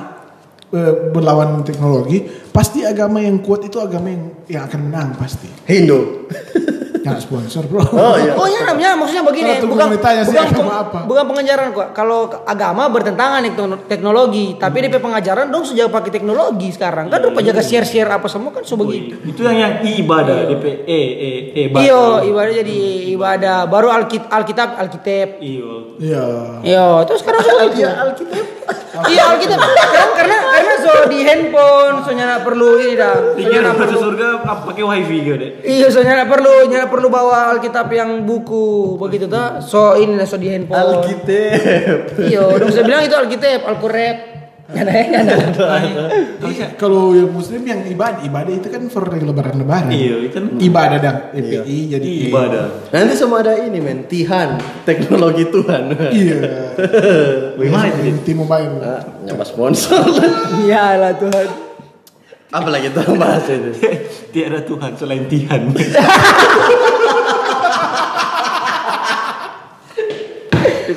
eh, 0.73 0.93
berlawan 1.13 1.61
teknologi 1.61 2.25
pasti 2.49 2.89
agama 2.89 3.21
yang 3.21 3.45
kuat 3.45 3.69
itu 3.69 3.77
agama 3.77 4.09
yang 4.09 4.23
yang 4.49 4.63
akan 4.65 4.81
menang 4.89 5.09
pasti 5.21 5.53
Hindu. 5.69 6.25
Jangan 7.07 7.23
sponsor 7.23 7.63
bro 7.65 7.83
Oh 7.87 8.15
iya. 8.19 8.33
Oh 8.41 8.47
iya 8.47 8.61
namanya 8.63 8.91
maksudnya 8.95 9.23
begini 9.23 9.51
tunggu 9.57 9.75
bukan 9.75 9.95
ditanya 9.95 10.23
sih 10.23 10.35
bukan, 10.35 10.47
agama 10.47 10.59
peng- 10.59 10.83
apa. 10.83 10.99
bukan 11.07 11.25
pengajaran 11.27 11.67
kok. 11.71 11.89
Kalau 11.93 12.19
agama 12.43 12.83
bertentangan 12.89 13.41
teknologi, 13.87 14.47
tapi 14.57 14.77
DP 14.83 14.99
pengajaran 14.99 15.47
dong 15.49 15.63
sejak 15.63 15.89
pakai 15.89 16.11
teknologi 16.11 16.69
sekarang 16.69 17.07
kan 17.07 17.23
rupa 17.23 17.41
jaga 17.41 17.61
share-share 17.61 18.09
apa 18.09 18.27
semua 18.27 18.51
kan 18.51 18.63
so 18.63 18.75
begitu. 18.75 19.15
itu 19.23 19.41
yang 19.41 19.57
yang 19.57 19.73
ibadah 19.81 20.47
DP 20.47 20.65
e 20.83 21.01
e 21.15 21.31
e 21.55 21.63
Iyo, 21.77 22.27
ibadah 22.27 22.53
jadi 22.53 22.79
ibadah 23.13 23.57
baru 23.67 23.89
Alkit 23.89 24.27
Alkitab 24.27 24.77
Alkitab. 24.77 25.39
Iyo. 25.39 25.95
iya 25.97 26.25
Iyo, 26.63 26.87
terus 27.05 27.23
sekarang. 27.23 27.43
Alkitab. 27.47 27.95
Iya 29.07 29.23
Alkitab. 29.31 29.59
Sekarang 29.61 30.11
karena 30.15 30.37
karena 30.43 30.66
so 30.87 31.11
di 31.11 31.19
handphone, 31.27 32.07
so 32.07 32.11
nyana 32.15 32.47
perlu 32.47 32.79
ini 32.79 32.95
dah. 32.95 33.35
So 33.35 33.35
Pikir 33.35 33.59
nyana 33.59 33.75
masuk 33.75 33.87
perlu. 33.91 34.05
surga 34.07 34.29
pakai 34.47 34.85
wifi 34.87 35.17
gitu 35.27 35.37
deh. 35.37 35.51
Iya, 35.67 35.87
so 35.91 35.99
nyana 36.07 36.25
perlu, 36.31 36.71
nyana 36.71 36.87
perlu 36.87 37.11
bawa 37.11 37.51
Alkitab 37.59 37.91
yang 37.91 38.23
buku 38.23 38.95
begitu 38.95 39.27
tuh. 39.27 39.59
So 39.67 39.99
ini 39.99 40.15
lah 40.15 40.27
so 40.31 40.39
di 40.39 40.47
handphone. 40.47 41.03
Alkitab. 41.03 42.23
Iya, 42.23 42.43
dong 42.47 42.71
saya 42.71 42.85
bilang 42.87 43.03
itu 43.03 43.17
Alkitab, 43.19 43.67
Alquran. 43.67 44.36
Ya. 44.67 44.83
Kalau 46.75 47.15
yang 47.15 47.31
muslim 47.31 47.63
yang 47.63 47.87
ibadah, 47.87 48.27
ibadah 48.27 48.51
itu 48.51 48.67
kan 48.67 48.83
for 48.91 49.07
lebaran-lebaran. 49.07 49.95
Iya, 49.95 50.27
itu 50.27 50.35
kan 50.35 50.45
Ibadah 50.59 50.99
dang, 50.99 51.19
EPI 51.39 51.79
jadi 51.95 52.11
ibadah. 52.27 52.91
Nanti 52.91 53.15
semua 53.15 53.47
ada 53.47 53.55
ini 53.63 53.79
men, 53.79 54.11
Tihan, 54.11 54.59
teknologi 54.83 55.47
Tuhan. 55.47 55.95
Iya. 56.11 56.41
Bagaimana 57.63 57.87
itu? 57.95 58.01
Dit? 58.11 58.19
Tim 58.27 58.37
mobile. 58.43 58.83
Ah, 58.83 59.07
nyapa 59.23 59.47
sponsor. 59.47 60.03
Iyalah 60.67 61.15
Tuhan. 61.15 61.49
Apalagi 62.51 62.91
kita 62.91 63.03
bahas 63.15 63.47
itu. 63.47 63.71
Tiada 64.35 64.67
Tuhan 64.67 64.99
selain 64.99 65.31
Tihan. 65.31 65.71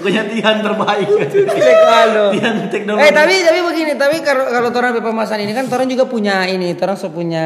Pokoknya 0.10 0.26
Tihan 0.26 0.58
terbaik. 0.66 1.08
Kalau. 1.94 2.34
Tihan 2.34 2.56
teknologi. 2.74 3.06
Eh 3.06 3.14
tapi 3.14 3.46
tapi 3.46 3.60
begini, 3.62 3.94
tapi 3.94 4.26
kalau 4.26 4.50
kalau 4.50 4.74
orang 4.74 4.98
pemasaran 4.98 5.46
ini 5.46 5.54
kan 5.54 5.70
orang 5.70 5.86
juga 5.86 6.10
punya 6.10 6.50
ini, 6.50 6.74
orang 6.74 6.98
punya 7.14 7.46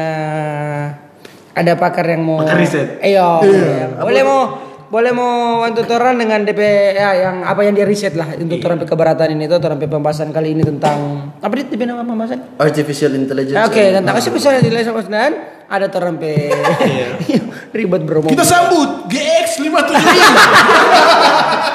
ada 1.52 1.72
pakar 1.76 2.08
yang 2.08 2.24
mau 2.24 2.40
Pakar 2.40 2.56
riset. 2.56 3.04
Iya. 3.04 3.44
Boleh 4.00 4.24
mau 4.24 4.72
boleh 4.84 5.10
mau 5.10 5.66
untuk 5.66 5.90
orang 5.90 6.14
dengan 6.14 6.46
DP 6.46 6.60
ya 6.94 7.18
yang 7.18 7.42
apa 7.42 7.66
yang 7.66 7.74
dia 7.74 7.82
riset 7.82 8.14
lah 8.14 8.30
untuk 8.38 8.62
orang 8.62 8.86
keberatan 8.86 9.34
ini 9.34 9.50
tuh 9.50 9.58
orang 9.58 9.82
pembahasan 9.82 10.30
kali 10.30 10.54
ini 10.54 10.62
tentang 10.62 11.34
apa 11.42 11.50
dia 11.58 11.66
DP 11.66 11.82
nama 11.82 12.06
pembahasan? 12.06 12.62
Artificial 12.62 13.10
intelligence. 13.18 13.58
Oke, 13.66 13.90
tentang 13.90 14.14
kasih 14.14 14.30
misalnya 14.30 14.62
di 14.62 14.70
Lesa 14.70 14.94
dan 15.10 15.34
ada 15.66 15.90
orang 15.98 16.14
pe 16.20 16.52
ribet 17.76 18.02
bro. 18.06 18.22
Kita 18.22 18.46
sambut 18.46 19.10
GX 19.10 19.66
57. 19.66 19.72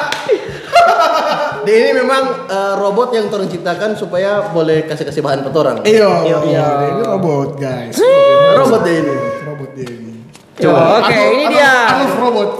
Ini 1.69 1.89
memang 1.93 2.49
eh, 2.49 2.73
robot 2.75 3.13
yang 3.13 3.29
orang 3.29 3.49
ciptakan 3.49 3.93
supaya 3.93 4.49
boleh 4.49 4.89
kasih 4.89 5.05
kasih 5.05 5.21
bahan 5.21 5.45
petorang. 5.45 5.85
Iya, 5.85 6.09
iya. 6.25 6.65
Ini 6.97 7.03
robot, 7.05 7.61
guys. 7.61 7.95
Robot 8.57 8.81
deh 8.81 8.95
ini. 8.97 9.15
Robot 9.45 9.69
dia 9.77 9.87
ini. 9.87 10.13
Coba. 10.59 10.99
Oke, 10.99 11.15
ini 11.15 11.45
Aluf- 11.47 11.53
dia. 11.55 11.73
Aluf 11.95 12.13
robot. 12.19 12.49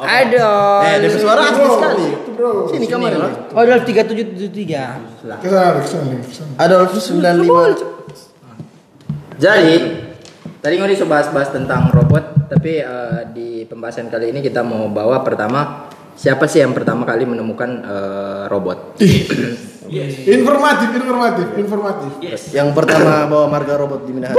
Aduh. 0.00 0.80
Eh, 0.80 0.96
dari 1.04 1.12
suara 1.12 1.40
asli 1.44 1.66
sekali. 1.68 2.06
Sini 2.72 2.86
kamar 2.88 3.12
ya. 3.12 3.28
Oh, 3.52 3.60
adalah 3.60 3.84
3773. 3.84 5.44
Ke 5.44 5.48
sana, 5.48 5.76
ke 5.76 5.88
sana, 5.88 6.16
ke 6.24 6.32
sana. 6.32 6.52
Adolf 6.56 6.96
95. 6.96 7.76
Jadi 9.40 9.76
tadi 10.60 10.74
ngoni 10.76 10.96
so 10.96 11.04
bahas-bahas 11.04 11.52
tentang 11.52 11.88
robot, 11.92 12.48
tapi 12.48 12.80
eh, 12.80 13.20
di 13.32 13.64
pembahasan 13.68 14.08
kali 14.08 14.32
ini 14.32 14.40
kita 14.40 14.64
mau 14.64 14.88
bawa 14.88 15.20
pertama 15.20 15.88
siapa 16.20 16.44
sih 16.44 16.60
yang 16.60 16.76
pertama 16.76 17.08
kali 17.08 17.24
menemukan 17.24 17.70
eh, 17.80 18.42
robot? 18.52 18.78
Informatif, 19.90 20.94
informatif, 20.94 21.46
informatif. 21.58 22.10
Yang 22.54 22.68
pertama 22.78 23.26
bawa 23.26 23.50
marga 23.50 23.74
robot 23.74 24.06
di 24.06 24.14
Minahasa. 24.14 24.38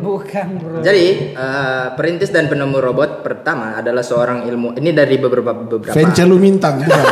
Bukan, 0.00 0.46
Bro. 0.56 0.80
Jadi 0.80 1.36
eh, 1.36 1.86
perintis 1.92 2.32
dan 2.32 2.48
penemu 2.48 2.80
robot 2.80 3.20
pertama 3.20 3.76
adalah 3.76 4.00
seorang 4.00 4.48
ilmu 4.48 4.80
ini 4.80 4.96
dari 4.96 5.20
beberapa 5.20 5.52
beberapa. 5.52 5.92
Vence 5.92 6.24
Lumintang, 6.24 6.80
bukan. 6.88 7.04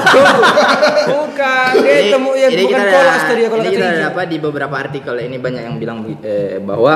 Bukan, 1.13 1.71
dia 1.85 2.01
temu 2.09 2.33
ya 2.33 2.49
ini 2.49 2.65
bukan 2.65 2.81
ada, 2.81 3.01
tadi 3.29 3.41
ya 3.45 3.49
kalau 3.53 3.63
ini 3.63 3.71
kita 3.77 3.87
Riji. 3.93 4.05
dapat 4.09 4.27
di 4.33 4.37
beberapa 4.41 4.75
artikel 4.81 5.15
ini 5.21 5.37
banyak 5.37 5.63
yang 5.69 5.77
bilang 5.77 5.99
eh, 6.25 6.57
bahwa 6.65 6.93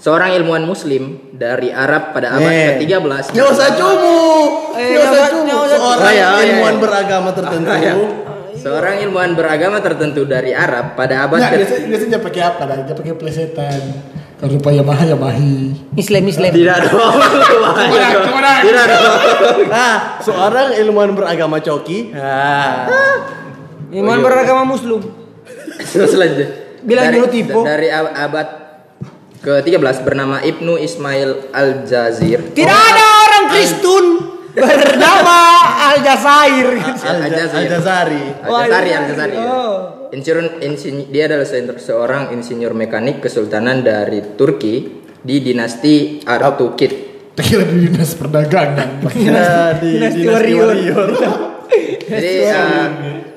seorang 0.00 0.32
ilmuwan 0.32 0.64
muslim 0.64 1.30
dari 1.30 1.68
Arab 1.68 2.10
pada 2.10 2.34
abad 2.34 2.48
Eh. 2.48 2.80
ke-13 2.80 3.30
Nggak 3.30 3.46
usah 3.46 3.68
cumu. 3.76 4.18
Eh, 4.74 4.96
usah 4.96 5.04
usah 5.04 5.12
Seorang 5.12 5.30
cumu. 5.30 5.52
Oh, 5.52 5.66
iya, 5.68 5.76
oh, 6.00 6.10
iya, 6.10 6.26
ilmuwan 6.42 6.74
iya. 6.74 6.82
beragama 6.82 7.30
tertentu. 7.30 7.70
Seorang 8.60 8.94
ilmuwan 9.00 9.30
beragama 9.32 9.78
tertentu 9.80 10.24
dari 10.24 10.52
Arab 10.52 10.92
pada 10.92 11.24
abad 11.24 11.38
Nah, 11.38 11.48
ke 11.48 11.64
biasanya, 11.64 11.86
biasanya 11.86 12.10
dia 12.10 12.20
pakai 12.20 12.42
apa? 12.42 12.62
dah? 12.66 12.76
Dia 12.82 12.92
pakai 12.92 13.12
plesetan. 13.14 13.80
Kalau 14.36 14.56
lupa 14.56 14.72
Yamaha, 14.72 15.04
Yamahi. 15.06 15.56
Islam 15.94 16.24
Islam. 16.24 16.48
tidak 16.48 16.88
dong. 16.88 17.12
tidak 18.64 18.84
dong. 18.88 19.14
Nah, 19.68 19.92
seorang 20.20 20.76
ilmuwan 20.76 21.12
beragama 21.12 21.60
coki. 21.60 22.12
Nah, 22.12 22.88
Iman 23.90 24.20
beragama 24.20 24.62
Muslim. 24.64 25.02
Terus 25.82 26.14
lanjut. 26.14 26.48
Bilang 26.80 27.04
dari, 27.10 27.16
dulu 27.16 27.26
tipu. 27.28 27.60
Dari 27.60 27.88
ab- 27.90 28.14
abad 28.14 28.46
ke-13 29.40 30.04
bernama 30.04 30.40
Ibnu 30.40 30.76
Ismail 30.76 31.50
Al-Jazir. 31.50 32.52
Tidak 32.52 32.80
ada 32.92 33.04
orang 33.24 33.44
Kristen 33.48 34.04
bernama 34.52 35.36
Al 35.90 35.96
Jazair. 36.04 36.68
Al-Jazir. 36.76 37.56
Al-Jazari. 37.56 38.24
Al-Jazari, 38.44 38.90
Al-Jazari. 38.92 39.36
Oh. 39.40 39.76
Insinyur, 40.10 40.58
insinyur- 40.60 41.08
dia 41.08 41.24
adalah 41.30 41.46
se- 41.46 41.62
seorang 41.80 42.34
insinyur 42.34 42.74
mekanik 42.74 43.22
kesultanan 43.22 43.80
dari 43.80 44.34
Turki 44.34 45.00
di 45.22 45.36
dinasti 45.40 46.20
Artukid. 46.26 46.92
Kira 47.40 47.64
di 47.64 47.88
dinas 47.88 48.12
perdagangan. 48.20 49.00
Nah, 49.00 49.72
di 49.80 49.96
Dinasti 49.96 50.26
Warrior. 50.28 50.66
Warrior. 50.76 51.08
Jadi 52.10 52.32
uh, 52.44 52.88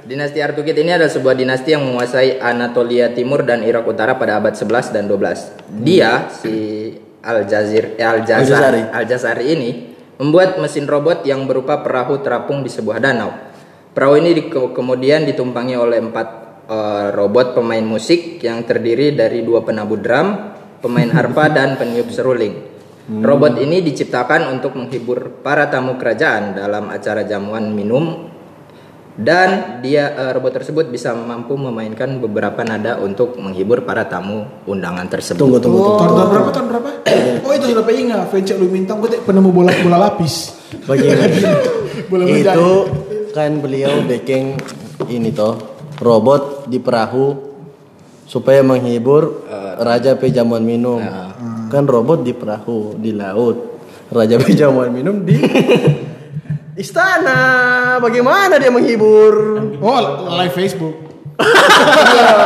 dinasti 0.04 0.40
Artukid 0.44 0.76
ini 0.76 0.92
adalah 0.96 1.12
sebuah 1.12 1.36
dinasti 1.36 1.76
yang 1.76 1.84
menguasai 1.88 2.40
Anatolia 2.40 3.12
Timur 3.12 3.48
dan 3.48 3.64
Irak 3.64 3.88
Utara 3.88 4.20
pada 4.20 4.40
abad 4.40 4.54
11 4.54 4.96
dan 4.96 5.08
12. 5.08 5.84
Dia 5.84 6.28
si 6.30 6.56
Al-Jazir 7.24 7.96
eh, 7.96 8.04
Al-Jazari. 8.04 8.44
Al-Jazari 8.44 8.82
Al-Jazari 8.92 9.46
ini 9.48 9.70
membuat 10.20 10.60
mesin 10.60 10.86
robot 10.86 11.24
yang 11.24 11.48
berupa 11.48 11.80
perahu 11.80 12.20
terapung 12.20 12.62
di 12.62 12.70
sebuah 12.70 13.00
danau. 13.00 13.32
Perahu 13.96 14.20
ini 14.20 14.32
di- 14.36 14.48
kemudian 14.52 15.24
ditumpangi 15.24 15.76
oleh 15.80 16.00
empat 16.04 16.28
eh, 16.68 17.08
robot 17.16 17.56
pemain 17.56 17.84
musik 17.84 18.44
yang 18.44 18.68
terdiri 18.68 19.16
dari 19.16 19.42
dua 19.42 19.64
penabuh 19.64 20.00
drum, 20.00 20.28
pemain 20.84 21.10
harpa 21.18 21.48
dan 21.48 21.80
peniup 21.80 22.12
seruling. 22.12 22.76
Robot 23.04 23.60
ini 23.60 23.84
diciptakan 23.84 24.48
untuk 24.48 24.80
menghibur 24.80 25.44
para 25.44 25.68
tamu 25.68 26.00
kerajaan 26.00 26.56
dalam 26.56 26.88
acara 26.88 27.28
jamuan 27.28 27.76
minum 27.76 28.32
dan 29.14 29.80
dia 29.86 30.10
eh, 30.10 30.32
robot 30.34 30.58
tersebut 30.58 30.90
bisa 30.90 31.14
mampu 31.14 31.54
memainkan 31.54 32.18
beberapa 32.18 32.66
nada 32.66 32.98
untuk 32.98 33.38
menghibur 33.38 33.86
para 33.86 34.10
tamu 34.10 34.50
undangan 34.66 35.06
tersebut. 35.06 35.38
Tunggu, 35.38 35.58
tunggu, 35.62 35.78
tunggu. 35.78 36.00
Tahun, 36.02 36.10
tahun 36.18 36.28
berapa? 36.30 36.50
Tahun 36.50 36.68
berapa? 36.70 36.90
Oh 37.46 37.52
itu 37.54 37.66
sudah 37.70 37.86
ingat. 37.94 38.20
Vence 38.34 38.54
Lumintang 38.58 38.98
gue 39.06 39.22
penemu 39.22 39.50
bola 39.54 39.70
bola 39.86 39.98
lapis. 40.10 40.58
Bagaimana? 40.90 41.30
Bola 42.10 42.26
itu 42.26 42.70
kan 43.38 43.62
beliau 43.62 44.02
bikin 44.06 44.58
ini 45.10 45.30
toh 45.34 45.58
robot 46.02 46.66
di 46.66 46.82
perahu 46.82 47.54
supaya 48.26 48.66
menghibur 48.66 49.46
raja 49.82 50.18
pe 50.18 50.34
jamuan 50.34 50.66
minum 50.66 51.02
kan 51.70 51.86
robot 51.86 52.26
di 52.26 52.34
perahu 52.34 52.98
di 52.98 53.14
laut 53.14 53.82
raja 54.10 54.38
pe 54.42 54.54
jamuan 54.54 54.90
minum 54.94 55.22
di 55.22 55.38
istana 56.74 57.38
bagaimana 58.02 58.58
dia 58.58 58.74
menghibur 58.74 59.34
Oh, 59.78 60.00
live 60.38 60.54
Facebook. 60.54 60.96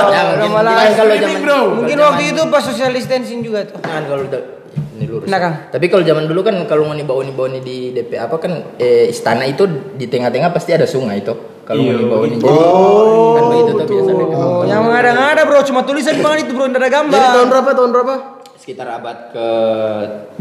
Ya, 0.08 0.40
mungkin, 0.40 0.52
kalau 0.96 1.14
zaman 1.14 1.40
bro. 1.44 1.60
Mungkin 1.84 1.98
waktu 2.00 2.24
itu 2.34 2.42
pas 2.48 2.64
social 2.64 2.92
distancing 2.96 3.44
juga 3.44 3.68
tuh. 3.68 3.78
kan 3.84 4.08
kalau 4.08 4.24
udah- 4.26 4.58
ini 4.98 5.06
lurus. 5.06 5.30
Nah, 5.30 5.38
Kang. 5.38 5.56
Tapi 5.70 5.86
kalau 5.92 6.02
zaman 6.02 6.26
dulu 6.26 6.42
kan 6.42 6.56
kalau 6.66 6.90
mau 6.90 6.98
bawa 6.98 7.22
bawa 7.30 7.60
di 7.60 7.94
DP 7.94 8.18
apa 8.18 8.36
kan 8.42 8.78
eh, 8.80 9.12
istana 9.12 9.46
itu 9.46 9.68
di 9.94 10.10
tengah-tengah 10.10 10.50
pasti 10.50 10.74
ada 10.74 10.90
sungai 10.90 11.22
itu. 11.22 11.34
Kalau 11.68 11.84
mau 11.84 12.18
bawa 12.18 12.26
jadi 12.26 12.42
kan 12.42 13.44
begitu 13.52 13.72
tuh 13.76 13.86
biasanya. 13.86 14.26
Oh, 14.34 14.64
yang 14.66 14.88
ada-ada 14.88 15.42
bro, 15.46 15.62
cuma 15.62 15.84
tulisan 15.84 16.18
banget 16.18 16.48
itu 16.48 16.52
bro, 16.56 16.66
tidak 16.66 16.82
ada 16.82 16.90
gambar. 16.90 17.14
jadi 17.14 17.28
tahun 17.36 17.48
berapa 17.52 17.70
tahun 17.76 17.92
berapa 17.94 18.14
Sekitar 18.58 18.88
abad 18.90 19.18
ke 19.32 19.48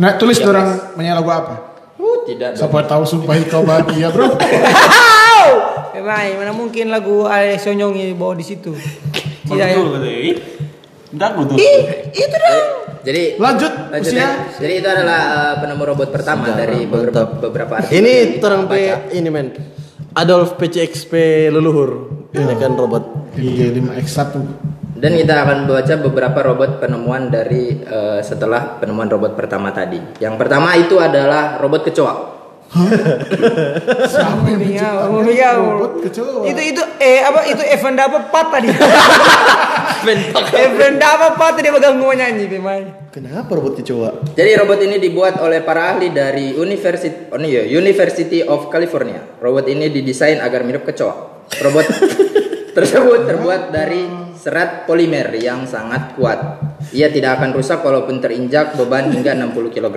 Nah, 0.00 0.10
tulis 0.16 0.38
orang 0.40 0.96
menyanyi 0.96 1.18
lagu 1.20 1.30
apa? 1.30 1.75
Uh, 1.98 2.16
tidak. 2.28 2.56
Siapa 2.56 2.84
tahu 2.84 3.02
sumpah 3.04 3.34
kau 3.48 3.64
bahagia, 3.64 4.08
Bro. 4.12 4.36
Emang, 5.96 6.28
mana 6.36 6.52
mungkin 6.52 6.92
lagu 6.92 7.24
Ale 7.24 7.56
Sonyongi 7.56 8.12
bawa 8.12 8.36
di 8.36 8.44
situ. 8.44 8.76
Tidak 9.48 9.66
ya. 9.66 9.76
Betul 9.78 9.90
kata 9.96 10.08
Ih, 10.10 10.36
Enggak 11.14 11.30
gue 11.38 11.44
tuh. 11.48 11.56
Itu 12.12 12.36
dong. 12.36 12.64
Jadi 13.06 13.22
Lanjut, 13.38 13.72
lanjut 13.94 14.10
usia. 14.10 14.18
ya. 14.18 14.30
Jadi 14.58 14.72
itu 14.82 14.88
adalah 14.90 15.20
uh, 15.30 15.54
penemu 15.62 15.82
robot 15.86 16.08
pertama 16.10 16.50
dari 16.50 16.90
beberapa 16.90 17.22
mantap. 17.22 17.38
beberapa 17.38 17.74
ini 17.94 18.42
terang 18.42 18.66
ini 19.14 19.28
men 19.30 19.54
Adolf 20.18 20.58
PCXP 20.58 21.46
leluhur 21.54 22.10
ini 22.34 22.54
kan 22.58 22.74
robot 22.74 23.32
G5X1. 23.38 24.32
Dan 24.96 25.12
kita 25.12 25.44
akan 25.44 25.68
baca 25.68 25.94
beberapa 26.00 26.38
robot 26.40 26.80
penemuan 26.80 27.28
dari 27.28 27.84
eh, 27.84 28.20
setelah 28.24 28.80
penemuan 28.80 29.12
robot 29.12 29.36
pertama 29.36 29.68
tadi. 29.68 30.00
Yang 30.16 30.34
pertama 30.40 30.72
itu 30.76 30.96
adalah 30.96 31.60
robot 31.60 31.84
kecoa. 31.84 32.36
Siapa 34.10 34.42
yang 34.50 34.58
menciptakan 34.58 35.62
robot 35.78 35.92
kecoa? 36.02 36.40
Itu 36.50 36.60
itu 36.60 36.82
eh 36.98 37.22
apa 37.22 37.46
itu 37.46 37.62
event 37.62 37.98
apa 38.00 38.18
pat 38.32 38.46
tadi? 38.50 38.68
event 40.66 40.98
apa 40.98 41.38
pat 41.38 41.54
dia 41.62 41.70
pegang 41.70 41.94
mau 42.00 42.10
nyanyi 42.10 42.50
pemain. 42.50 42.84
Kenapa 43.14 43.52
robot 43.54 43.78
kecoa? 43.78 44.34
Jadi 44.34 44.50
robot 44.58 44.80
ini 44.82 44.96
dibuat 44.98 45.38
oleh 45.38 45.62
para 45.62 45.94
ahli 45.94 46.10
dari 46.10 46.58
University, 46.58 47.30
oh 47.30 47.40
iya, 47.40 47.68
University 47.68 48.42
of 48.42 48.68
California. 48.72 49.22
Robot 49.38 49.70
ini 49.70 49.92
didesain 49.92 50.42
agar 50.42 50.66
mirip 50.66 50.82
kecoa. 50.82 51.46
Robot 51.62 51.86
tersebut 52.76 53.24
terbuat 53.24 53.72
dari 53.72 54.04
serat 54.36 54.84
polimer 54.84 55.32
yang 55.32 55.64
sangat 55.64 56.12
kuat. 56.12 56.60
Ia 56.92 57.08
tidak 57.08 57.40
akan 57.40 57.56
rusak 57.56 57.80
walaupun 57.80 58.20
terinjak 58.20 58.76
beban 58.76 59.08
hingga 59.08 59.32
60 59.32 59.72
kg. 59.72 59.96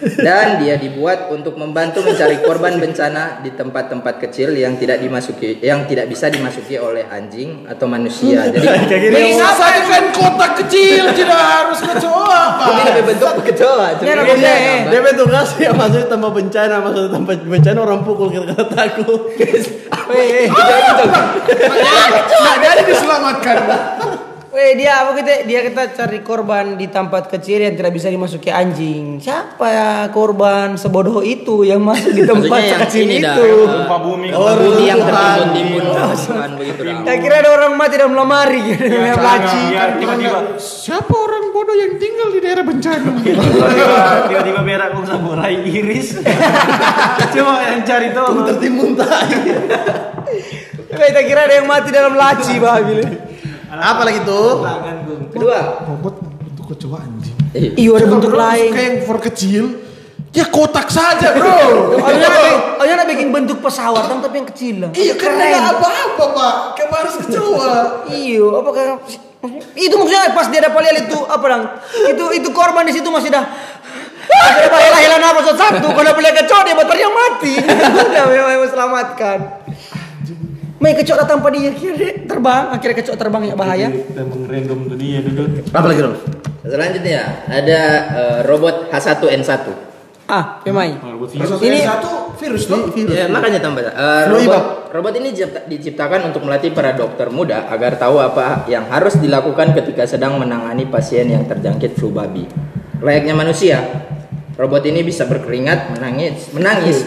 Dan 0.00 0.64
dia 0.64 0.80
dibuat 0.80 1.28
untuk 1.28 1.60
membantu 1.60 2.00
mencari 2.00 2.40
korban 2.40 2.80
bencana 2.80 3.44
di 3.44 3.52
tempat-tempat 3.52 4.16
kecil 4.16 4.56
yang 4.56 4.80
tidak 4.80 5.00
dimasuki, 5.00 5.60
yang 5.60 5.84
tidak 5.84 6.08
bisa 6.08 6.32
dimasuki 6.32 6.80
oleh 6.80 7.04
anjing 7.04 7.68
atau 7.68 7.84
manusia. 7.84 8.48
Jadi 8.48 9.12
Menyelesaikan 9.12 10.04
kotak 10.16 10.64
kecil 10.64 11.12
tidak 11.12 11.36
harus 11.36 11.80
kecoa 11.84 12.42
Pak. 12.56 12.66
ini 12.72 12.82
lebih 12.88 13.04
bentuk 13.12 13.44
kecoa. 13.44 13.86
Dia 14.88 15.00
bentuk 15.04 15.26
kasih 15.28 15.58
ya 15.68 15.70
maksudnya 15.76 16.06
tanpa 16.08 16.28
bencana 16.32 16.74
maksudnya 16.80 17.10
tanpa 17.12 17.30
bencana 17.36 17.78
orang 17.84 18.00
pukul 18.00 18.28
kita 18.32 18.64
takut. 18.72 19.20
Weh, 20.10 20.48
Nah, 22.40 22.56
jadi 22.58 22.82
diselamatkan. 22.82 23.56
Weh 24.50 24.74
dia 24.74 25.06
apa 25.06 25.14
kita 25.14 25.46
dia 25.46 25.62
kita 25.62 25.94
cari 25.94 26.26
korban 26.26 26.74
di 26.74 26.90
tempat 26.90 27.30
kecil 27.30 27.62
yang 27.62 27.78
tidak 27.78 27.94
bisa 27.94 28.10
dimasuki 28.10 28.50
anjing. 28.50 29.22
Siapa 29.22 29.66
ya 29.70 29.90
korban 30.10 30.74
sebodoh 30.74 31.22
itu 31.22 31.62
yang 31.62 31.78
masuk 31.86 32.10
di 32.10 32.26
tempat 32.30 32.58
dah, 32.58 32.90
itu? 32.90 33.46
Gempa 33.46 33.96
bumi. 34.02 34.28
gempa 34.34 34.52
bumi 34.58 34.82
yang 34.90 34.98
tertimbun-timbun. 34.98 35.84
Ya 37.06 37.14
kira 37.22 37.34
ada 37.46 37.50
orang 37.54 37.72
mati 37.78 37.94
dalam 37.94 38.14
lemari 38.18 38.58
gitu, 38.74 38.90
yang 39.14 39.22
laci. 39.22 39.62
Ya, 39.70 39.94
tiba-tiba 39.94 40.58
Siapa 40.58 41.14
orang 41.14 41.54
bodoh 41.54 41.76
yang 41.78 41.94
tinggal 42.02 42.28
di 42.34 42.38
daerah 42.42 42.64
bencana? 42.66 43.10
tiba-tiba 43.22 43.98
tiba-tiba 44.26 44.60
berak 44.66 44.88
kok 44.98 45.04
samurai 45.06 45.54
iris. 45.62 46.18
Coba 47.38 47.54
yang 47.70 47.82
cari 47.86 48.08
tahu. 48.10 48.34
Tertimbun 48.50 48.98
tai. 48.98 49.30
Weh, 50.90 51.06
kita 51.14 51.22
kira 51.22 51.46
ada 51.46 51.54
yang 51.54 51.70
mati 51.70 51.94
dalam 51.94 52.18
laci 52.18 52.58
babil. 52.58 53.29
Apa 53.70 54.02
lagi 54.02 54.20
tuh? 54.26 54.66
Kedua, 55.30 55.86
Robot 55.86 56.14
bentuk 56.42 56.66
kecoa 56.74 56.98
anjing. 56.98 57.36
Iya 57.54 57.90
ada 57.94 58.06
bentuk 58.10 58.30
Bro, 58.34 58.42
lain. 58.42 58.70
Kayak 58.74 58.86
yang 58.90 58.98
for 59.06 59.18
kecil. 59.22 59.64
Ya 60.30 60.46
kotak 60.46 60.86
saja 60.90 61.34
bro. 61.34 61.50
Oh, 62.80 62.86
oh, 62.86 63.06
bikin 63.10 63.28
bentuk 63.34 63.60
pesawat 63.60 64.08
dong, 64.08 64.24
tapi 64.24 64.40
yang 64.40 64.48
kecil 64.48 64.74
lah. 64.86 64.90
Iya 64.94 65.14
kan 65.18 65.36
nggak 65.36 65.74
apa-apa 65.74 66.24
pak. 66.32 66.54
Kamu 66.78 66.94
harus 66.96 67.14
kecoa. 67.20 67.74
Iya, 68.08 68.46
apa 68.62 68.70
kan? 68.72 68.86
Itu 69.76 69.94
maksudnya 70.00 70.32
pas 70.32 70.46
dia 70.48 70.64
dapat 70.64 70.80
lihat 70.86 70.96
itu 71.10 71.18
apa 71.28 71.44
dong? 71.44 71.64
Itu 72.14 72.24
itu 72.30 72.48
korban 72.54 72.88
di 72.88 72.94
situ 72.94 73.10
masih 73.10 73.28
dah 73.28 73.44
masih 74.30 74.60
dapat 74.70 75.00
hilang 75.02 75.22
apa 75.22 75.40
satu. 75.44 75.86
Kalau 75.92 76.10
lihat 76.22 76.34
kecoa 76.40 76.60
dia 76.64 76.74
motornya 76.78 77.08
mati. 77.10 77.54
Udah 78.08 78.24
memang 78.30 78.70
selamatkan. 78.70 79.38
Main 80.80 80.96
kecoa 80.96 81.16
datang 81.20 81.44
pada 81.44 81.60
dia 81.60 81.76
akhirnya 81.76 81.96
dia 82.00 82.10
terbang, 82.24 82.64
akhirnya 82.72 82.96
kecoa 83.04 83.16
terbang 83.20 83.42
ya 83.52 83.54
bahaya. 83.54 83.88
Kita 83.92 84.24
mengrandom 84.24 84.80
dunia 84.88 85.18
dulu. 85.20 85.42
Apa 85.76 85.86
lagi 85.92 86.00
dong? 86.00 86.16
selanjutnya 86.60 87.20
ada 87.48 87.80
eh, 88.16 88.38
robot 88.48 88.88
H1N1. 88.88 89.64
Ah, 90.30 90.62
pemain. 90.64 90.94
Ini 90.96 91.42
Ini 91.42 91.78
satu 91.84 92.32
virus 92.38 92.64
tuh. 92.64 92.88
Ya, 93.12 93.28
makanya 93.28 93.60
tambah. 93.60 93.82
Eh, 93.84 94.24
robot, 94.30 94.88
robot 94.94 95.12
ini 95.20 95.36
dicipta- 95.36 95.68
diciptakan 95.68 96.32
untuk 96.32 96.48
melatih 96.48 96.72
para 96.72 96.96
dokter 96.96 97.28
muda 97.28 97.68
agar 97.68 98.00
tahu 98.00 98.16
apa 98.16 98.64
yang 98.64 98.88
harus 98.88 99.20
dilakukan 99.20 99.76
ketika 99.76 100.08
sedang 100.08 100.40
menangani 100.40 100.88
pasien 100.88 101.28
yang 101.28 101.44
terjangkit 101.44 101.92
flu 101.98 102.08
babi. 102.08 102.48
Layaknya 103.04 103.36
manusia, 103.36 103.84
robot 104.56 104.86
ini 104.88 105.04
bisa 105.04 105.28
berkeringat, 105.28 105.98
menangis, 105.98 106.48
menangis, 106.56 107.04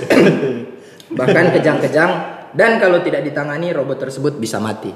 bahkan 1.17 1.53
kejang-kejang 1.55 2.42
dan 2.53 2.77
kalau 2.77 3.01
tidak 3.01 3.21
ditangani 3.23 3.69
robot 3.69 3.97
tersebut 3.99 4.37
bisa 4.37 4.57
mati. 4.57 4.93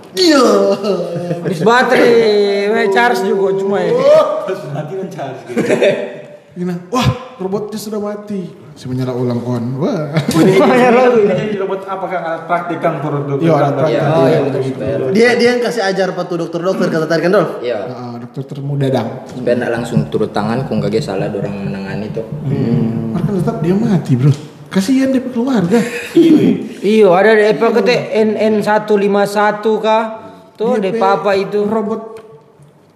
habis 1.38 1.62
baterai, 1.62 2.70
weh 2.70 2.88
charge 2.90 3.22
juga 3.24 3.54
cuma 3.56 3.78
ya. 3.80 3.92
Mati 4.72 4.94
kan 4.96 5.08
Charles. 5.10 5.42
Gini, 6.58 6.74
wah 6.90 7.38
robotnya 7.38 7.78
sudah 7.78 8.02
mati. 8.02 8.50
Si 8.74 8.90
menyala 8.90 9.14
ulang 9.14 9.42
kon. 9.42 9.78
Wah. 9.78 10.10
Ini 10.38 11.54
robot 11.58 11.86
apakah 11.86 12.18
alat 12.18 12.44
praktik 12.46 12.78
kan 12.78 12.98
produk? 12.98 13.38
Iya, 13.38 13.54
alat 13.54 13.74
praktik. 13.74 13.94
Ya, 13.94 14.02
Oh, 14.10 14.26
iya, 14.26 14.40
untuk 14.42 14.62
supaya 14.62 14.94
Dia 15.14 15.30
dia 15.38 15.50
yang 15.54 15.62
kasih 15.62 15.86
ajar 15.86 16.14
patu 16.14 16.34
dokter-dokter 16.34 16.90
kata 16.90 17.06
tadi 17.06 17.22
kan 17.26 17.32
dong? 17.32 17.50
ya 17.62 17.78
Ah, 17.86 18.18
dokter 18.18 18.42
termuda 18.48 18.90
dang. 18.90 19.22
nggak 19.34 19.70
langsung 19.70 20.10
turut 20.10 20.34
tangan 20.34 20.66
kung 20.66 20.82
kagak 20.82 21.02
salah 21.02 21.30
orang 21.30 21.70
menangani 21.70 22.10
tuh. 22.10 22.26
Mereka 22.46 23.30
tetap 23.38 23.56
dia 23.62 23.74
mati 23.74 24.14
bro. 24.14 24.34
Kasihan 24.68 25.16
dia 25.16 25.24
keluarga. 25.24 25.80
Iya, 26.78 27.10
ada 27.10 27.32
di 27.34 27.44
apa 27.50 27.66
kata 27.74 27.94
NN151 28.14 29.66
kah? 29.82 30.04
Tuh 30.54 30.78
di 30.78 30.92
papa 30.96 31.34
itu. 31.34 31.66
Robot 31.66 32.22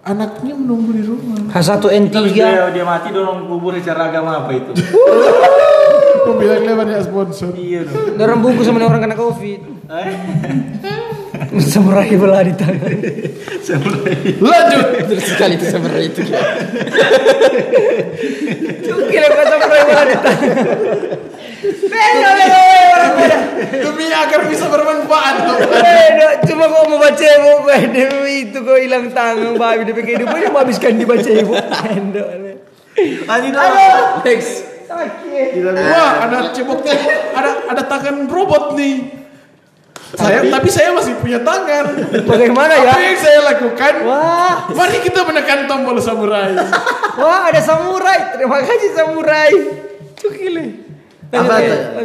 anaknya 0.06 0.54
menunggu 0.54 0.90
di 0.94 1.02
rumah. 1.02 1.38
H1N3. 1.50 2.12
Terus 2.12 2.32
dia, 2.34 2.70
dia 2.70 2.84
mati 2.84 3.08
dorong 3.10 3.48
kubur 3.48 3.74
secara 3.78 4.10
agama 4.10 4.44
apa 4.46 4.50
itu? 4.54 4.70
Kau 6.22 6.38
bilang 6.38 6.62
dia 6.62 6.74
banyak 6.78 7.02
sponsor. 7.02 7.50
iya 7.58 7.82
dong. 7.82 8.20
Orang 8.20 8.38
bungkus 8.42 8.70
sama 8.70 8.84
orang 8.86 9.02
kena 9.02 9.16
covid. 9.18 9.60
Samurai 11.72 12.08
bola 12.16 12.40
di 12.40 12.54
tangan. 12.56 12.80
Lanjut. 14.40 14.86
Terus 15.04 15.24
sekali 15.28 15.54
itu 15.60 15.66
sebenarnya 15.68 16.06
itu. 16.08 16.22
Cukil 18.88 19.20
yang 19.20 19.36
samurai 19.44 19.82
bola 19.84 20.02
di 20.08 20.16
tangan. 20.16 20.56
Beda, 21.62 22.28
beda, 22.34 22.58
beda, 22.64 23.08
beda. 23.14 23.38
Demi 23.84 24.06
agar 24.08 24.40
bisa 24.48 24.64
bermanfaat. 24.72 25.34
Beda, 25.68 26.28
cuma 26.48 26.64
kau 26.72 26.88
mau 26.88 26.98
baca 26.98 27.20
ibu, 27.20 27.52
demi 27.92 28.48
itu 28.48 28.58
kau 28.64 28.80
hilang 28.80 29.12
tangan, 29.12 29.54
babi 29.60 29.84
demi 29.84 30.02
kehidupannya 30.02 30.48
mau 30.50 30.64
habiskan 30.64 30.96
dibaca 30.96 31.30
ibu. 31.30 31.52
Beda, 31.52 32.22
beda. 32.40 32.52
Lanjut 33.28 33.52
Next. 34.24 34.52
Sakit. 34.88 35.48
Wah, 35.64 36.10
ada 36.28 36.52
ceboknya. 36.52 36.94
Ada 37.32 37.50
ada 37.72 37.82
tangan 37.88 38.28
robot 38.28 38.76
nih. 38.76 39.21
Saya 40.12 40.44
tapi 40.46 40.68
saya 40.68 40.92
masih 40.92 41.16
punya 41.18 41.40
tangan. 41.40 41.96
Bagaimana 42.28 42.72
ya? 42.76 42.92
Apa 42.92 43.00
yang 43.00 43.18
saya 43.18 43.40
lakukan? 43.42 43.92
Wah, 44.04 44.68
Mari 44.68 45.00
kita 45.00 45.24
menekan 45.24 45.64
tombol 45.64 45.96
samurai. 45.98 46.52
wah 47.16 47.48
ada 47.48 47.60
samurai. 47.60 48.36
Terima 48.36 48.60
kasih 48.60 48.90
samurai. 48.92 49.50
Cukil. 50.20 50.54
Apa 51.32 51.54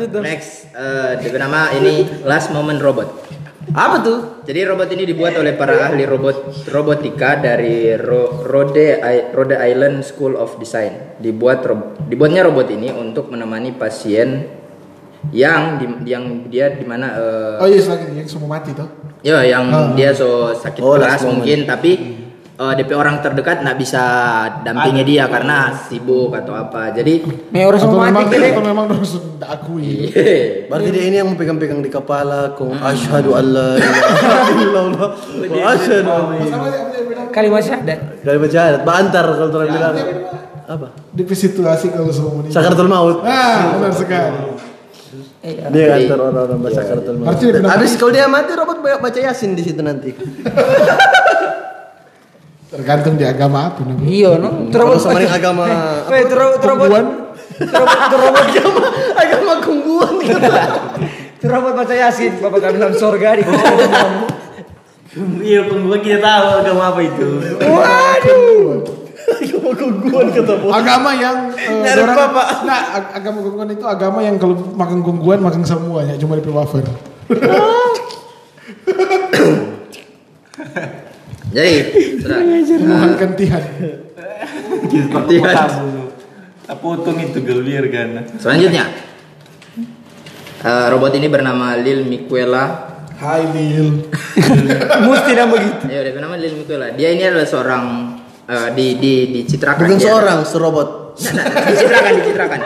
tuh? 0.08 0.22
Next, 0.24 0.72
dengan 1.20 1.52
nama 1.52 1.76
ini 1.76 2.24
Last 2.24 2.56
Moment 2.56 2.80
Robot. 2.80 3.28
Apa 3.68 4.00
tuh? 4.00 4.20
Jadi 4.48 4.64
robot 4.64 4.88
ini 4.96 5.04
dibuat 5.04 5.36
oleh 5.36 5.52
para 5.52 5.92
ahli 5.92 6.08
robot 6.08 6.64
robotika 6.72 7.36
dari 7.36 7.92
Ro- 8.00 8.48
Rhode, 8.48 9.04
I- 9.04 9.36
Rhode 9.36 9.60
Island 9.60 10.08
School 10.08 10.40
of 10.40 10.56
Design. 10.56 11.20
Dibuat 11.20 11.68
rob- 11.68 12.00
dibuatnya 12.08 12.48
robot 12.48 12.72
ini 12.72 12.88
untuk 12.90 13.28
menemani 13.28 13.76
pasien 13.76 14.57
yang 15.30 15.78
di- 15.78 16.08
yang 16.08 16.24
dia 16.48 16.72
di 16.72 16.84
mana 16.84 17.08
eh, 17.14 17.60
Oh 17.60 17.68
iya, 17.68 17.82
lagi 17.84 18.06
yang 18.14 18.28
semua 18.28 18.50
mati 18.54 18.72
tuh. 18.72 18.88
ya 19.20 19.42
yang 19.42 19.66
dia 19.92 20.12
so 20.12 20.50
sakit 20.52 20.80
Oh, 20.80 20.96
keras 20.96 21.22
mungkin 21.22 21.64
tapi 21.64 21.92
eh, 22.54 22.74
DP 22.74 22.92
orang 22.92 23.20
terdekat 23.20 23.60
nggak 23.60 23.78
bisa 23.78 24.04
dampingi 24.62 25.04
dia 25.04 25.26
karena 25.26 25.70
sibuk 25.76 26.32
atau 26.32 26.54
apa. 26.54 26.90
Jadi 26.90 27.22
Nih 27.52 27.64
orang 27.64 27.78
Atau 27.78 27.90
semua 27.92 28.04
memang 28.06 28.24
mati 28.24 28.36
deh. 28.36 28.50
atau 28.50 28.64
memang 28.64 28.86
harus 28.88 29.12
sudah 29.14 29.50
akui. 29.52 30.10
Berarti 30.70 30.90
dia 30.90 31.04
ini 31.06 31.18
yang 31.18 31.30
pegang-pegang 31.34 31.80
di 31.80 31.90
kepala 31.90 32.54
kong 32.54 32.74
asyhadu 32.76 33.34
alla 33.34 33.76
ilaha 33.78 34.52
illallah 34.56 35.10
wa 35.44 35.66
asyhadu 35.72 36.14
Kalimat 37.28 37.62
syahadat. 37.62 38.00
Kali 38.24 38.38
baca 38.40 38.58
ayat, 38.58 38.82
bantar 38.82 39.26
kalau 39.28 39.54
orang 39.54 39.70
bilang 39.70 39.94
apa? 40.66 40.88
Di 41.14 41.22
situasi 41.24 41.94
kalau 41.94 42.10
semua 42.10 42.34
meninggal. 42.34 42.56
Sakaratul 42.56 42.90
maut. 42.90 43.18
Ah, 43.22 43.78
benar 43.78 43.94
sekali. 43.94 44.58
Iya. 45.48 45.72
Dia 45.72 45.86
ngantar 45.88 46.20
orang-orang 46.20 46.60
baca. 46.60 46.82
Berarti 46.84 47.40
dia 47.42 47.54
bilang- 47.56 47.72
Habis 47.72 47.92
kalau 47.96 48.12
dia 48.12 48.28
mati 48.28 48.52
robot 48.52 48.78
banyak 48.78 49.00
baca 49.00 49.20
yasin 49.22 49.56
di 49.56 49.64
situ 49.64 49.80
nanti. 49.80 50.12
Tergantung 52.68 53.16
di 53.16 53.24
agama 53.24 53.72
apa 53.72 53.80
namanya. 53.80 54.04
Iya, 54.06 54.32
no. 54.38 54.68
Kalau 54.68 55.00
sama 55.00 55.24
agama 55.24 55.64
Weh, 56.06 56.28
terobot 56.28 56.60
terobot 56.60 56.92
terobot 57.56 58.00
terobot 58.12 58.44
agama 58.44 58.82
agama 59.16 59.54
kungguan 59.64 60.20
gitu. 60.22 60.36
terobot 61.40 61.74
baca 61.74 61.96
yasin, 61.96 62.36
bapak 62.38 62.60
kami 62.60 62.76
dalam 62.76 62.92
surga 62.92 63.40
di 63.40 63.44
Iya, 65.42 65.64
pengguan 65.66 66.04
kita 66.04 66.20
tahu 66.20 66.48
agama 66.62 66.92
apa 66.92 67.00
itu. 67.02 67.28
Waduh. 67.58 69.07
Agama 69.28 69.70
gungguan 69.76 70.28
kata 70.32 70.54
bos. 70.56 70.72
Agama 70.72 71.10
yang 71.14 71.52
eh, 71.52 71.84
Nyari 71.84 72.00
orang- 72.00 72.18
bapak. 72.18 72.48
Nah, 72.64 72.80
ag- 72.96 73.12
agama 73.14 73.40
gungguan 73.42 73.70
itu 73.70 73.84
agama 73.84 74.20
yang 74.22 74.40
kalau 74.40 74.56
makan 74.74 75.04
gungguan 75.04 75.40
makan 75.40 75.62
semuanya 75.62 76.16
cuma 76.16 76.36
di 76.36 76.48
wafer. 76.48 76.88
Jadi, 81.48 81.74
sudah. 82.20 82.40
Mohon 82.84 83.14
kentihan. 83.18 83.64
Tidak. 84.88 85.56
Apa 86.68 86.76
potong 86.76 87.16
itu 87.18 87.40
gelir 87.40 87.88
kan? 87.88 88.28
Selanjutnya, 88.36 88.92
eh, 90.62 90.86
robot 90.92 91.16
ini 91.16 91.28
bernama 91.28 91.80
Lil 91.80 92.04
Miquela. 92.04 92.96
Hai 93.18 93.48
Lil. 93.50 94.04
Mesti 95.08 95.32
nama 95.34 95.50
begitu. 95.50 95.84
Ya, 95.88 96.04
dia 96.04 96.14
bernama 96.14 96.36
Lil 96.36 96.54
Miquela. 96.54 96.92
Dia 96.92 97.16
ini 97.16 97.24
adalah 97.24 97.48
seorang 97.48 97.84
eh, 98.48 98.70
di 98.74 98.88
di 98.98 99.14
dicitrakan. 99.36 99.84
Bukan 99.86 100.00
seorang, 100.00 100.40
serobot. 100.48 100.90
Nah, 101.18 101.44
nah, 101.44 101.66
dicitrakan, 101.70 102.12
dicitrakan. 102.24 102.60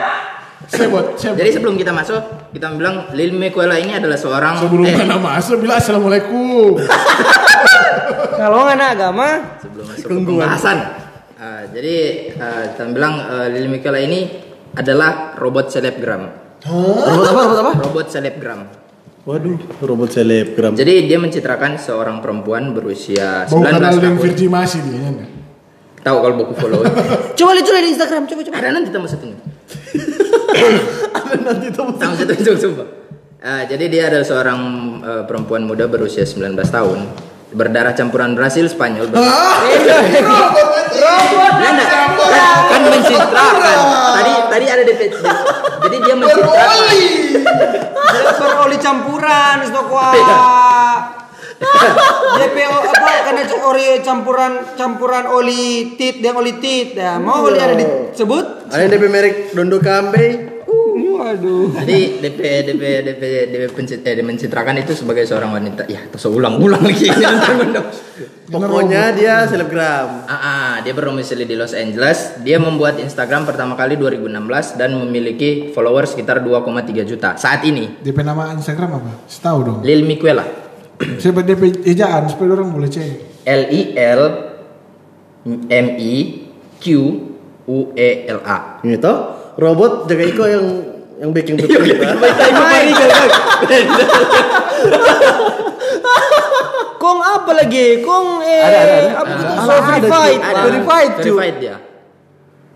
Sebot, 0.72 1.18
sebot. 1.18 1.36
Jadi 1.36 1.50
sebelum 1.52 1.74
kita 1.76 1.92
masuk, 1.92 2.48
kita 2.54 2.72
bilang 2.78 3.10
Lil 3.12 3.34
Miquela 3.34 3.76
ini 3.76 3.92
adalah 3.98 4.16
seorang 4.16 4.56
Sebelum 4.56 4.86
eh, 4.88 4.94
mana 4.94 5.18
masuk 5.18 5.60
bilang 5.60 5.76
assalamualaikum. 5.82 6.78
Kalau 8.40 8.64
nggak 8.64 8.76
ada 8.80 8.86
agama, 8.94 9.28
sebelum 9.60 9.84
masuk 9.90 10.06
ke 10.08 10.14
pembahasan. 10.22 10.78
Eh, 11.36 11.62
jadi 11.74 11.96
eh, 12.32 12.62
kita 12.72 12.84
bilang 12.94 13.14
eh, 13.20 13.46
Lil 13.52 13.66
Miquela 13.68 13.98
ini 14.00 14.30
adalah 14.72 15.36
robot 15.36 15.68
selebgram. 15.68 16.22
Robot 16.64 17.26
apa? 17.26 17.40
Robot 17.42 17.58
apa? 17.58 17.72
Robot 17.82 18.06
selebgram. 18.08 18.60
Waduh, 19.22 19.58
robot 19.82 20.10
selebgram. 20.14 20.72
Jadi 20.78 21.10
dia 21.10 21.18
mencitrakan 21.20 21.76
seorang 21.76 22.22
perempuan 22.22 22.72
berusia 22.72 23.44
Bau 23.50 23.60
19 23.60 23.70
kenal 23.70 23.92
yang 23.98 24.16
tahun. 24.16 24.16
Virgi 24.24 24.46
masih 24.48 24.80
dia. 24.88 25.41
Tahu 26.02 26.16
kalau 26.18 26.34
buku 26.34 26.52
follow. 26.58 26.82
coba 27.38 27.50
lihat 27.54 27.66
coba 27.66 27.78
di 27.78 27.90
Instagram, 27.94 28.22
coba 28.26 28.40
coba. 28.42 28.54
Ada 28.58 28.68
nanti 28.74 28.90
tambah 28.90 29.06
satunya. 29.06 29.38
Ada 31.14 31.36
nanti. 31.38 31.66
Tambah 31.70 32.16
satu 32.18 32.32
itu 32.34 32.50
sumpah. 32.58 32.88
Eh, 33.42 33.62
jadi 33.66 33.84
dia 33.90 34.02
adalah 34.10 34.26
seorang 34.26 34.58
eh, 35.02 35.22
perempuan 35.26 35.62
muda 35.62 35.86
berusia 35.86 36.26
19 36.26 36.58
tahun. 36.58 36.98
Berdarah 37.52 37.92
campuran 37.92 38.32
Brasil 38.32 38.64
Spanyol. 38.66 39.12
Ber- 39.12 39.22
Belanda. 41.52 41.84
Kan, 41.84 42.10
kan 42.66 42.80
mencitrakan. 42.82 43.76
Tadi 44.16 44.32
tadi 44.48 44.66
ada 44.66 44.82
DP. 44.82 45.00
Jadi 45.82 45.96
dia 46.00 46.14
mencitrakan. 46.16 46.70
Super 48.32 48.52
oli 48.62 48.78
campuran, 48.80 49.56
stokwa. 49.68 50.08
DPO 52.42 52.76
apa 52.90 53.12
karena 53.28 53.42
ori 53.66 53.86
campuran 54.02 54.52
campuran 54.74 55.24
oli 55.30 55.94
tit 55.96 56.20
dan 56.20 56.36
oli 56.36 56.58
tit. 56.58 56.98
Ya, 56.98 57.16
mau 57.22 57.46
oli 57.46 57.58
ada 57.58 57.74
disebut? 57.78 58.68
Ada 58.68 58.88
DP 58.88 59.04
merek 59.08 59.34
Dondo 59.54 59.78
Kambe. 59.78 60.52
Waduh. 61.22 61.70
Jadi 61.78 62.18
DP 62.18 62.40
DP 62.66 62.82
DP 63.06 63.22
DP 63.48 63.62
pencit, 63.72 64.02
eh, 64.02 64.20
mencitrakan 64.20 64.74
itu 64.82 64.92
sebagai 64.92 65.22
seorang 65.22 65.54
wanita. 65.54 65.86
Ya, 65.86 66.02
terus 66.10 66.26
ulang-ulang 66.26 66.82
lagi. 66.82 67.08
Pokoknya 68.52 69.16
dia 69.16 69.48
selebgram. 69.48 70.28
Ah, 70.28 70.34
ah, 70.34 70.72
dia 70.84 70.92
berdomisili 70.92 71.48
di 71.48 71.56
Los 71.56 71.72
Angeles. 71.72 72.42
Dia 72.44 72.60
membuat 72.60 73.00
Instagram 73.00 73.48
pertama 73.48 73.78
kali 73.78 73.96
2016 73.96 74.76
dan 74.76 74.92
memiliki 74.98 75.72
followers 75.72 76.12
sekitar 76.12 76.44
2,3 76.44 77.06
juta 77.06 77.38
saat 77.40 77.64
ini. 77.64 78.02
DP 78.04 78.20
nama 78.20 78.52
Instagram 78.52 79.00
apa? 79.00 79.10
Setahu 79.24 79.58
dong. 79.64 79.78
Lil 79.80 80.04
Miquela. 80.04 80.61
Siapa 81.18 81.42
DP 81.42 81.82
ejaan 81.86 82.28
supaya 82.30 82.58
orang 82.58 82.70
boleh 82.70 82.88
cek. 82.90 83.44
L 83.46 83.62
I 83.70 83.80
L 83.98 84.22
M 85.68 85.86
I 85.98 86.14
Q 86.78 86.86
U 87.66 87.78
E 87.94 88.08
L 88.30 88.40
A. 88.46 88.78
Ini 88.82 88.96
toh 88.98 89.16
robot 89.58 90.06
jaga 90.06 90.24
Iko 90.26 90.44
yang 90.46 90.66
yang 91.22 91.30
baking 91.30 91.56
kita. 91.60 91.78
Kong 97.02 97.18
apa 97.18 97.50
lagi? 97.58 97.98
Kong 98.06 98.26
eh 98.46 98.62
Ada, 98.62 98.78
ada, 98.78 98.94
ada. 98.94 99.10
apa 99.18 99.32
gitu? 99.34 100.06
Verified, 100.06 100.40
verified 100.40 101.12
verified 101.18 101.56
dia. 101.58 101.76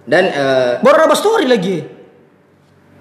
Dan 0.07 0.25
eh, 0.31 0.71
Baru 0.83 1.07
ada 1.07 1.15
story 1.19 1.47
lagi. 1.47 1.96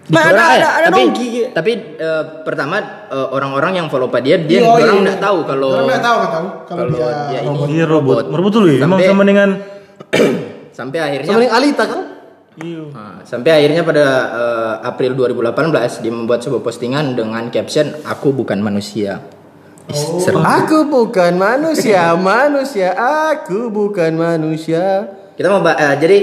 Nah, 0.06 0.22
ada 0.22 0.38
Orang- 0.38 0.54
ada 0.54 0.70
ada 0.70 0.88
tapi, 0.94 1.02
dongki. 1.02 1.28
tapi 1.50 1.72
eh, 1.98 2.24
pertama 2.46 2.78
eh, 3.10 3.28
orang-orang 3.34 3.82
yang 3.82 3.88
follow 3.90 4.06
dia 4.22 4.38
dia 4.38 4.62
Oh, 4.62 4.78
orang 4.78 5.02
iya. 5.02 5.06
nggak 5.10 5.20
tahu 5.20 5.38
kalau 5.50 5.70
Orang 5.74 5.88
nggak 5.90 6.04
tahu 6.06 6.18
tahu 6.22 6.30
kalau 6.30 6.46
kalau 6.70 6.90
dia, 6.94 7.10
dia 7.26 7.40
ini 7.42 7.50
robot. 7.50 7.68
Iya 7.74 7.86
robot. 7.90 8.16
Robot 8.30 8.52
dulu 8.54 8.68
ya. 8.70 8.80
Emang 8.86 9.00
sama 9.02 9.24
dengan 9.26 9.50
sampai 10.78 11.00
akhirnya 11.02 11.26
Sama 11.28 11.42
yang 11.42 11.56
Alita 11.58 11.84
kan? 11.90 12.02
Nah, 12.56 13.20
sampai 13.28 13.52
akhirnya 13.52 13.82
pada 13.82 14.06
eh, 14.32 14.74
April 14.88 15.12
2018 15.18 16.06
dia 16.06 16.14
membuat 16.14 16.40
sebuah 16.40 16.62
postingan 16.62 17.18
dengan 17.18 17.50
caption 17.50 17.90
aku 18.06 18.30
bukan 18.32 18.62
manusia. 18.62 19.20
Seru. 19.92 20.42
Aku 20.42 20.86
bukan 20.86 21.38
manusia, 21.38 22.14
manusia. 22.16 22.94
Aku 23.34 23.70
bukan 23.70 24.18
manusia. 24.18 25.10
Kita 25.36 25.52
mau 25.52 25.60
eh, 25.68 25.96
jadi 26.00 26.18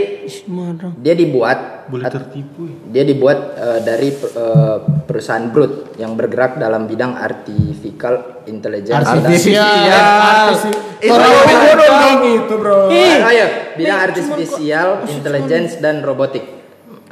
dia 0.97 1.13
dibuat 1.13 1.85
boleh 1.93 2.09
tertipu. 2.09 2.65
ya. 2.65 2.77
dia 2.89 3.05
dibuat 3.05 3.39
eh, 3.61 3.81
dari 3.85 4.09
eh, 4.09 4.77
perusahaan 5.05 5.53
Brut 5.53 6.01
yang 6.01 6.17
bergerak 6.17 6.57
dalam 6.57 6.89
bidang 6.89 7.13
artificial 7.21 8.41
intelligence 8.49 9.05
Artifisial. 9.05 10.57
Itu 10.97 11.13
dong 11.13 12.21
itu 12.25 12.55
bro. 12.57 12.89
Ayo, 12.89 13.77
bidang 13.77 14.01
artificial 14.01 14.89
intelligence 15.13 15.77
dan 15.77 16.01
robotik. 16.01 16.63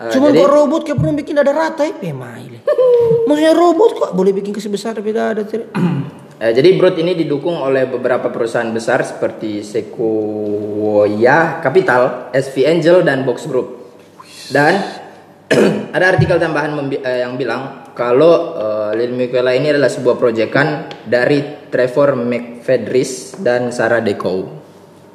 Eh, 0.00 0.08
Cuma 0.16 0.32
jadi 0.32 0.40
kok 0.40 0.48
robot 0.48 0.80
kayak 0.88 0.96
pernah 0.96 1.14
bikin 1.20 1.36
dada 1.36 1.52
rata 1.52 1.84
ya, 1.84 1.92
pemain. 1.92 2.48
Maksudnya 3.28 3.52
robot 3.52 3.90
kok 3.92 4.10
boleh 4.16 4.32
bikin 4.32 4.56
kesebesar 4.56 4.96
tapi 4.96 5.12
tidak. 5.12 5.44
Eh, 6.40 6.56
jadi 6.56 6.72
Brut 6.80 6.96
ini 6.96 7.12
didukung 7.12 7.60
oleh 7.60 7.84
beberapa 7.84 8.32
perusahaan 8.32 8.72
besar 8.72 9.04
seperti 9.04 9.60
Sequoia 9.60 11.60
Capital, 11.60 12.32
SV 12.32 12.64
Angel 12.64 13.04
dan 13.04 13.28
Box 13.28 13.44
Group. 13.44 14.00
Dan 14.48 14.80
ada 15.96 16.16
artikel 16.16 16.40
tambahan 16.40 16.72
eh, 16.96 17.28
yang 17.28 17.36
bilang 17.36 17.92
kalau 17.92 18.56
eh, 18.56 18.90
Lil 18.96 19.12
Miquela 19.12 19.52
ini 19.52 19.68
adalah 19.68 19.92
sebuah 19.92 20.16
proyekan 20.16 20.88
dari 21.04 21.68
Trevor 21.68 22.16
McFedris 22.16 23.36
dan 23.44 23.68
Sarah 23.68 24.00
Decoe. 24.00 24.48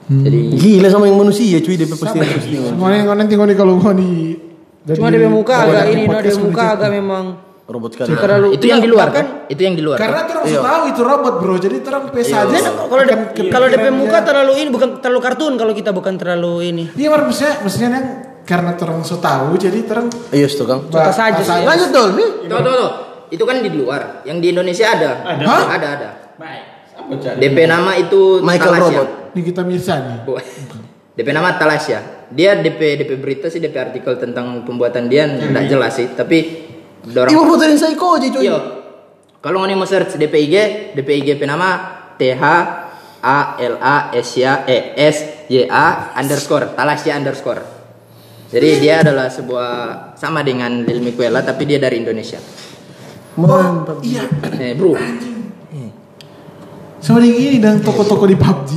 Jadi 0.05 0.53
Gila 0.53 0.93
sama 0.93 1.09
yang 1.09 1.17
manusia 1.17 1.57
cuy 1.57 1.73
DP 1.73 1.97
postingan 1.97 2.38
postingan. 2.38 2.78
Semuanya 2.78 2.97
yang 3.01 3.17
nanti 3.17 3.34
kalau 3.34 3.82
kau 3.82 3.97
di 3.97 4.38
Cuma 4.86 5.09
dia 5.09 5.26
muka 5.26 5.65
agak 5.65 5.89
ini, 5.89 6.05
no, 6.05 6.21
dia 6.21 6.21
podcast 6.21 6.41
muka 6.45 6.63
agak 6.78 6.89
memang 6.93 7.45
Robot 7.66 7.97
sekali. 7.97 8.13
terlalu 8.13 8.47
itu 8.53 8.66
yang 8.70 8.78
di 8.78 8.86
luar 8.86 9.09
kan? 9.09 9.26
Itu 9.49 9.61
yang 9.66 9.74
di 9.74 9.82
luar. 9.82 9.97
Karena 9.97 10.22
kan? 10.22 10.45
terus 10.45 10.53
tahu 10.53 10.82
itu 10.86 11.01
robot 11.01 11.34
bro, 11.41 11.55
jadi 11.57 11.78
terang 11.82 12.13
pes 12.13 12.30
aja. 12.30 12.45
Dia- 12.45 12.61
kalau 12.61 13.03
kalau 13.49 13.68
DP 13.74 13.86
muka 13.89 14.22
terlalu 14.22 14.53
ini 14.61 14.70
bukan 14.70 15.01
terlalu 15.01 15.22
kartun 15.26 15.53
kalau 15.57 15.74
kita 15.74 15.89
bukan 15.89 16.13
terlalu 16.13 16.70
ini. 16.70 16.84
Iya 16.93 17.09
maksudnya 17.09 17.66
maksudnya 17.66 17.89
yang 17.89 18.07
karena 18.45 18.78
terang 18.78 19.01
so 19.01 19.18
tahu 19.18 19.57
jadi 19.57 19.82
terang 19.82 20.13
Iya, 20.30 20.45
itu 20.45 20.61
Kang. 20.61 20.86
Contoh 20.86 21.09
saja 21.09 21.41
sih. 21.41 21.66
Lanjut 21.66 21.89
dong 21.89 22.13
nih. 22.13 22.30
Tuh, 22.45 22.59
tuh, 22.61 22.74
tuh. 22.78 22.91
Itu 23.34 23.43
kan 23.49 23.57
di 23.57 23.70
luar. 23.74 24.22
Yang 24.22 24.38
di 24.38 24.47
Indonesia 24.53 24.86
ada. 24.86 25.11
Ada. 25.26 25.43
Hah? 25.49 25.63
Ada, 25.74 25.88
ada. 25.97 26.09
DP 27.41 27.57
nama 27.66 27.97
itu 27.97 28.45
Michael 28.45 28.78
Talasya. 28.78 28.93
Robot. 28.93 29.09
Kita 29.34 29.61
nih. 29.66 30.18
Bu- 30.22 30.38
DP 31.18 31.28
nama 31.34 31.57
Talasya. 31.57 32.30
Dia 32.30 32.57
DP 32.57 33.01
DP 33.01 33.11
berita 33.18 33.49
sih 33.49 33.57
DP 33.57 33.74
artikel 33.78 34.18
tentang 34.18 34.61
pembuatan 34.66 35.09
dia 35.09 35.26
enggak 35.30 35.66
jelas 35.70 35.93
sih, 35.93 36.13
tapi 36.13 36.64
dorong 37.06 37.32
Ibu 37.32 37.41
fotoin 37.45 37.78
Psycho 37.78 38.08
aja 38.18 38.28
cuy. 38.34 38.43
Iya. 38.45 38.58
Kalau 39.45 39.62
ngoni 39.62 39.78
mau 39.78 39.86
search 39.86 40.18
DPIG, 40.18 40.56
DPIG 40.97 41.38
penama 41.38 41.78
TH 42.18 42.43
A 43.22 43.39
L 43.62 43.76
A 43.78 44.10
S 44.14 44.38
Y 44.38 44.45
A 44.45 44.66
E 44.66 44.78
S 44.97 45.45
Y 45.49 45.70
A 45.70 46.18
underscore 46.18 46.74
Talasya 46.74 47.14
underscore. 47.18 47.62
Jadi 48.49 48.70
dia 48.82 49.01
adalah 49.01 49.30
sebuah 49.30 49.70
sama 50.18 50.45
dengan 50.45 50.86
Lil 50.86 51.01
Miquela 51.01 51.41
tapi 51.41 51.66
dia 51.66 51.82
dari 51.82 52.01
Indonesia. 52.01 52.38
Mantap. 53.36 53.99
Iya. 54.06 54.26
Eh, 54.62 54.74
bro. 54.78 54.95
Sama 57.01 57.22
dengan 57.22 57.38
ini 57.38 57.58
dan 57.62 57.86
toko-toko 57.86 58.26
di 58.26 58.34
PUBG. 58.34 58.72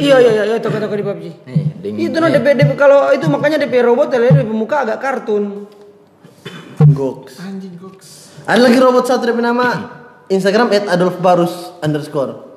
Iya 0.00 0.16
iya 0.20 0.30
iya, 0.32 0.44
iya 0.48 0.56
toko-toko 0.60 0.96
di 0.96 1.04
PUBG. 1.04 1.24
Eh, 1.48 2.04
Itu 2.08 2.16
no 2.20 2.28
DP, 2.28 2.56
DP 2.56 2.70
kalau 2.76 3.12
itu 3.12 3.28
makanya 3.28 3.60
DP 3.60 3.84
robot 3.84 4.12
ya 4.12 4.20
DP 4.20 4.48
muka 4.48 4.84
agak 4.84 5.00
kartun. 5.00 5.68
Goks. 6.76 7.40
Anjing 7.40 7.80
goks. 7.80 8.08
Ada 8.44 8.60
lagi 8.68 8.78
robot 8.78 9.04
satu 9.08 9.24
DP 9.24 9.40
nama 9.40 9.68
Instagram 10.28 10.68
Adolf 10.92 11.16
Barus 11.24 11.54
underscore. 11.80 12.52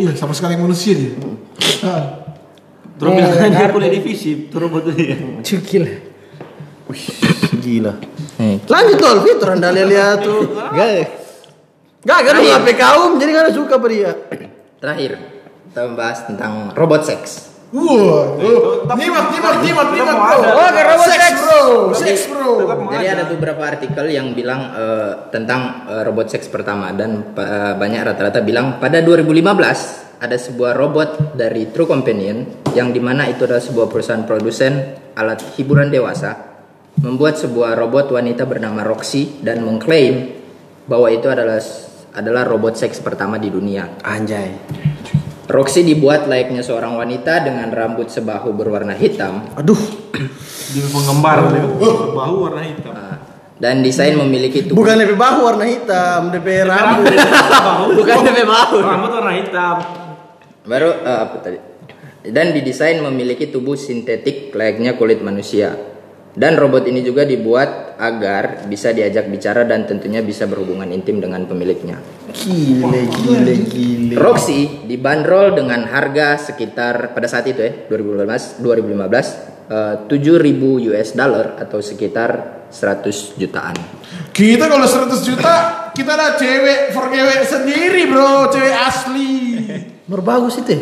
Iya 0.00 0.16
sama 0.16 0.32
sekali 0.32 0.56
manusia 0.56 0.96
dia. 0.96 1.12
Ah. 1.84 2.32
Terus 2.98 3.10
bilang 3.14 3.52
dia 3.54 3.68
kuliah 3.70 3.92
divisi, 3.94 4.50
tuh 4.50 4.58
robot 4.66 4.90
itu 4.90 5.02
ya. 5.04 5.16
Cukil. 5.44 5.84
Gila. 7.62 7.92
Eh, 8.40 8.56
Lanjut 8.64 8.96
dong, 8.96 9.20
Fitur 9.22 9.48
anda 9.54 9.70
lihat 9.70 10.24
tuh. 10.24 10.48
Gak. 10.72 10.88
Gak, 12.06 12.20
kan 12.24 12.34
Ayo. 12.40 12.56
HP 12.56 12.66
kaum 12.78 13.20
jadi 13.20 13.30
gak 13.36 13.52
suka 13.52 13.74
pada 13.76 13.92
dia. 13.92 14.10
terakhir 14.78 15.18
kita 15.68 15.80
membahas 15.84 16.18
tentang 16.26 16.52
robot 16.72 17.02
seks. 17.04 17.57
Wah, 17.68 18.24
uh, 18.40 18.88
nyimak, 18.96 19.28
nyimak, 19.28 19.54
nyimak, 19.60 19.88
nyimak, 19.92 20.16
bro. 20.16 20.36
Oh, 20.56 20.68
robot 20.72 21.08
Sex, 21.12 21.22
bro. 21.36 21.62
Sex, 21.92 22.18
bro. 22.32 22.50
Jadi 22.88 23.06
ada 23.12 23.24
beberapa 23.28 23.60
artikel 23.60 24.08
yang 24.08 24.32
bilang 24.32 24.72
eh, 24.72 25.12
tentang 25.28 25.84
eh, 25.84 26.00
robot 26.00 26.32
seks 26.32 26.48
pertama 26.48 26.96
dan 26.96 27.36
pa- 27.36 27.76
banyak 27.76 28.00
rata-rata 28.00 28.40
bilang 28.40 28.80
pada 28.80 29.04
2015 29.04 30.16
ada 30.16 30.36
sebuah 30.40 30.72
robot 30.80 31.36
dari 31.36 31.68
True 31.68 31.84
Companion 31.84 32.64
yang 32.72 32.88
di 32.88 33.04
mana 33.04 33.28
itu 33.28 33.44
adalah 33.44 33.60
sebuah 33.60 33.86
perusahaan 33.92 34.24
produsen 34.24 34.96
alat 35.12 35.44
hiburan 35.60 35.92
dewasa 35.92 36.34
membuat 37.04 37.36
sebuah 37.36 37.76
robot 37.76 38.16
wanita 38.16 38.48
bernama 38.48 38.80
Roxy 38.82 39.44
dan 39.44 39.60
mengklaim 39.62 40.34
bahwa 40.88 41.12
itu 41.12 41.28
adalah 41.28 41.60
adalah 42.16 42.42
robot 42.48 42.74
seks 42.74 42.98
pertama 42.98 43.38
di 43.38 43.52
dunia. 43.52 43.86
Anjay. 44.02 44.50
Roxy 45.48 45.80
dibuat 45.80 46.28
layaknya 46.28 46.60
seorang 46.60 46.92
wanita 46.94 47.40
dengan 47.40 47.72
rambut 47.72 48.12
sebahu 48.12 48.52
berwarna 48.52 48.92
hitam 48.92 49.48
Aduh. 49.56 49.80
Di 50.68 50.80
penggembar 50.92 51.48
dia. 51.48 51.64
Bahu 52.12 52.34
warna 52.44 52.60
hitam. 52.60 52.92
uh, 52.92 53.16
dan 53.58 53.82
desain 53.82 54.14
memiliki 54.14 54.70
tubuh 54.70 54.86
Bukan 54.86 55.02
DP 55.02 55.18
bahu 55.18 55.38
warna 55.42 55.66
hitam, 55.66 56.30
DP 56.30 56.62
rambut. 56.62 57.10
Bukan 57.98 58.16
DP 58.22 58.38
bahu. 58.46 58.76
Rambut 58.78 59.10
warna 59.18 59.32
hitam. 59.34 59.76
Baru 60.62 60.90
eh, 60.94 61.18
apa 61.26 61.36
tadi? 61.42 61.58
Dan 62.28 62.52
didesain 62.52 63.00
memiliki 63.02 63.48
tubuh 63.50 63.74
sintetik 63.74 64.54
layaknya 64.54 64.94
kulit 64.94 65.24
manusia. 65.24 65.74
Dan 66.38 66.54
robot 66.54 66.86
ini 66.86 67.02
juga 67.02 67.26
dibuat 67.26 67.98
agar 67.98 68.70
bisa 68.70 68.94
diajak 68.94 69.26
bicara 69.26 69.66
dan 69.66 69.90
tentunya 69.90 70.22
bisa 70.22 70.46
berhubungan 70.46 70.86
intim 70.94 71.18
dengan 71.18 71.42
pemiliknya. 71.50 71.98
Gile, 72.30 73.10
gile, 73.10 73.54
gile. 73.66 74.14
Roxy 74.14 74.86
dibanderol 74.86 75.58
dengan 75.58 75.82
harga 75.90 76.38
sekitar 76.38 77.10
pada 77.10 77.26
saat 77.26 77.50
itu 77.50 77.58
ya 77.58 77.72
2015 77.90 78.62
2015 78.62 79.66
eh, 79.66 79.94
7000 80.06 80.88
US 80.94 81.08
dollar 81.18 81.58
atau 81.58 81.82
sekitar 81.82 82.30
100 82.70 83.34
jutaan. 83.34 83.74
Kita 84.30 84.70
kalau 84.70 84.86
100 84.86 85.10
juta, 85.26 85.54
kita 85.90 86.14
ada 86.14 86.38
cewek 86.38 86.94
for 86.94 87.10
cewek 87.10 87.42
sendiri, 87.42 88.06
bro. 88.06 88.46
Cewek 88.54 88.74
asli. 88.78 89.34
Baru 90.06 90.22
bagus 90.22 90.62
itu. 90.62 90.78
ya. 90.78 90.80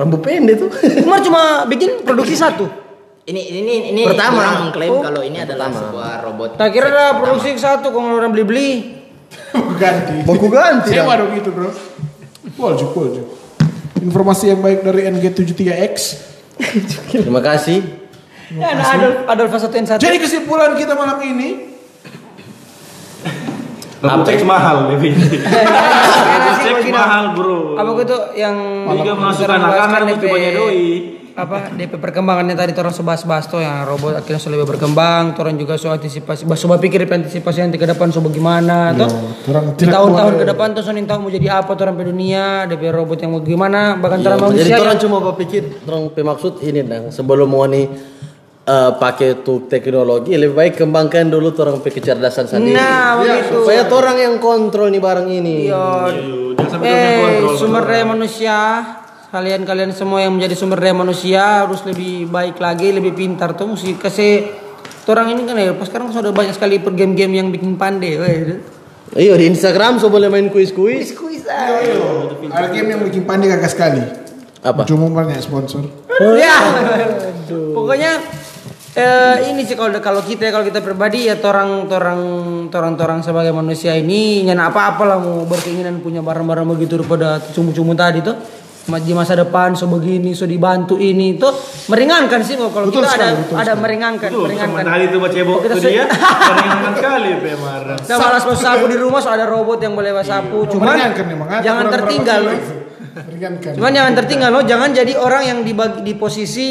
Rambut 0.00 0.24
pendek 0.24 0.56
tuh. 0.56 0.72
Umar 1.04 1.20
cuma 1.20 1.68
bikin 1.68 2.00
produksi 2.00 2.32
satu. 2.32 2.89
Ini 3.20 3.40
ini 3.52 3.74
ini 3.92 4.02
Pertama. 4.08 4.40
orang 4.40 4.56
mengklaim 4.68 4.92
Oh. 4.96 5.02
kalau 5.04 5.20
ini 5.20 5.38
adalah 5.44 5.68
sebuah 5.68 6.24
robot. 6.24 6.50
Tak 6.56 6.68
kira 6.72 6.88
ada 6.88 7.20
produksi 7.20 7.52
satu 7.60 7.92
kalau 7.92 8.16
orang 8.16 8.32
beli-beli. 8.32 8.96
Ganti. 9.82 10.24
Mau 10.24 10.34
ku 10.40 10.48
ganti 10.48 10.96
dah. 10.96 11.06
dong 11.20 11.36
itu, 11.36 11.52
bro. 11.52 11.70
Polju, 12.56 12.86
polju. 12.96 13.22
Informasi 14.00 14.50
yang 14.56 14.64
baik 14.64 14.82
dari 14.82 15.06
NG73X. 15.06 15.94
Terima 17.12 17.44
kasih. 17.44 17.84
Ya, 18.50 18.74
ada 18.74 19.30
Adolf, 19.30 19.54
satu 19.54 19.78
yang 19.78 19.86
satu. 19.86 20.02
Jadi 20.02 20.18
kesimpulan 20.18 20.74
kita 20.74 20.98
malam 20.98 21.22
ini, 21.22 21.70
seks 24.26 24.42
mahal 24.42 24.90
lebih. 24.90 25.14
Seks 26.58 26.84
mahal 26.96 27.38
bro. 27.38 27.78
Apa 27.78 27.90
itu 28.02 28.16
yang 28.34 28.56
Juga 28.98 29.14
masuk 29.14 29.46
orang 29.46 29.62
anak-anak 29.70 30.18
itu 30.18 30.26
banyak 30.26 30.52
doi. 30.56 31.19
Apa 31.30 31.70
DP 31.72 31.96
perkembangannya 31.96 32.58
tadi 32.58 32.74
orang 32.74 32.90
sebahas-bahas 32.90 33.46
tuh 33.46 33.62
yang 33.62 33.86
robot 33.86 34.18
akhirnya 34.18 34.40
sudah 34.42 34.58
lebih 34.58 34.76
berkembang, 34.76 35.32
orang 35.38 35.54
juga 35.54 35.78
so 35.78 35.88
antisipasi, 35.88 36.42
coba 36.44 36.76
pikir 36.76 37.06
antisipasi 37.06 37.62
nanti 37.62 37.78
ke 37.78 37.86
depan 37.86 38.10
so 38.10 38.18
bagaimana 38.18 38.90
tuh. 38.92 39.08
orang 39.46 39.78
Di 39.78 39.86
tahun-tahun 39.86 40.34
ke 40.36 40.44
depan 40.50 40.68
tuh 40.74 40.82
sonin 40.82 41.06
tahu 41.06 41.26
mau 41.26 41.30
jadi 41.30 41.62
apa 41.62 41.70
orang 41.72 41.94
pe 41.94 42.04
dunia, 42.10 42.66
DP 42.66 42.82
robot 42.90 43.18
yang 43.22 43.30
mau 43.30 43.42
gimana, 43.42 43.94
bahkan 43.96 44.20
orang 44.26 44.38
Iya, 44.40 44.46
manusia. 44.50 44.64
jadi 44.66 44.80
orang 44.82 44.98
cuma 44.98 45.16
berpikir, 45.22 45.62
orang 45.86 46.02
bermaksud 46.10 46.52
ini 46.66 46.80
dong. 46.82 47.14
Sebelum 47.14 47.46
mau 47.46 47.64
nih 47.64 47.86
eh, 48.66 48.90
pakai 48.98 49.40
tuh 49.46 49.66
teknologi, 49.70 50.34
lebih 50.34 50.54
baik 50.54 50.74
kembangkan 50.82 51.30
dulu 51.30 51.54
orang 51.58 51.78
pakai 51.78 51.94
kecerdasan 51.94 52.46
sendiri. 52.50 52.74
Nah, 52.76 53.18
begitu. 53.22 53.64
Supaya 53.64 53.82
orang 53.86 54.16
yang 54.18 54.34
kontrol 54.42 54.90
nih 54.90 55.00
barang 55.00 55.28
ini. 55.30 55.56
Iya. 55.70 55.86
Eh, 56.80 57.18
kontrol. 57.18 57.56
sumber 57.58 57.82
daya 57.82 58.04
manusia, 58.06 58.56
kalian-kalian 59.30 59.94
semua 59.94 60.26
yang 60.26 60.34
menjadi 60.34 60.58
sumber 60.58 60.82
daya 60.82 60.94
manusia 60.94 61.62
harus 61.64 61.86
lebih 61.86 62.26
baik 62.26 62.58
lagi, 62.58 62.90
lebih 62.90 63.14
pintar 63.14 63.54
tuh 63.54 63.78
mesti 63.78 63.94
kasih 63.94 64.50
orang 65.10 65.34
ini 65.34 65.42
kan 65.42 65.58
ya, 65.58 65.74
pas 65.74 65.90
sekarang 65.90 66.14
sudah 66.14 66.30
banyak 66.30 66.54
sekali 66.54 66.78
per 66.78 66.94
game-game 66.94 67.34
yang 67.34 67.48
bikin 67.50 67.74
pandai, 67.74 68.14
weh. 68.14 68.62
Iya 69.10 69.34
di 69.34 69.50
Instagram 69.50 69.98
so 69.98 70.06
boleh 70.06 70.30
main 70.30 70.46
kuis-kuis. 70.54 71.18
Kuis 71.18 71.42
ada 71.50 72.70
game 72.70 72.94
yang 72.94 73.02
bikin 73.02 73.26
pandai 73.26 73.50
kagak 73.50 73.70
sekali. 73.74 74.02
Apa? 74.62 74.86
Cuma 74.86 75.10
banyak 75.10 75.42
sponsor. 75.42 75.82
Ya. 76.38 76.58
Pokoknya 77.74 78.22
eh, 78.94 79.50
ini 79.50 79.66
sih 79.66 79.74
kalau 79.74 79.98
kalau 79.98 80.22
kita 80.22 80.54
kalau 80.54 80.62
kita 80.62 80.78
pribadi 80.78 81.26
ya 81.26 81.42
torang 81.42 81.90
torang 81.90 82.22
torang 82.70 82.94
torang 82.94 83.18
sebagai 83.26 83.50
manusia 83.50 83.98
ini 83.98 84.46
nyana 84.46 84.70
apa 84.70 84.94
apa 84.94 85.02
lah 85.10 85.18
mau 85.18 85.42
berkeinginan 85.42 85.98
punya 85.98 86.22
barang-barang 86.22 86.66
begitu 86.70 87.02
daripada 87.02 87.42
cumu-cumu 87.50 87.98
tadi 87.98 88.22
tuh 88.22 88.36
di 88.88 89.12
masa 89.14 89.36
depan 89.36 89.76
so 89.76 89.86
begini 89.86 90.32
so 90.32 90.48
dibantu 90.48 90.96
ini 90.96 91.36
tuh 91.36 91.52
meringankan 91.92 92.40
sih 92.42 92.56
kalau 92.58 92.88
Betul 92.88 93.04
kita 93.04 93.12
ada 93.12 93.14
sekali, 93.14 93.34
betul 93.44 93.56
ada 93.60 93.72
meringankan 93.76 94.28
sama 94.32 94.44
meringankan 94.48 94.84
tadi 94.88 95.04
tuh 95.06 95.18
baca 95.20 95.34
cebok 95.36 95.54
Oh, 95.54 95.60
kita 95.62 95.74
dia. 95.78 96.04
Meringankan 96.50 96.92
sekali 96.96 97.30
Pe 97.38 97.52
marah. 97.60 97.98
Nah, 98.00 98.16
malas 98.16 98.42
mau 98.48 98.56
sapu 98.56 98.84
di 98.88 98.96
rumah 98.98 99.20
so 99.20 99.28
ada 99.30 99.46
robot 99.46 99.78
yang 99.82 99.94
boleh 99.94 100.10
sapu 100.24 100.58
cuman 100.70 100.86
Meringankan 100.96 101.24
memang. 101.28 101.46
ada 101.50 101.62
jangan 101.62 101.84
tertinggal 101.92 102.38
loh. 102.40 102.56
Meringankan. 103.10 103.70
Cuman 103.74 103.90
jangan 103.90 104.12
tertinggal 104.16 104.50
loh, 104.54 104.62
jangan 104.64 104.88
jadi 104.94 105.12
orang 105.18 105.42
yang 105.44 105.58
dibagi 105.66 106.00
di 106.06 106.14
posisi 106.14 106.68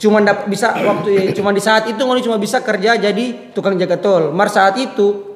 cuman 0.00 0.24
dap, 0.24 0.48
bisa 0.48 0.72
waktu 0.80 1.36
cuman 1.36 1.52
di 1.52 1.60
saat 1.60 1.84
itu 1.92 2.00
ngono 2.00 2.24
cuma 2.24 2.40
bisa 2.40 2.64
kerja 2.64 2.96
jadi 2.96 3.52
tukang 3.52 3.76
jaga 3.76 4.00
tol. 4.00 4.32
Mar 4.32 4.48
saat 4.48 4.80
itu 4.80 5.29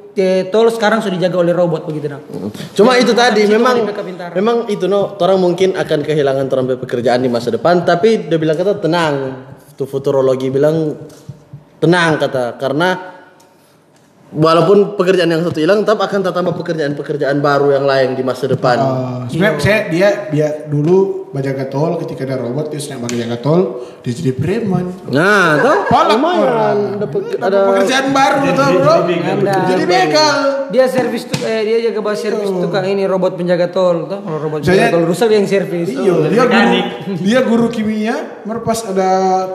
tol 0.49 0.71
sekarang 0.71 1.03
sudah 1.03 1.19
dijaga 1.19 1.43
oleh 1.43 1.51
robot 1.51 1.91
begitu 1.91 2.07
nah. 2.07 2.23
Cuma 2.71 2.95
itu 2.95 3.11
tadi 3.11 3.51
memang 3.51 3.83
memang 4.31 4.57
itu 4.71 4.87
no 4.87 5.19
orang 5.19 5.39
mungkin 5.43 5.75
akan 5.75 6.01
kehilangan 6.07 6.47
orang 6.55 6.67
pekerjaan 6.79 7.27
di 7.27 7.31
masa 7.31 7.51
depan 7.51 7.83
tapi 7.83 8.31
dia 8.31 8.39
bilang 8.39 8.55
kata 8.55 8.79
tenang. 8.79 9.15
Tuh 9.75 9.91
futurologi 9.91 10.55
bilang 10.55 10.95
tenang 11.83 12.15
kata 12.23 12.55
karena 12.63 13.15
walaupun 14.35 14.99
pekerjaan 14.99 15.31
yang 15.31 15.43
satu 15.43 15.59
hilang 15.63 15.87
tetap 15.87 16.03
akan 16.03 16.21
tambah 16.31 16.55
pekerjaan-pekerjaan 16.59 17.39
baru 17.39 17.75
yang 17.79 17.87
lain 17.87 18.19
di 18.19 18.23
masa 18.27 18.51
depan. 18.51 18.77
Uh, 18.79 19.23
sebenarnya 19.31 19.59
saya 19.63 19.79
dia 19.91 20.09
dia 20.31 20.49
dulu 20.71 21.24
bajaga 21.35 21.67
tol 21.67 21.99
ketika 21.99 22.23
ada 22.25 22.39
robot 22.39 22.71
dia 22.71 22.79
sedang 22.79 23.03
bajaga 23.03 23.35
tol 23.37 23.63
dia 24.01 24.15
jadi 24.15 24.31
preman. 24.33 24.87
Nah, 25.09 25.59
tuh 25.59 25.79
Palak 25.85 26.15
lumayan 26.15 26.47
orang. 26.47 26.79
dapat 26.97 27.23
ada 27.37 27.59
pekerjaan 27.69 28.07
baru 28.09 28.39
tuh 28.49 28.67
bro. 28.77 28.95
Jadi 29.67 29.85
begal. 29.85 30.37
Dia 30.67 30.87
servis 30.87 31.23
tuh 31.25 31.39
eh, 31.41 31.63
dia 31.63 31.79
jaga 31.85 32.01
bahas 32.01 32.19
servis 32.19 32.47
tukang 32.47 32.83
ini 32.85 33.03
robot 33.05 33.35
penjaga 33.35 33.67
tol 33.69 34.07
tuh. 34.07 34.19
Kalau 34.21 34.39
robot 34.39 34.59
Saya- 34.61 34.87
penjaga 34.87 34.95
tol 34.95 35.05
rusak 35.05 35.27
dia 35.27 35.37
yang 35.37 35.49
servis. 35.49 35.89
Iya, 35.89 36.15
dia 36.25 36.45
guru, 36.45 36.79
dia 37.19 37.39
guru 37.43 37.67
kimia, 37.69 38.15
merpas 38.43 38.83
ada 38.85 39.11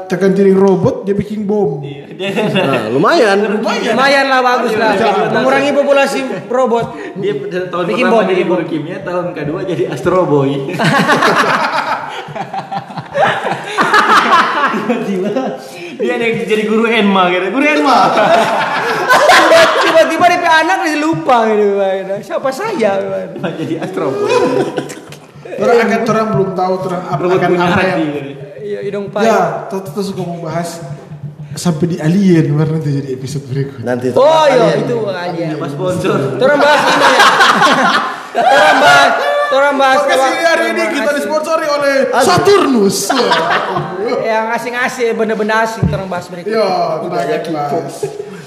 tekan 0.06 0.32
jaring 0.32 0.56
robot, 0.56 1.04
dia 1.04 1.14
bikin 1.14 1.44
bom. 1.44 1.80
nah, 2.56 2.88
lumayan. 2.90 3.40
Lumayan 3.62 4.26
lah 4.28 4.40
bagus 4.42 4.76
lah. 4.76 4.92
Mengurangi 5.32 5.72
populasi 5.72 6.20
robot. 6.46 6.86
Dia 7.16 7.34
tahun 7.66 7.86
Bikin 7.86 8.04
pertama 8.04 8.12
bom, 8.14 8.22
jadi 8.26 8.34
bikin 8.34 8.44
bom. 8.44 8.52
guru 8.52 8.64
kimia, 8.66 8.98
tahun 9.00 9.26
kedua 9.32 9.60
jadi 9.64 9.84
Astro 9.90 10.28
Boy. 10.32 10.52
Tiba-tiba 14.70 15.32
yang 16.20 16.36
jadi 16.44 16.64
guru 16.68 16.86
Enma 16.86 17.32
gitu. 17.32 17.46
Guru 17.56 17.66
Enma. 17.66 17.98
Tiba-tiba 19.84 20.26
DP 20.30 20.46
anak 20.46 20.78
dia 20.86 20.98
lupa 21.00 21.48
gitu. 21.50 21.80
Siapa 22.22 22.50
saya? 22.52 22.92
jadi 23.58 23.74
Astro. 23.82 24.12
Orang 25.60 25.76
akan 25.76 26.02
orang 26.08 26.28
belum 26.32 26.50
tahu 26.56 26.74
orang 26.88 27.04
apa 27.10 27.24
akan 27.36 27.52
apa 27.60 27.82
yang 27.84 28.00
gitu. 28.16 28.32
Iya, 28.64 28.80
hidung 28.86 29.12
pai. 29.12 29.28
Ya, 29.28 29.68
kita 29.68 30.02
suka 30.06 30.22
mau 30.24 30.40
bahas 30.40 30.80
sampai 31.58 31.86
di 31.90 31.98
alien 32.00 32.56
baru 32.56 32.80
nanti 32.80 32.90
jadi 32.96 33.10
episode 33.18 33.44
berikut. 33.50 33.82
Nanti 33.84 34.16
Oh 34.16 34.46
iya 34.48 34.80
itu 34.80 34.96
alien. 35.04 35.60
Mas 35.60 35.74
sponsor. 35.76 36.40
Orang 36.40 36.60
bahas 36.64 36.82
ini 36.86 37.08
ya. 37.12 37.24
Orang 38.56 38.78
bahas, 38.80 39.14
orang 39.50 39.74
bahas 39.78 39.98
Podcast 40.06 40.26
ini 40.30 40.44
hari 40.46 40.66
ini 40.74 40.84
kita 40.94 41.12
disponsori 41.18 41.68
oleh 41.68 41.94
Saturnus. 42.22 42.98
yang 44.30 44.46
asing-asing, 44.54 45.14
benda-benda 45.18 45.66
asing. 45.66 45.86
Orang 45.90 46.10
bahas 46.10 46.26
berikut. 46.30 46.54
Yo, 46.54 46.66
kita 47.06 47.18
akan 47.18 47.54
bahas, 47.54 47.96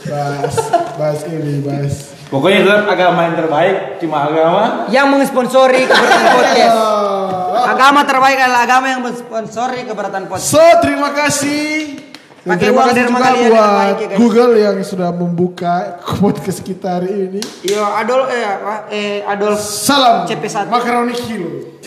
bahas, 0.07 0.55
bahas 0.99 1.21
ini, 1.31 1.63
bahas. 1.63 1.95
Pokoknya 2.33 2.59
itu 2.65 2.73
agama 2.73 3.29
yang 3.29 3.37
terbaik 3.37 4.01
cuma 4.01 4.25
agama 4.25 4.89
Yang 4.89 5.07
mengsponsori 5.13 5.85
keberatan 5.85 6.25
podcast. 6.41 6.79
Agama 7.63 8.01
terbaik 8.09 8.39
adalah 8.41 8.63
agama 8.65 8.87
yang 8.89 9.03
mensponsori 9.05 9.85
keberatan 9.85 10.23
podcast. 10.33 10.49
So, 10.49 10.65
terima 10.81 11.13
kasih. 11.13 12.02
Dan 12.43 12.59
Pakai 12.59 12.75
terima 12.75 12.79
uang 12.83 12.89
kasih 12.91 13.03
juga 13.07 13.23
yang 13.23 13.53
buat 13.55 13.71
baik 13.71 13.99
ya. 14.03 14.17
Google 14.19 14.53
yang 14.59 14.77
sudah 14.83 15.11
membuka 15.15 15.75
podcast 16.19 16.59
kita 16.67 16.99
hari 16.99 17.31
ini. 17.31 17.41
Iya, 17.63 17.87
Adol 18.03 18.27
eh 18.35 18.43
apa? 18.43 18.75
Eh 18.91 19.23
Adolf 19.23 19.63
Salam 19.63 20.27
CP1. 20.27 20.67
makaroni 20.67 21.15
kilo. 21.15 21.79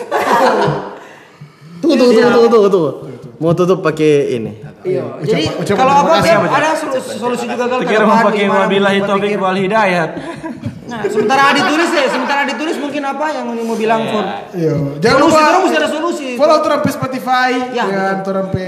Tunggu 1.84 1.95
tunggu 1.99 2.12
tunggu 2.16 2.32
tunggu 2.32 2.47
tunggu 2.47 2.70
tunggu. 2.72 2.91
Mau 3.36 3.51
tutup 3.51 3.84
pakai 3.84 4.39
ini. 4.39 4.64
Iya. 4.88 5.20
Jadi 5.28 5.43
ucapan 5.60 5.76
kalau 5.76 5.93
apa 6.08 6.14
Beb, 6.24 6.41
ada 6.47 6.70
solusi, 6.72 7.20
solusi 7.20 7.45
juga 7.51 7.68
kan 7.68 7.78
Pikir 7.84 8.01
mau 8.08 8.24
pakai 8.24 8.47
wabillahi 8.47 8.99
taufiq 9.03 9.36
wal 9.36 9.60
hidayat. 9.60 10.10
Nah, 10.96 11.04
sementara 11.12 11.52
ditulis 11.52 11.89
ya, 11.91 12.08
sementara 12.08 12.41
ditulis 12.48 12.80
mungkin 12.80 13.04
apa 13.04 13.26
yang 13.36 13.52
mau 13.52 13.76
bilang 13.76 14.08
for 14.08 14.24
Iya. 14.56 14.76
Jangan 15.04 15.18
Solusi, 15.20 15.36
lupa 15.36 15.39
orang 15.43 15.62
mesti 15.68 15.78
ada 15.78 15.89
solusi. 15.91 16.28
Follow 16.39 16.58
turun 16.64 16.80
pe 16.80 16.89
Spotify, 16.96 17.50
Ya, 17.76 17.84
ya, 17.84 18.06
turun 18.24 18.48
pe 18.48 18.66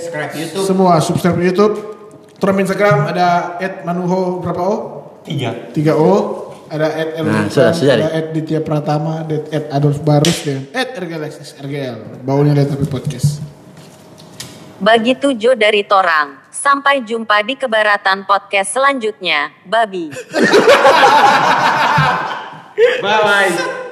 Subscribe 0.00 0.32
YouTube. 0.32 0.64
semua 0.64 0.92
subscribe 1.04 1.36
YouTube. 1.36 1.74
Turun 2.40 2.56
Instagram 2.64 3.12
ada 3.12 3.28
@manuho 3.84 4.40
berapa 4.40 4.62
o? 4.64 4.74
Tiga. 5.24 5.52
3 5.76 5.92
o. 5.92 6.12
Ada 6.66 6.86
at 6.88 7.08
Nah, 7.22 7.46
sudah, 7.46 7.70
sudah, 7.70 7.94
ada 7.94 8.08
at 8.10 8.26
Ditya 8.34 8.58
Pratama, 8.58 9.22
dan 9.22 9.46
at 9.54 9.70
Adolf 9.70 10.02
Barus 10.02 10.42
dan 10.42 10.66
at 10.74 10.96
RGL. 10.98 12.26
Baunya 12.26 12.56
lihat 12.56 12.74
tapi 12.74 12.88
podcast. 12.90 13.38
Begitu 14.82 15.36
Jo 15.38 15.52
dari 15.54 15.86
Torang. 15.86 16.45
Sampai 16.66 17.06
jumpa 17.06 17.46
di 17.46 17.54
kebaratan 17.54 18.26
podcast 18.26 18.74
selanjutnya. 18.74 19.54
Babi. 19.62 20.10
Bye 23.06 23.22
bye. 23.22 23.85